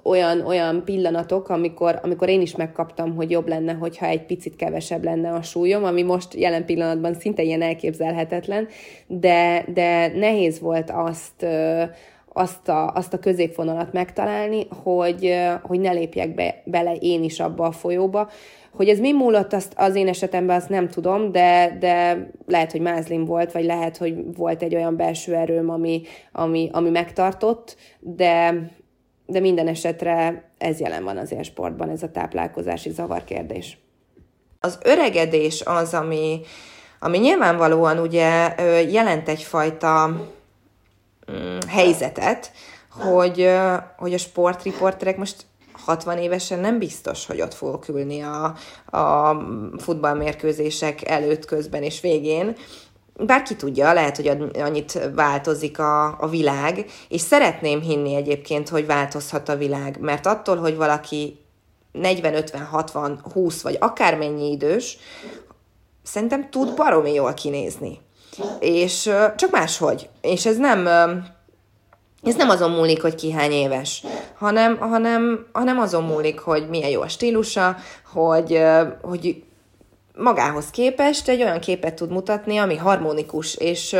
olyan, 0.06 0.40
olyan 0.40 0.84
pillanatok, 0.84 1.48
amikor, 1.48 2.00
amikor 2.02 2.28
én 2.28 2.40
is 2.40 2.56
megkaptam, 2.56 3.14
hogy 3.14 3.30
jobb 3.30 3.48
lenne, 3.48 3.72
hogyha 3.72 4.06
egy 4.06 4.26
picit 4.26 4.56
kevesebb 4.56 5.04
lenne 5.04 5.30
a 5.30 5.42
súlyom, 5.42 5.84
ami 5.84 6.02
most 6.02 6.34
jelen 6.34 6.64
pillanatban 6.64 7.14
szinte 7.14 7.42
ilyen 7.42 7.62
elképzelhetetlen, 7.62 8.68
de, 9.06 9.64
de 9.74 10.12
nehéz 10.14 10.60
volt 10.60 10.90
azt, 10.90 11.46
azt 12.32 12.68
a, 12.68 12.92
azt 12.92 13.12
a 13.12 13.18
középvonalat 13.18 13.92
megtalálni, 13.92 14.66
hogy, 14.82 15.34
hogy 15.62 15.80
ne 15.80 15.92
lépjek 15.92 16.34
be, 16.34 16.62
bele 16.64 16.94
én 16.94 17.24
is 17.24 17.40
abba 17.40 17.64
a 17.64 17.72
folyóba. 17.72 18.30
Hogy 18.76 18.88
ez 18.88 18.98
mi 18.98 19.12
múlott, 19.12 19.52
azt 19.52 19.72
az 19.76 19.94
én 19.94 20.08
esetemben 20.08 20.56
azt 20.56 20.68
nem 20.68 20.88
tudom, 20.88 21.32
de, 21.32 21.76
de 21.80 22.26
lehet, 22.46 22.72
hogy 22.72 22.80
mázlim 22.80 23.24
volt, 23.24 23.52
vagy 23.52 23.64
lehet, 23.64 23.96
hogy 23.96 24.36
volt 24.36 24.62
egy 24.62 24.74
olyan 24.74 24.96
belső 24.96 25.34
erőm, 25.34 25.70
ami, 25.70 26.02
ami, 26.32 26.68
ami 26.72 26.90
megtartott, 26.90 27.76
de, 28.00 28.54
de 29.26 29.40
minden 29.40 29.68
esetre 29.68 30.44
ez 30.58 30.80
jelen 30.80 31.04
van 31.04 31.16
az 31.16 31.34
sportban, 31.42 31.90
ez 31.90 32.02
a 32.02 32.10
táplálkozási 32.10 32.90
zavarkérdés. 32.90 33.78
Az 34.60 34.78
öregedés 34.82 35.62
az, 35.64 35.94
ami, 35.94 36.40
ami 37.00 37.18
nyilvánvalóan 37.18 37.98
ugye 37.98 38.54
jelent 38.90 39.28
egyfajta 39.28 40.06
mm, 41.32 41.58
helyzetet, 41.68 42.52
hogy, 42.90 43.50
hogy 43.96 44.14
a 44.14 44.18
sportriporterek 44.18 45.16
most 45.16 45.46
60 45.72 46.18
évesen 46.18 46.58
nem 46.58 46.78
biztos, 46.78 47.26
hogy 47.26 47.40
ott 47.40 47.54
fogok 47.54 47.88
ülni 47.88 48.20
a, 48.20 48.44
a 48.98 49.36
futballmérkőzések 49.78 51.08
előtt, 51.08 51.44
közben 51.44 51.82
és 51.82 52.00
végén, 52.00 52.56
bárki 53.18 53.56
tudja, 53.56 53.92
lehet, 53.92 54.16
hogy 54.16 54.28
annyit 54.54 54.98
változik 55.14 55.78
a, 55.78 56.20
a 56.20 56.28
világ, 56.28 56.86
és 57.08 57.20
szeretném 57.20 57.80
hinni 57.80 58.14
egyébként, 58.14 58.68
hogy 58.68 58.86
változhat 58.86 59.48
a 59.48 59.56
világ, 59.56 59.98
mert 60.00 60.26
attól, 60.26 60.56
hogy 60.56 60.76
valaki 60.76 61.38
40, 61.92 62.34
50, 62.34 62.64
60, 62.64 63.20
20 63.32 63.62
vagy 63.62 63.76
akármennyi 63.80 64.50
idős, 64.50 64.98
szerintem 66.02 66.50
tud 66.50 66.74
baromi 66.74 67.12
jól 67.12 67.34
kinézni. 67.34 68.00
És 68.60 69.10
csak 69.36 69.50
máshogy. 69.50 70.08
És 70.20 70.46
ez 70.46 70.56
nem, 70.56 70.86
ez 72.22 72.34
nem 72.34 72.48
azon 72.48 72.70
múlik, 72.70 73.02
hogy 73.02 73.14
ki 73.14 73.32
hány 73.32 73.52
éves, 73.52 74.04
hanem, 74.38 74.78
hanem, 74.78 75.46
hanem 75.52 75.78
azon 75.78 76.04
múlik, 76.04 76.38
hogy 76.38 76.68
milyen 76.68 76.90
jó 76.90 77.00
a 77.00 77.08
stílusa, 77.08 77.76
hogy, 78.12 78.62
hogy 79.02 79.44
magához 80.16 80.70
képest 80.70 81.28
egy 81.28 81.42
olyan 81.42 81.60
képet 81.60 81.94
tud 81.94 82.10
mutatni, 82.10 82.58
ami 82.58 82.76
harmonikus, 82.76 83.54
és 83.54 83.96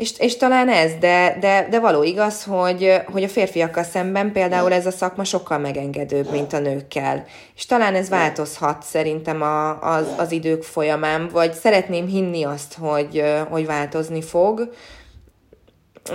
és, 0.00 0.18
és 0.18 0.36
talán 0.36 0.68
ez, 0.68 0.92
de, 1.00 1.36
de, 1.40 1.66
de 1.70 1.80
való 1.80 2.02
igaz, 2.02 2.44
hogy, 2.44 3.00
hogy 3.12 3.22
a 3.22 3.28
férfiakkal 3.28 3.82
szemben 3.82 4.32
például 4.32 4.72
ez 4.72 4.86
a 4.86 4.90
szakma 4.90 5.24
sokkal 5.24 5.58
megengedőbb, 5.58 6.30
mint 6.30 6.52
a 6.52 6.58
nőkkel. 6.58 7.24
És 7.56 7.66
talán 7.66 7.94
ez 7.94 8.08
változhat 8.08 8.82
szerintem 8.82 9.42
a, 9.42 9.82
az, 9.82 10.06
az 10.18 10.32
idők 10.32 10.62
folyamán, 10.62 11.28
vagy 11.32 11.52
szeretném 11.52 12.06
hinni 12.06 12.44
azt, 12.44 12.74
hogy, 12.74 13.24
hogy 13.48 13.66
változni 13.66 14.22
fog. 14.22 14.72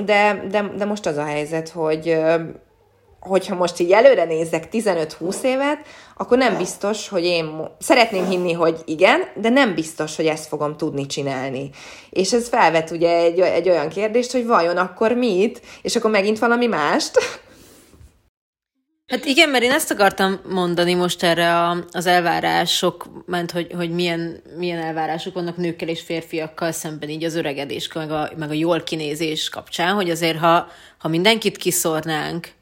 De, 0.06 0.46
de, 0.50 0.72
de 0.78 0.86
most 0.86 1.06
az 1.06 1.18
a 1.18 1.26
helyzet, 1.26 1.70
hogy 1.70 2.18
hogyha 3.28 3.56
most 3.56 3.80
így 3.80 3.92
előre 3.92 4.26
nézek 4.26 4.68
15-20 4.72 5.42
évet, 5.42 5.80
akkor 6.18 6.38
nem 6.38 6.58
biztos, 6.58 7.08
hogy 7.08 7.24
én 7.24 7.68
szeretném 7.80 8.26
hinni, 8.26 8.54
hogy 8.54 8.82
igen, 8.86 9.22
de 9.36 9.50
nem 9.50 9.74
biztos, 9.74 10.16
hogy 10.16 10.26
ezt 10.26 10.48
fogom 10.48 10.78
tudni 10.78 11.06
csinálni. 11.06 11.70
És 12.10 12.34
ez 12.34 12.48
felvet 12.48 12.92
ugye 12.92 13.18
egy, 13.18 13.40
egy 13.40 13.70
olyan 13.70 13.90
kérdést, 13.90 14.32
hogy 14.32 14.46
vajon 14.46 14.78
akkor 14.78 15.12
mit, 15.12 15.62
és 15.82 15.96
akkor 15.96 16.12
megint 16.12 16.40
valami 16.40 16.68
mást. 16.68 17.12
Hát 19.08 19.26
igen, 19.26 19.50
mert 19.50 19.64
én 19.64 19.72
ezt 19.72 19.92
akartam 19.92 20.40
mondani 20.50 20.94
most 20.94 21.24
erre 21.24 21.56
a, 21.56 21.78
az 21.92 22.06
elvárások, 22.06 23.06
ment, 23.26 23.52
hogy, 23.52 23.72
hogy 23.76 23.92
milyen, 23.92 24.42
milyen 24.58 24.80
elvárások 24.80 25.34
vannak 25.34 25.58
nőkkel 25.58 25.88
és 25.88 26.02
férfiakkal 26.02 26.72
szemben 26.72 27.10
így 27.10 27.24
az 27.24 27.36
öregedés, 27.36 27.94
meg 27.94 28.12
a, 28.12 28.30
meg 28.38 28.50
a 28.50 28.54
jól 28.54 28.84
kinézés 28.84 29.50
kapcsán, 29.50 29.94
hogy 29.94 30.10
azért 30.10 30.38
ha, 30.38 30.68
ha 30.98 31.08
mindenkit 31.08 31.58
kiszornánk, 31.58 32.55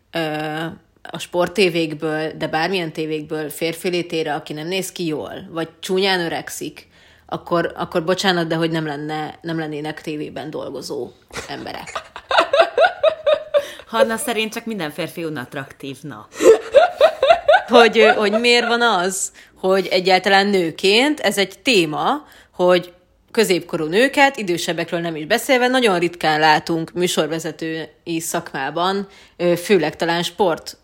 a 1.01 1.17
sporttévékből, 1.17 2.31
de 2.37 2.47
bármilyen 2.47 2.93
tévékből 2.93 3.49
férfi 3.49 3.89
létére, 3.89 4.33
aki 4.33 4.53
nem 4.53 4.67
néz 4.67 4.91
ki 4.91 5.05
jól, 5.05 5.33
vagy 5.49 5.69
csúnyán 5.79 6.19
öregszik, 6.19 6.87
akkor, 7.25 7.73
akkor 7.75 8.03
bocsánat, 8.03 8.47
de 8.47 8.55
hogy 8.55 8.71
nem, 8.71 8.85
lenne, 8.85 9.37
nem 9.41 9.59
lennének 9.59 10.01
tévében 10.01 10.49
dolgozó 10.49 11.11
emberek. 11.47 12.01
Hanna 13.87 14.17
szerint 14.17 14.53
csak 14.53 14.65
minden 14.65 14.91
férfi 14.91 15.23
unattraktív, 15.23 15.97
na. 16.01 16.27
Hogy, 17.67 18.11
hogy 18.15 18.39
miért 18.39 18.67
van 18.67 18.81
az, 18.81 19.31
hogy 19.55 19.87
egyáltalán 19.87 20.47
nőként 20.47 21.19
ez 21.19 21.37
egy 21.37 21.59
téma, 21.59 22.25
hogy 22.53 22.93
középkorú 23.33 23.85
nőket, 23.85 24.37
idősebbekről 24.37 24.99
nem 24.99 25.15
is 25.15 25.25
beszélve, 25.25 25.67
nagyon 25.67 25.99
ritkán 25.99 26.39
látunk 26.39 26.93
műsorvezetői 26.93 28.19
szakmában, 28.19 29.07
főleg 29.63 29.95
talán 29.95 30.23
sport, 30.23 30.77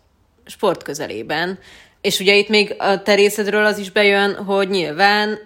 sport 0.46 0.82
közelében. 0.82 1.58
És 2.00 2.20
ugye 2.20 2.34
itt 2.34 2.48
még 2.48 2.74
a 2.78 3.02
terészedről 3.02 3.64
az 3.64 3.78
is 3.78 3.90
bejön, 3.90 4.34
hogy 4.34 4.68
nyilván 4.68 5.38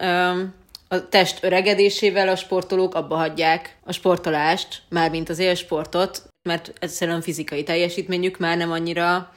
a 0.88 1.08
test 1.08 1.38
öregedésével 1.44 2.28
a 2.28 2.36
sportolók 2.36 2.94
abba 2.94 3.16
hagyják 3.16 3.76
a 3.84 3.92
sportolást, 3.92 4.82
mármint 4.88 5.28
az 5.28 5.38
élsportot, 5.38 6.22
mert 6.48 6.72
egyszerűen 6.78 7.20
fizikai 7.20 7.62
teljesítményük 7.62 8.38
már 8.38 8.56
nem 8.56 8.70
annyira 8.70 9.32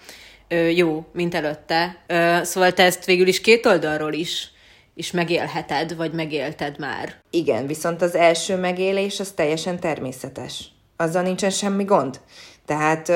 jó, 0.73 1.05
mint 1.13 1.35
előtte. 1.35 2.03
Szóval 2.43 2.73
te 2.73 2.83
ezt 2.83 3.05
végül 3.05 3.27
is 3.27 3.41
két 3.41 3.65
oldalról 3.65 4.13
is 4.13 4.49
is 4.97 5.11
megélheted, 5.11 5.95
vagy 5.95 6.13
megélted 6.13 6.79
már. 6.79 7.15
Igen, 7.29 7.67
viszont 7.67 8.01
az 8.01 8.15
első 8.15 8.55
megélés 8.55 9.19
az 9.19 9.31
teljesen 9.31 9.79
természetes. 9.79 10.71
Azzal 10.97 11.21
nincsen 11.21 11.49
semmi 11.49 11.83
gond. 11.83 12.19
Tehát 12.65 13.07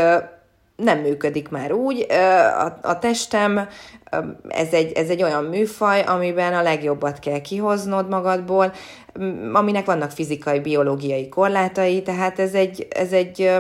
nem 0.76 1.00
működik 1.00 1.50
már 1.50 1.72
úgy. 1.72 2.06
A, 2.60 2.80
a 2.82 3.00
testem, 3.00 3.68
ez 4.48 4.74
egy, 4.74 4.92
ez 4.92 5.10
egy 5.10 5.24
olyan 5.24 5.44
műfaj, 5.44 6.02
amiben 6.02 6.54
a 6.54 6.62
legjobbat 6.62 7.20
kell 7.20 7.42
kihoznod 7.42 8.10
magadból, 8.10 8.74
aminek 9.54 9.86
vannak 9.86 10.12
fizikai, 10.12 10.60
biológiai 10.60 11.30
korlátai, 11.30 12.02
tehát 12.02 12.40
ez 12.40 12.54
egy, 12.54 12.88
ez 12.90 13.12
egy 13.12 13.52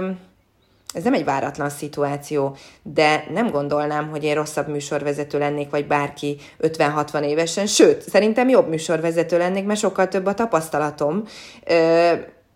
ez 0.93 1.03
nem 1.03 1.13
egy 1.13 1.25
váratlan 1.25 1.69
szituáció, 1.69 2.55
de 2.83 3.25
nem 3.33 3.49
gondolnám, 3.49 4.09
hogy 4.09 4.23
én 4.23 4.35
rosszabb 4.35 4.67
műsorvezető 4.67 5.39
lennék, 5.39 5.69
vagy 5.69 5.87
bárki 5.87 6.37
50-60 6.61 7.21
évesen, 7.23 7.65
sőt, 7.65 8.01
szerintem 8.01 8.49
jobb 8.49 8.69
műsorvezető 8.69 9.37
lennék, 9.37 9.65
mert 9.65 9.79
sokkal 9.79 10.07
több 10.07 10.25
a 10.25 10.33
tapasztalatom. 10.33 11.23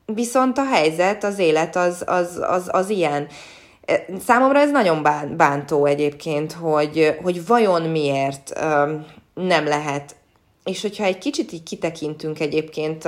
Viszont 0.06 0.58
a 0.58 0.66
helyzet, 0.66 1.24
az 1.24 1.40
élet 1.40 1.76
az, 1.76 2.04
az, 2.06 2.40
az, 2.48 2.70
az 2.72 2.90
ilyen. 2.90 3.28
Számomra 4.26 4.60
ez 4.60 4.72
nagyon 4.72 5.08
bántó 5.38 5.86
egyébként, 5.86 6.54
hogy, 6.54 7.18
hogy 7.24 7.46
vajon 7.46 7.82
miért 7.82 8.60
nem 9.34 9.66
lehet. 9.66 10.16
És 10.64 10.82
hogyha 10.82 11.04
egy 11.04 11.18
kicsit 11.18 11.52
így 11.52 11.64
kitekintünk 11.64 12.40
egyébként 12.40 13.06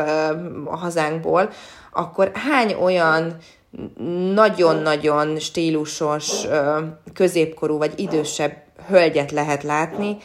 a 0.66 0.78
hazánkból, 0.78 1.50
akkor 1.92 2.32
hány 2.34 2.74
olyan 2.74 3.38
nagyon-nagyon 4.34 5.40
stílusos, 5.40 6.46
középkorú 7.14 7.78
vagy 7.78 7.94
idősebb 8.00 8.64
hölgyet 8.88 9.32
lehet 9.32 9.64
látni, 9.64 10.18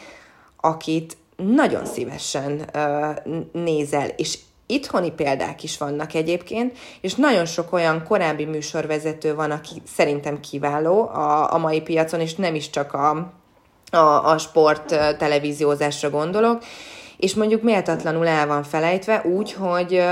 akit 0.61 1.17
nagyon 1.37 1.87
szívesen 1.87 2.71
nézel, 3.53 4.09
és 4.17 4.39
itthoni 4.67 5.11
példák 5.11 5.63
is 5.63 5.79
vannak 5.79 6.15
egyébként, 6.15 6.79
és 7.01 7.15
nagyon 7.15 7.45
sok 7.45 7.73
olyan 7.73 8.05
korábbi 8.05 8.45
műsorvezető 8.45 9.35
van, 9.35 9.51
aki 9.51 9.83
szerintem 9.95 10.41
kiváló 10.41 11.09
a, 11.09 11.55
a 11.55 11.59
mai 11.59 11.81
piacon, 11.81 12.21
és 12.21 12.35
nem 12.35 12.55
is 12.55 12.71
csak 12.71 12.93
a, 12.93 13.33
a, 13.91 14.31
a 14.31 14.39
sport 14.39 14.85
televíziózásra 15.19 16.11
gondolok, 16.11 16.63
és 17.17 17.35
mondjuk 17.35 17.63
méltatlanul 17.63 18.27
el 18.27 18.47
van 18.47 18.63
felejtve 18.63 19.23
úgy, 19.25 19.53
hogy 19.53 20.03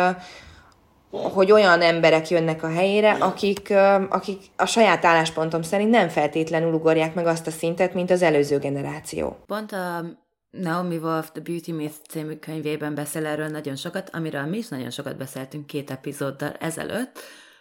hogy 1.11 1.53
olyan 1.53 1.81
emberek 1.81 2.29
jönnek 2.29 2.63
a 2.63 2.69
helyére, 2.69 3.13
akik, 3.13 3.73
akik 4.09 4.39
a 4.57 4.67
saját 4.67 5.05
álláspontom 5.05 5.63
szerint 5.63 5.91
nem 5.91 6.09
feltétlenül 6.09 6.73
ugorják 6.73 7.15
meg 7.15 7.27
azt 7.27 7.47
a 7.47 7.51
szintet, 7.51 7.95
mint 7.95 8.11
az 8.11 8.23
előző 8.23 8.59
generáció. 8.59 9.37
Pont 9.47 9.73
a 9.73 10.05
Naomi 10.51 10.97
Wolf 10.97 11.31
The 11.31 11.43
Beauty 11.43 11.73
Myth 11.73 11.97
című 12.09 12.35
könyvében 12.35 12.95
beszél 12.95 13.27
erről 13.27 13.49
nagyon 13.49 13.77
sokat, 13.77 14.11
amiről 14.13 14.45
mi 14.45 14.57
is 14.57 14.69
nagyon 14.69 14.91
sokat 14.91 15.17
beszéltünk 15.17 15.67
két 15.67 15.91
epizóddal 15.91 16.53
ezelőtt, 16.61 17.19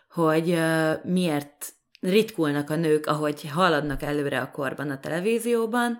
hogy 0.09 0.59
miért 1.03 1.73
ritkulnak 1.99 2.69
a 2.69 2.75
nők, 2.75 3.05
ahogy 3.05 3.49
haladnak 3.49 4.01
előre 4.01 4.39
a 4.39 4.51
korban 4.51 4.89
a 4.89 4.99
televízióban. 4.99 5.97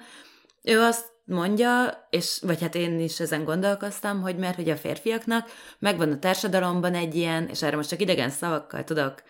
Ő 0.61 0.79
azt 0.79 1.05
mondja, 1.29 2.07
és 2.09 2.39
vagy 2.41 2.61
hát 2.61 2.75
én 2.75 2.99
is 2.99 3.19
ezen 3.19 3.43
gondolkoztam, 3.43 4.21
hogy 4.21 4.37
mert 4.37 4.55
hogy 4.55 4.69
a 4.69 4.75
férfiaknak 4.75 5.49
megvan 5.79 6.11
a 6.11 6.19
társadalomban 6.19 6.93
egy 6.93 7.15
ilyen, 7.15 7.47
és 7.47 7.61
erre 7.61 7.75
most 7.75 7.89
csak 7.89 8.01
idegen 8.01 8.29
szavakkal 8.29 8.83
tudok, 8.83 9.23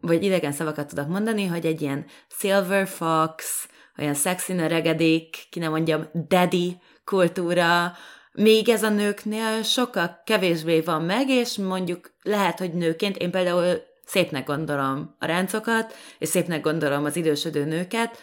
vagy 0.00 0.24
idegen 0.24 0.52
szavakat 0.52 0.88
tudok 0.88 1.08
mondani, 1.08 1.46
hogy 1.46 1.66
egy 1.66 1.82
ilyen 1.82 2.06
silver 2.28 2.86
fox, 2.86 3.68
olyan 3.98 4.14
szexi 4.14 4.52
nöregedék, 4.52 5.46
ki 5.50 5.58
nem 5.58 5.70
mondjam, 5.70 6.08
daddy 6.28 6.80
kultúra, 7.04 7.92
még 8.32 8.68
ez 8.68 8.82
a 8.82 8.88
nőknél 8.88 9.62
sokkal 9.62 10.22
kevésbé 10.24 10.80
van 10.80 11.02
meg, 11.02 11.28
és 11.28 11.56
mondjuk 11.56 12.10
lehet, 12.22 12.58
hogy 12.58 12.74
nőként 12.74 13.16
én 13.16 13.30
például 13.30 13.82
szépnek 14.04 14.46
gondolom 14.46 15.16
a 15.18 15.26
ráncokat, 15.26 15.94
és 16.18 16.28
szépnek 16.28 16.60
gondolom 16.60 17.04
az 17.04 17.16
idősödő 17.16 17.64
nőket, 17.64 18.18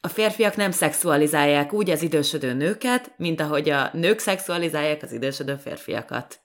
a 0.00 0.08
férfiak 0.08 0.56
nem 0.56 0.70
szexualizálják 0.70 1.72
úgy 1.72 1.90
az 1.90 2.02
idősödő 2.02 2.52
nőket, 2.52 3.12
mint 3.16 3.40
ahogy 3.40 3.70
a 3.70 3.90
nők 3.92 4.18
szexualizálják 4.18 5.02
az 5.02 5.12
idősödő 5.12 5.56
férfiakat. 5.56 6.40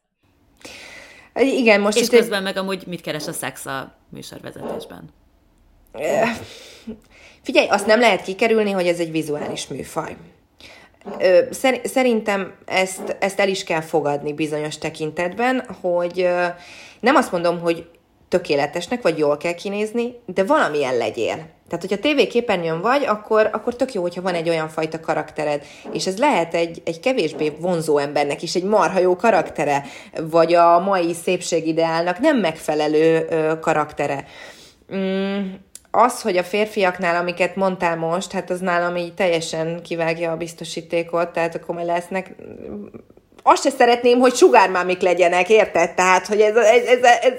Igen, 1.36 1.82
most 1.82 1.98
És 1.98 2.10
közben 2.10 2.38
egy... 2.38 2.44
meg 2.44 2.58
amúgy 2.58 2.84
mit 2.88 3.02
keres 3.02 3.28
a 3.28 3.32
szex 3.32 3.66
a 3.66 3.96
műsorvezetésben? 4.10 5.10
Figyelj, 7.42 7.68
azt 7.68 7.86
nem 7.86 8.00
lehet 8.00 8.22
kikerülni, 8.22 8.72
hogy 8.72 8.88
ez 8.88 9.00
egy 9.00 9.12
vizuális 9.12 9.68
műfaj. 9.68 10.16
Szerintem 11.84 12.56
ezt, 12.66 13.18
ezt 13.20 13.40
el 13.40 13.50
is 13.50 13.64
kell 13.64 13.82
fogadni 13.82 14.34
bizonyos 14.34 14.78
tekintetben, 14.78 15.66
hogy 15.82 16.30
nem 17.00 17.16
azt 17.16 17.32
mondom, 17.32 17.60
hogy 17.60 17.90
tökéletesnek, 18.28 19.02
vagy 19.02 19.18
jól 19.18 19.38
kell 19.38 19.54
kinézni, 19.54 20.16
de 20.26 20.44
valamilyen 20.44 20.98
legyél. 20.98 21.55
Tehát, 21.68 21.82
hogyha 21.82 22.00
tévéképernyőn 22.00 22.82
vagy, 22.82 23.06
akkor, 23.06 23.50
akkor 23.52 23.76
tök 23.76 23.94
jó, 23.94 24.02
hogyha 24.02 24.22
van 24.22 24.34
egy 24.34 24.50
olyan 24.50 24.68
fajta 24.68 25.00
karaktered, 25.00 25.64
és 25.92 26.08
ez 26.08 26.18
lehet 26.18 26.54
egy, 26.54 26.82
egy 26.86 27.00
kevésbé 27.00 27.54
vonzó 27.60 27.98
embernek 27.98 28.42
is 28.42 28.56
egy 28.56 28.64
marha 28.64 29.00
jó 29.00 29.16
karaktere, 29.16 29.84
vagy 30.22 30.54
a 30.54 30.80
mai 30.80 31.14
szépségideálnak 31.14 32.20
nem 32.20 32.38
megfelelő 32.38 33.26
ö, 33.30 33.60
karaktere. 33.60 34.26
Mm, 34.96 35.54
az, 35.92 36.22
hogy 36.22 36.38
a 36.38 36.44
férfiaknál, 36.44 37.16
amiket 37.16 37.56
mondtál 37.56 37.96
most, 37.96 38.32
hát 38.32 38.50
az 38.50 38.60
nálam 38.60 38.96
így 38.96 39.14
teljesen 39.14 39.82
kivágja 39.82 40.32
a 40.32 40.38
biztosítékot, 40.38 41.30
tehát 41.30 41.56
akkor 41.56 41.76
majd 41.76 41.88
lesznek 41.88 42.36
azt 43.48 43.64
se 43.64 43.70
szeretném, 43.70 44.20
hogy 44.20 44.36
sugármámik 44.36 45.02
legyenek, 45.02 45.50
érted? 45.50 45.94
Tehát, 45.94 46.28
hogy 46.28 46.40
ez, 46.40 46.56
ez, 46.56 46.86
ez, 46.86 47.04
ez, 47.04 47.34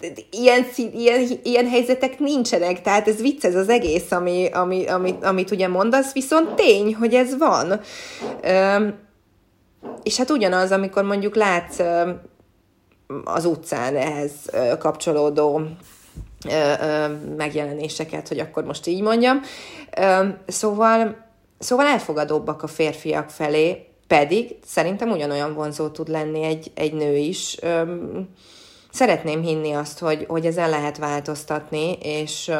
ez 0.00 0.10
ilyen, 0.30 0.66
ilyen, 0.92 1.28
ilyen 1.42 1.68
helyzetek 1.68 2.18
nincsenek, 2.18 2.82
tehát 2.82 3.08
ez 3.08 3.20
vicc 3.20 3.44
ez 3.44 3.54
az 3.54 3.68
egész, 3.68 4.12
ami, 4.12 4.48
ami, 4.52 4.86
amit, 4.86 5.24
amit 5.24 5.50
ugye 5.50 5.68
mondasz, 5.68 6.12
viszont 6.12 6.54
tény, 6.54 6.94
hogy 6.94 7.14
ez 7.14 7.38
van. 7.38 7.80
Üm, 8.46 8.94
és 10.02 10.16
hát 10.16 10.30
ugyanaz, 10.30 10.72
amikor 10.72 11.02
mondjuk 11.02 11.34
látsz 11.34 11.80
az 13.24 13.44
utcán 13.44 13.96
ehhez 13.96 14.32
kapcsolódó 14.78 15.60
megjelenéseket, 17.36 18.28
hogy 18.28 18.38
akkor 18.38 18.64
most 18.64 18.86
így 18.86 19.02
mondjam. 19.02 19.40
Szóval, 20.46 21.16
szóval 21.58 21.86
elfogadóbbak 21.86 22.62
a 22.62 22.66
férfiak 22.66 23.30
felé, 23.30 23.85
pedig 24.06 24.56
szerintem 24.64 25.10
ugyanolyan 25.10 25.54
vonzó 25.54 25.88
tud 25.88 26.08
lenni 26.08 26.42
egy, 26.42 26.70
egy 26.74 26.92
nő 26.92 27.16
is. 27.16 27.56
Szeretném 28.90 29.42
hinni 29.42 29.72
azt, 29.72 29.98
hogy, 29.98 30.24
hogy 30.28 30.46
ezen 30.46 30.70
lehet 30.70 30.98
változtatni, 30.98 31.92
és 32.02 32.50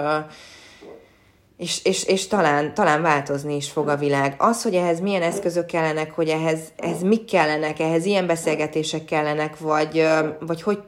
és, 1.56 1.84
és, 1.84 2.04
és 2.04 2.26
talán, 2.26 2.74
talán 2.74 3.02
változni 3.02 3.56
is 3.56 3.70
fog 3.70 3.88
a 3.88 3.96
világ. 3.96 4.34
Az, 4.38 4.62
hogy 4.62 4.74
ehhez 4.74 5.00
milyen 5.00 5.22
eszközök 5.22 5.66
kellenek, 5.66 6.12
hogy 6.12 6.28
ehhez, 6.28 6.60
ehhez 6.76 7.02
mik 7.02 7.24
kellenek, 7.24 7.78
ehhez 7.80 8.04
ilyen 8.04 8.26
beszélgetések 8.26 9.04
kellenek, 9.04 9.58
vagy, 9.58 10.06
vagy 10.40 10.62
hogy 10.62 10.82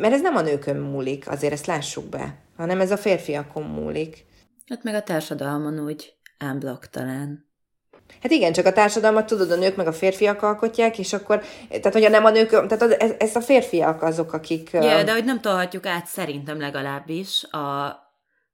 mert 0.00 0.14
ez 0.14 0.20
nem 0.20 0.36
a 0.36 0.40
nőkön 0.40 0.76
múlik, 0.76 1.30
azért 1.30 1.52
ezt 1.52 1.66
lássuk 1.66 2.04
be, 2.04 2.38
hanem 2.56 2.80
ez 2.80 2.90
a 2.90 2.96
férfiakon 2.96 3.62
múlik. 3.62 4.26
Hát 4.66 4.82
meg 4.82 4.94
a 4.94 5.02
társadalmon 5.02 5.78
úgy 5.78 6.14
ámblok 6.38 6.86
talán. 6.86 7.49
Hát 8.22 8.32
igen, 8.32 8.52
csak 8.52 8.66
a 8.66 8.72
társadalmat 8.72 9.26
tudod, 9.26 9.50
a 9.50 9.56
nők 9.56 9.76
meg 9.76 9.86
a 9.86 9.92
férfiak 9.92 10.42
alkotják, 10.42 10.98
és 10.98 11.12
akkor, 11.12 11.42
tehát 11.68 11.92
hogy 11.92 12.10
nem 12.10 12.24
a 12.24 12.30
nők, 12.30 12.50
tehát 12.50 12.82
az, 12.82 13.00
ez, 13.00 13.10
ez 13.18 13.36
a 13.36 13.40
férfiak 13.40 14.02
azok, 14.02 14.32
akik... 14.32 14.70
Ja, 14.72 15.02
de 15.02 15.12
hogy 15.12 15.24
nem 15.24 15.40
tolhatjuk 15.40 15.86
át 15.86 16.06
szerintem 16.06 16.60
legalábbis 16.60 17.44
a, 17.44 17.98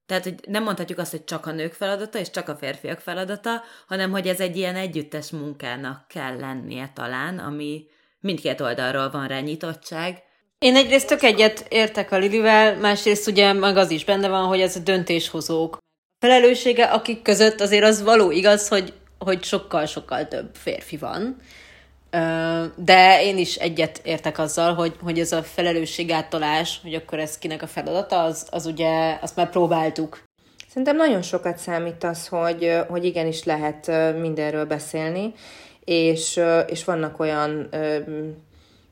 tehát, 0.06 0.22
hogy 0.22 0.34
nem 0.46 0.62
mondhatjuk 0.62 0.98
azt, 0.98 1.10
hogy 1.10 1.24
csak 1.24 1.46
a 1.46 1.52
nők 1.52 1.72
feladata, 1.72 2.18
és 2.18 2.30
csak 2.30 2.48
a 2.48 2.56
férfiak 2.56 2.98
feladata, 2.98 3.62
hanem 3.86 4.10
hogy 4.10 4.26
ez 4.26 4.40
egy 4.40 4.56
ilyen 4.56 4.76
együttes 4.76 5.30
munkának 5.30 6.08
kell 6.08 6.36
lennie 6.38 6.90
talán, 6.94 7.38
ami 7.38 7.84
mindkét 8.20 8.60
oldalról 8.60 9.10
van 9.10 9.26
rá 9.26 9.40
nyitottság. 9.40 10.22
Én 10.58 10.76
egyrészt 10.76 11.06
tök 11.06 11.22
egyet 11.22 11.66
értek 11.68 12.12
a 12.12 12.16
Lilivel, 12.16 12.76
másrészt 12.76 13.28
ugye 13.28 13.52
meg 13.52 13.76
az 13.76 13.90
is 13.90 14.04
benne 14.04 14.28
van, 14.28 14.46
hogy 14.46 14.60
ez 14.60 14.76
a 14.76 14.80
döntéshozók 14.80 15.78
felelőssége, 16.18 16.84
akik 16.84 17.22
között 17.22 17.60
azért 17.60 17.84
az 17.84 18.02
való 18.02 18.30
igaz, 18.30 18.68
hogy, 18.68 18.92
hogy 19.26 19.42
sokkal-sokkal 19.42 20.28
több 20.28 20.54
férfi 20.54 20.96
van. 20.96 21.36
De 22.76 23.22
én 23.22 23.38
is 23.38 23.56
egyet 23.56 24.00
értek 24.04 24.38
azzal, 24.38 24.74
hogy, 24.74 24.96
hogy 25.02 25.18
ez 25.18 25.32
a 25.32 25.42
felelősségáttalás, 25.42 26.78
hogy 26.82 26.94
akkor 26.94 27.18
ez 27.18 27.38
kinek 27.38 27.62
a 27.62 27.66
feladata, 27.66 28.22
az, 28.22 28.46
az 28.50 28.66
ugye, 28.66 29.18
azt 29.20 29.36
már 29.36 29.50
próbáltuk. 29.50 30.22
Szerintem 30.68 30.96
nagyon 30.96 31.22
sokat 31.22 31.58
számít 31.58 32.04
az, 32.04 32.28
hogy, 32.28 32.76
hogy 32.88 33.04
igenis 33.04 33.44
lehet 33.44 33.90
mindenről 34.20 34.64
beszélni, 34.64 35.32
és, 35.84 36.40
és 36.66 36.84
vannak 36.84 37.20
olyan 37.20 37.68
ö, 37.70 37.98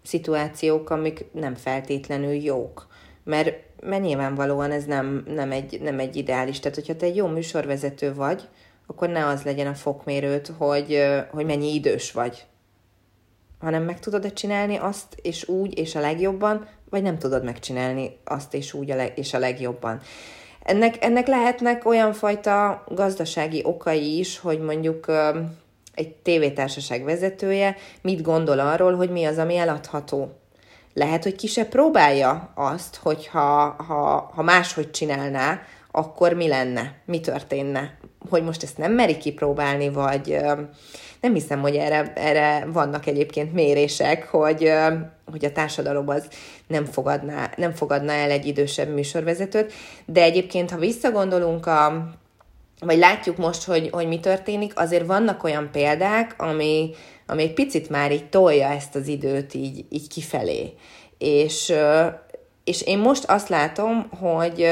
szituációk, 0.03 0.91
amik 0.91 1.24
nem 1.32 1.55
feltétlenül 1.55 2.32
jók. 2.32 2.87
Mert, 3.24 3.57
mert 3.82 4.03
nyilvánvalóan 4.03 4.70
ez 4.70 4.85
nem, 4.85 5.24
nem, 5.26 5.51
egy, 5.51 5.80
nem 5.80 5.99
egy 5.99 6.16
ideális. 6.16 6.61
Tehát, 6.61 6.76
hogyha 6.76 6.97
te 6.97 7.07
egy 7.07 7.16
jó 7.16 7.26
műsorvezető 7.26 8.14
vagy, 8.14 8.49
akkor 8.87 9.09
ne 9.09 9.26
az 9.26 9.43
legyen 9.43 9.66
a 9.66 9.74
fokmérőt, 9.74 10.53
hogy, 10.59 11.03
hogy 11.30 11.47
mennyi 11.47 11.74
idős 11.74 12.12
vagy 12.12 12.47
hanem 13.64 13.82
meg 13.82 14.01
tudod-e 14.01 14.32
csinálni 14.32 14.76
azt 14.76 15.16
és 15.22 15.49
úgy 15.49 15.78
és 15.78 15.95
a 15.95 16.01
legjobban, 16.01 16.68
vagy 16.91 17.03
nem 17.03 17.18
tudod 17.18 17.45
megcsinálni 17.45 18.18
azt 18.24 18.55
és 18.55 18.72
úgy 18.72 18.91
a 18.91 18.97
leg, 18.97 19.12
és 19.18 19.35
a 19.35 19.39
legjobban. 19.39 20.01
Ennek, 20.62 21.05
ennek 21.05 21.26
lehetnek 21.26 21.87
olyan 21.87 22.12
fajta 22.12 22.85
gazdasági 22.89 23.62
okai 23.64 24.18
is, 24.18 24.39
hogy 24.39 24.61
mondjuk 24.61 25.07
egy 25.95 26.14
tévétársaság 26.14 27.05
vezetője 27.05 27.76
mit 28.03 28.22
gondol 28.22 28.59
arról, 28.59 28.97
hogy 28.97 29.11
mi 29.11 29.24
az, 29.24 29.39
ami 29.39 29.57
eladható. 29.57 30.32
Lehet, 30.93 31.22
hogy 31.22 31.35
ki 31.35 31.47
se 31.47 31.64
próbálja 31.64 32.53
azt, 32.55 32.97
hogy 32.97 33.26
ha, 33.26 33.68
ha, 33.68 34.30
ha 34.35 34.43
máshogy 34.43 34.91
csinálná, 34.91 35.61
akkor 35.91 36.32
mi 36.32 36.49
lenne, 36.49 36.95
mi 37.05 37.20
történne. 37.20 37.99
Hogy 38.29 38.43
most 38.43 38.62
ezt 38.62 38.79
nem 38.79 38.93
meri 38.93 39.16
kipróbálni, 39.16 39.89
vagy 39.89 40.39
nem 41.20 41.35
hiszem, 41.35 41.61
hogy 41.61 41.77
erre, 41.77 42.12
erre 42.14 42.66
vannak 42.72 43.07
egyébként 43.07 43.53
mérések, 43.53 44.29
hogy, 44.29 44.72
hogy 45.31 45.45
a 45.45 45.53
társadalom 45.53 46.09
az 46.09 46.29
nem 46.66 46.85
fogadná, 46.85 47.51
nem 47.57 47.72
fogadná 47.72 48.12
el 48.12 48.31
egy 48.31 48.47
idősebb 48.47 48.95
műsorvezetőt, 48.95 49.72
de 50.07 50.22
egyébként, 50.22 50.70
ha 50.70 50.77
visszagondolunk 50.77 51.66
a, 51.66 52.09
vagy 52.81 52.99
látjuk 52.99 53.37
most, 53.37 53.64
hogy, 53.64 53.89
hogy 53.93 54.09
mi 54.09 54.20
történik, 54.20 54.72
azért 54.79 55.07
vannak 55.07 55.45
olyan 55.45 55.68
példák, 55.72 56.35
ami, 56.39 56.91
ami 57.27 57.43
egy 57.43 57.55
picit 57.55 57.91
már 57.91 58.12
így 58.12 58.29
tolja 58.29 58.68
ezt 58.68 58.95
az 58.95 59.07
időt 59.07 59.55
így, 59.55 59.85
így 59.89 60.09
kifelé. 60.09 60.72
És, 61.18 61.72
és 62.64 62.83
én 62.83 62.99
most 62.99 63.25
azt 63.25 63.49
látom, 63.49 64.09
hogy 64.20 64.66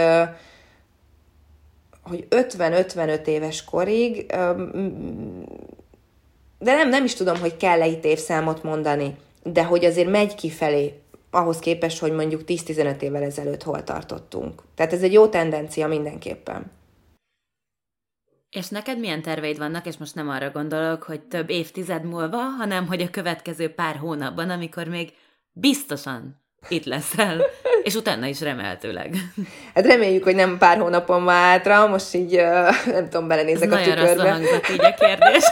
hogy 2.02 2.26
50-55 2.30 3.26
éves 3.26 3.64
korig 3.64 4.26
de 6.62 6.74
nem, 6.74 6.88
nem 6.88 7.04
is 7.04 7.14
tudom, 7.14 7.38
hogy 7.38 7.56
kell-e 7.56 7.86
itt 7.86 8.04
évszámot 8.04 8.62
mondani, 8.62 9.16
de 9.42 9.64
hogy 9.64 9.84
azért 9.84 10.10
megy 10.10 10.34
kifelé, 10.34 11.00
ahhoz 11.30 11.58
képest, 11.58 11.98
hogy 11.98 12.12
mondjuk 12.12 12.42
10-15 12.46 13.00
évvel 13.00 13.22
ezelőtt 13.22 13.62
hol 13.62 13.84
tartottunk. 13.84 14.62
Tehát 14.74 14.92
ez 14.92 15.02
egy 15.02 15.12
jó 15.12 15.26
tendencia 15.28 15.86
mindenképpen. 15.86 16.70
És 18.50 18.68
neked 18.68 18.98
milyen 18.98 19.22
terveid 19.22 19.58
vannak, 19.58 19.86
és 19.86 19.96
most 19.96 20.14
nem 20.14 20.28
arra 20.28 20.50
gondolok, 20.50 21.02
hogy 21.02 21.20
több 21.20 21.50
évtized 21.50 22.04
múlva, 22.04 22.36
hanem 22.36 22.86
hogy 22.86 23.02
a 23.02 23.10
következő 23.10 23.74
pár 23.74 23.96
hónapban, 23.96 24.50
amikor 24.50 24.88
még 24.88 25.12
biztosan 25.52 26.41
itt 26.68 26.84
leszel, 26.84 27.42
és 27.82 27.94
utána 27.94 28.26
is 28.26 28.40
remélhetőleg. 28.40 29.16
Hát 29.74 29.86
reméljük, 29.86 30.24
hogy 30.24 30.34
nem 30.34 30.58
pár 30.58 30.78
hónapon 30.78 31.24
van 31.24 31.34
hátra, 31.34 31.86
most 31.86 32.14
így 32.14 32.32
nem 32.86 33.08
tudom, 33.10 33.28
belenézek 33.28 33.72
Ez 33.72 33.78
a 33.78 33.82
tükörbe. 33.82 34.14
Nagyon 34.14 34.40
rossz 34.40 34.70
így 34.72 34.84
a 34.84 34.94
kérdés. 34.94 35.44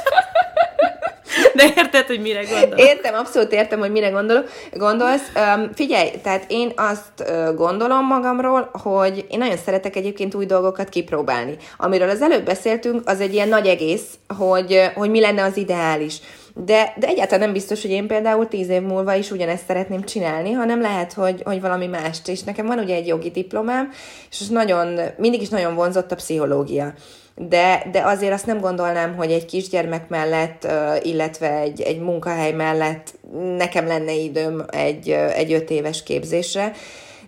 De 1.55 1.65
érted, 1.77 2.07
hogy 2.07 2.21
mire 2.21 2.45
gondolok? 2.45 2.81
Értem, 2.81 3.15
abszolút 3.15 3.53
értem, 3.53 3.79
hogy 3.79 3.91
mire 3.91 4.09
gondolok, 4.09 4.49
gondolsz. 4.73 5.23
Um, 5.57 5.71
figyelj, 5.75 6.11
tehát 6.23 6.45
én 6.49 6.73
azt 6.77 7.33
gondolom 7.55 8.07
magamról, 8.07 8.71
hogy 8.73 9.27
én 9.29 9.39
nagyon 9.39 9.57
szeretek 9.57 9.97
egyébként 9.97 10.35
új 10.35 10.47
dolgokat 10.47 10.89
kipróbálni. 10.89 11.57
Amiről 11.77 12.09
az 12.09 12.23
előbb 12.23 12.45
beszéltünk, 12.45 13.09
az 13.09 13.21
egy 13.21 13.35
ilyen 13.35 13.49
nagy 13.49 13.67
egész, 13.67 14.05
hogy, 14.39 14.91
hogy 14.95 15.11
mi 15.11 15.21
lenne 15.21 15.43
az 15.43 15.57
ideális. 15.57 16.21
De, 16.65 16.95
de 16.97 17.07
egyáltalán 17.07 17.41
nem 17.41 17.53
biztos, 17.53 17.83
hogy 17.83 17.91
én 17.91 18.07
például 18.07 18.49
tíz 18.49 18.69
év 18.69 18.83
múlva 18.83 19.15
is 19.15 19.31
ugyanezt 19.31 19.67
szeretném 19.67 20.05
csinálni, 20.05 20.53
hanem 20.53 20.81
lehet, 20.81 21.13
hogy, 21.13 21.43
hogy 21.45 21.61
valami 21.61 21.87
mást. 21.87 22.29
És 22.29 22.43
nekem 22.43 22.67
van 22.67 22.79
ugye 22.79 22.95
egy 22.95 23.07
jogi 23.07 23.31
diplomám, 23.31 23.91
és 24.31 24.49
nagyon, 24.49 25.01
mindig 25.17 25.43
is 25.43 25.49
nagyon 25.49 25.75
vonzott 25.75 26.13
a 26.13 26.17
pszichológia 26.17 26.95
de, 27.49 27.89
de 27.93 28.03
azért 28.05 28.33
azt 28.33 28.47
nem 28.47 28.61
gondolnám, 28.61 29.17
hogy 29.17 29.33
egy 29.33 29.45
kisgyermek 29.45 30.09
mellett, 30.09 30.69
illetve 31.03 31.59
egy, 31.59 31.81
egy 31.81 32.01
munkahely 32.01 32.53
mellett 32.53 33.15
nekem 33.57 33.87
lenne 33.87 34.13
időm 34.13 34.65
egy, 34.71 35.11
egy 35.11 35.53
öt 35.53 35.71
éves 35.71 36.03
képzésre, 36.03 36.73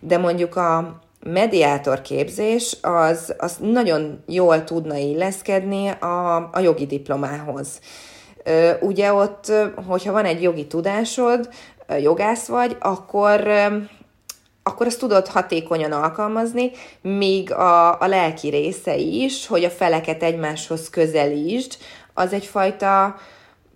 de 0.00 0.18
mondjuk 0.18 0.56
a 0.56 1.00
mediátor 1.24 2.02
képzés 2.02 2.76
az, 2.80 3.34
az 3.38 3.56
nagyon 3.60 4.22
jól 4.26 4.64
tudna 4.64 4.96
illeszkedni 4.96 5.88
a, 5.88 6.36
a 6.36 6.60
jogi 6.62 6.86
diplomához. 6.86 7.80
Ugye 8.80 9.12
ott, 9.12 9.52
hogyha 9.86 10.12
van 10.12 10.24
egy 10.24 10.42
jogi 10.42 10.66
tudásod, 10.66 11.48
jogász 12.00 12.46
vagy, 12.46 12.76
akkor 12.80 13.48
akkor 14.64 14.86
azt 14.86 14.98
tudod 14.98 15.26
hatékonyan 15.26 15.92
alkalmazni, 15.92 16.70
míg 17.00 17.52
a, 17.52 18.00
a 18.00 18.06
lelki 18.06 18.48
része 18.48 18.96
is, 18.96 19.46
hogy 19.46 19.64
a 19.64 19.70
feleket 19.70 20.22
egymáshoz 20.22 20.90
közelítsd, 20.90 21.76
az 22.14 22.32
egyfajta 22.32 23.16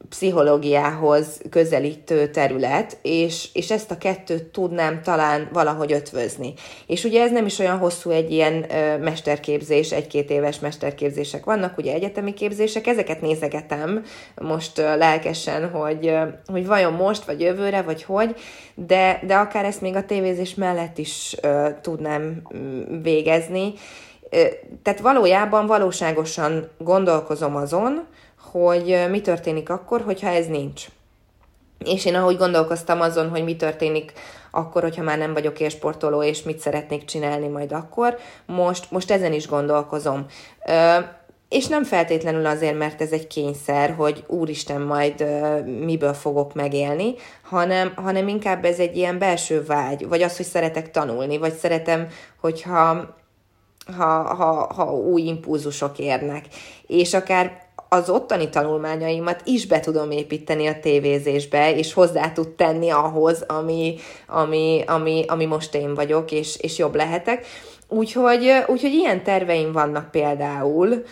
pszichológiához 0.09 1.41
közelítő 1.51 2.31
terület, 2.31 2.99
és, 3.03 3.49
és 3.53 3.71
ezt 3.71 3.91
a 3.91 3.99
kettőt 3.99 4.45
tudnám 4.45 5.03
talán 5.03 5.49
valahogy 5.53 5.93
ötvözni. 5.93 6.55
És 6.87 7.05
ugye 7.05 7.23
ez 7.23 7.31
nem 7.31 7.47
is 7.47 7.59
olyan 7.59 7.79
hosszú 7.79 8.11
egy 8.11 8.31
ilyen 8.31 8.71
ö, 8.71 8.99
mesterképzés, 8.99 9.93
egy-két 9.93 10.31
éves 10.31 10.59
mesterképzések 10.59 11.45
vannak, 11.45 11.79
ugye 11.79 11.93
egyetemi 11.93 12.35
képzések, 12.35 12.87
ezeket 12.87 13.21
nézegetem 13.21 14.05
most 14.35 14.79
ö, 14.79 14.97
lelkesen, 14.97 15.71
hogy, 15.71 16.07
ö, 16.07 16.23
hogy 16.47 16.67
vajon 16.67 16.93
most, 16.93 17.25
vagy 17.25 17.41
jövőre, 17.41 17.83
vagy 17.83 18.03
hogy, 18.03 18.35
de, 18.75 19.21
de 19.27 19.35
akár 19.35 19.65
ezt 19.65 19.81
még 19.81 19.97
a 19.97 20.05
tévézés 20.05 20.55
mellett 20.55 20.99
is 20.99 21.37
ö, 21.43 21.69
tudnám 21.83 22.43
végezni. 23.03 23.73
Tehát 24.83 25.01
valójában 25.01 25.67
valóságosan 25.67 26.69
gondolkozom 26.79 27.57
azon, 27.57 28.07
hogy 28.63 29.07
mi 29.11 29.21
történik 29.21 29.71
akkor, 29.71 30.01
hogyha 30.01 30.29
ez 30.29 30.47
nincs. 30.47 30.87
És 31.85 32.05
én 32.05 32.15
ahogy 32.15 32.37
gondolkoztam 32.37 33.01
azon, 33.01 33.29
hogy 33.29 33.45
mi 33.45 33.57
történik 33.57 34.13
akkor, 34.51 34.83
hogyha 34.83 35.03
már 35.03 35.19
nem 35.19 35.33
vagyok 35.33 35.61
élsportoló, 35.61 36.23
és 36.23 36.43
mit 36.43 36.59
szeretnék 36.59 37.05
csinálni 37.05 37.49
majd 37.49 37.73
akkor, 37.73 38.17
most, 38.47 38.91
most 38.91 39.11
ezen 39.11 39.33
is 39.33 39.47
gondolkozom. 39.47 40.27
és 41.49 41.67
nem 41.67 41.85
feltétlenül 41.85 42.47
azért, 42.47 42.79
mert 42.79 43.01
ez 43.01 43.13
egy 43.13 43.27
kényszer, 43.27 43.95
hogy 43.95 44.25
úristen, 44.27 44.81
majd 44.81 45.21
uh, 45.21 45.67
miből 45.67 46.15
fogok 46.15 46.55
megélni, 46.55 47.15
hanem, 47.43 47.93
hanem 47.97 48.29
inkább 48.29 48.65
ez 48.65 48.79
egy 48.79 48.97
ilyen 48.97 49.19
belső 49.19 49.65
vágy, 49.65 50.09
vagy 50.09 50.23
az, 50.23 50.37
hogy 50.37 50.47
szeretek 50.47 50.91
tanulni, 50.91 51.39
vagy 51.39 51.55
szeretem, 51.55 52.07
hogyha 52.41 53.15
ha, 53.97 54.35
ha, 54.35 54.73
ha 54.75 54.95
új 54.95 55.23
impulzusok 55.23 55.99
érnek. 55.99 56.45
És 56.87 57.15
akár 57.15 57.66
az 57.89 58.11
ottani 58.11 58.49
tanulmányaimat 58.49 59.41
is 59.45 59.67
be 59.67 59.81
tudom 59.81 60.11
építeni 60.11 60.67
a 60.67 60.81
tévézésbe, 60.81 61.75
és 61.75 61.93
hozzá 61.93 62.33
tud 62.33 62.49
tenni 62.49 62.91
ahhoz, 62.91 63.45
ami, 63.47 63.95
ami, 64.27 64.85
ami, 64.87 65.25
ami 65.29 65.45
most 65.45 65.75
én 65.75 65.95
vagyok, 65.95 66.31
és, 66.31 66.57
és 66.57 66.79
jobb 66.79 66.95
lehetek. 66.95 67.47
Úgyhogy, 67.89 68.53
úgyhogy 68.67 68.93
ilyen 68.93 69.23
terveim 69.23 69.73
vannak 69.73 70.11
például, 70.11 71.03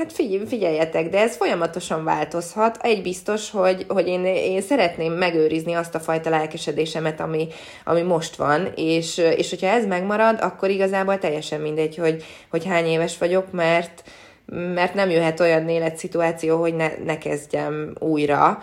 Hát 0.00 0.12
figy- 0.12 0.48
figyeljetek, 0.48 1.08
de 1.08 1.20
ez 1.20 1.36
folyamatosan 1.36 2.04
változhat. 2.04 2.78
Egy 2.80 3.02
biztos, 3.02 3.50
hogy, 3.50 3.84
hogy 3.88 4.06
én, 4.06 4.24
én 4.24 4.60
szeretném 4.60 5.12
megőrizni 5.12 5.72
azt 5.72 5.94
a 5.94 6.00
fajta 6.00 6.30
lelkesedésemet, 6.30 7.20
ami, 7.20 7.48
ami 7.84 8.02
most 8.02 8.36
van, 8.36 8.72
és, 8.74 9.18
és 9.18 9.50
hogyha 9.50 9.66
ez 9.66 9.86
megmarad, 9.86 10.38
akkor 10.40 10.70
igazából 10.70 11.18
teljesen 11.18 11.60
mindegy, 11.60 11.96
hogy, 11.96 12.24
hogy 12.50 12.64
hány 12.66 12.86
éves 12.86 13.18
vagyok, 13.18 13.52
mert, 13.52 14.02
mert 14.50 14.94
nem 14.94 15.10
jöhet 15.10 15.40
olyan 15.40 15.68
életszituáció, 15.68 16.60
hogy 16.60 16.74
ne, 16.74 16.90
ne 17.04 17.18
kezdjem 17.18 17.94
újra, 17.98 18.62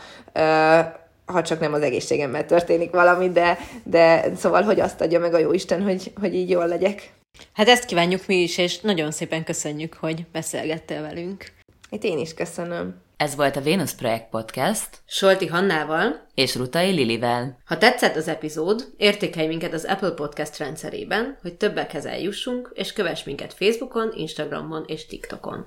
ha 1.26 1.42
csak 1.42 1.60
nem 1.60 1.74
az 1.74 1.82
egészségemmel 1.82 2.46
történik 2.46 2.92
valami, 2.92 3.30
de, 3.30 3.58
de 3.84 4.36
szóval, 4.36 4.62
hogy 4.62 4.80
azt 4.80 5.02
adja 5.02 5.20
meg 5.20 5.34
a 5.34 5.38
jó 5.38 5.54
Isten, 5.54 5.82
hogy, 5.82 6.12
hogy 6.20 6.36
így 6.36 6.50
jól 6.50 6.68
legyek. 6.68 7.14
Hát 7.54 7.68
ezt 7.68 7.86
kívánjuk 7.86 8.28
mi 8.28 8.36
is, 8.36 8.58
és 8.58 8.80
nagyon 8.80 9.12
szépen 9.12 9.44
köszönjük, 9.44 9.94
hogy 9.94 10.26
beszélgettél 10.32 11.02
velünk. 11.02 11.46
Itt 11.90 12.04
én 12.04 12.18
is 12.18 12.34
köszönöm. 12.34 13.06
Ez 13.18 13.36
volt 13.36 13.56
a 13.56 13.62
Venus 13.62 13.94
Projekt 13.94 14.30
Podcast. 14.30 14.90
Solti 15.06 15.48
Hannával. 15.48 16.28
És 16.34 16.56
Rutai 16.56 16.92
Lilivel. 16.92 17.58
Ha 17.66 17.78
tetszett 17.78 18.16
az 18.16 18.28
epizód, 18.28 18.94
értékelj 18.98 19.48
minket 19.48 19.74
az 19.74 19.86
Apple 19.86 20.12
Podcast 20.12 20.58
rendszerében, 20.58 21.38
hogy 21.42 21.56
többekhez 21.56 22.06
eljussunk, 22.06 22.72
és 22.74 22.94
kövess 22.94 23.24
minket 23.24 23.54
Facebookon, 23.54 24.12
Instagramon 24.16 24.84
és 24.88 25.06
TikTokon. 25.06 25.66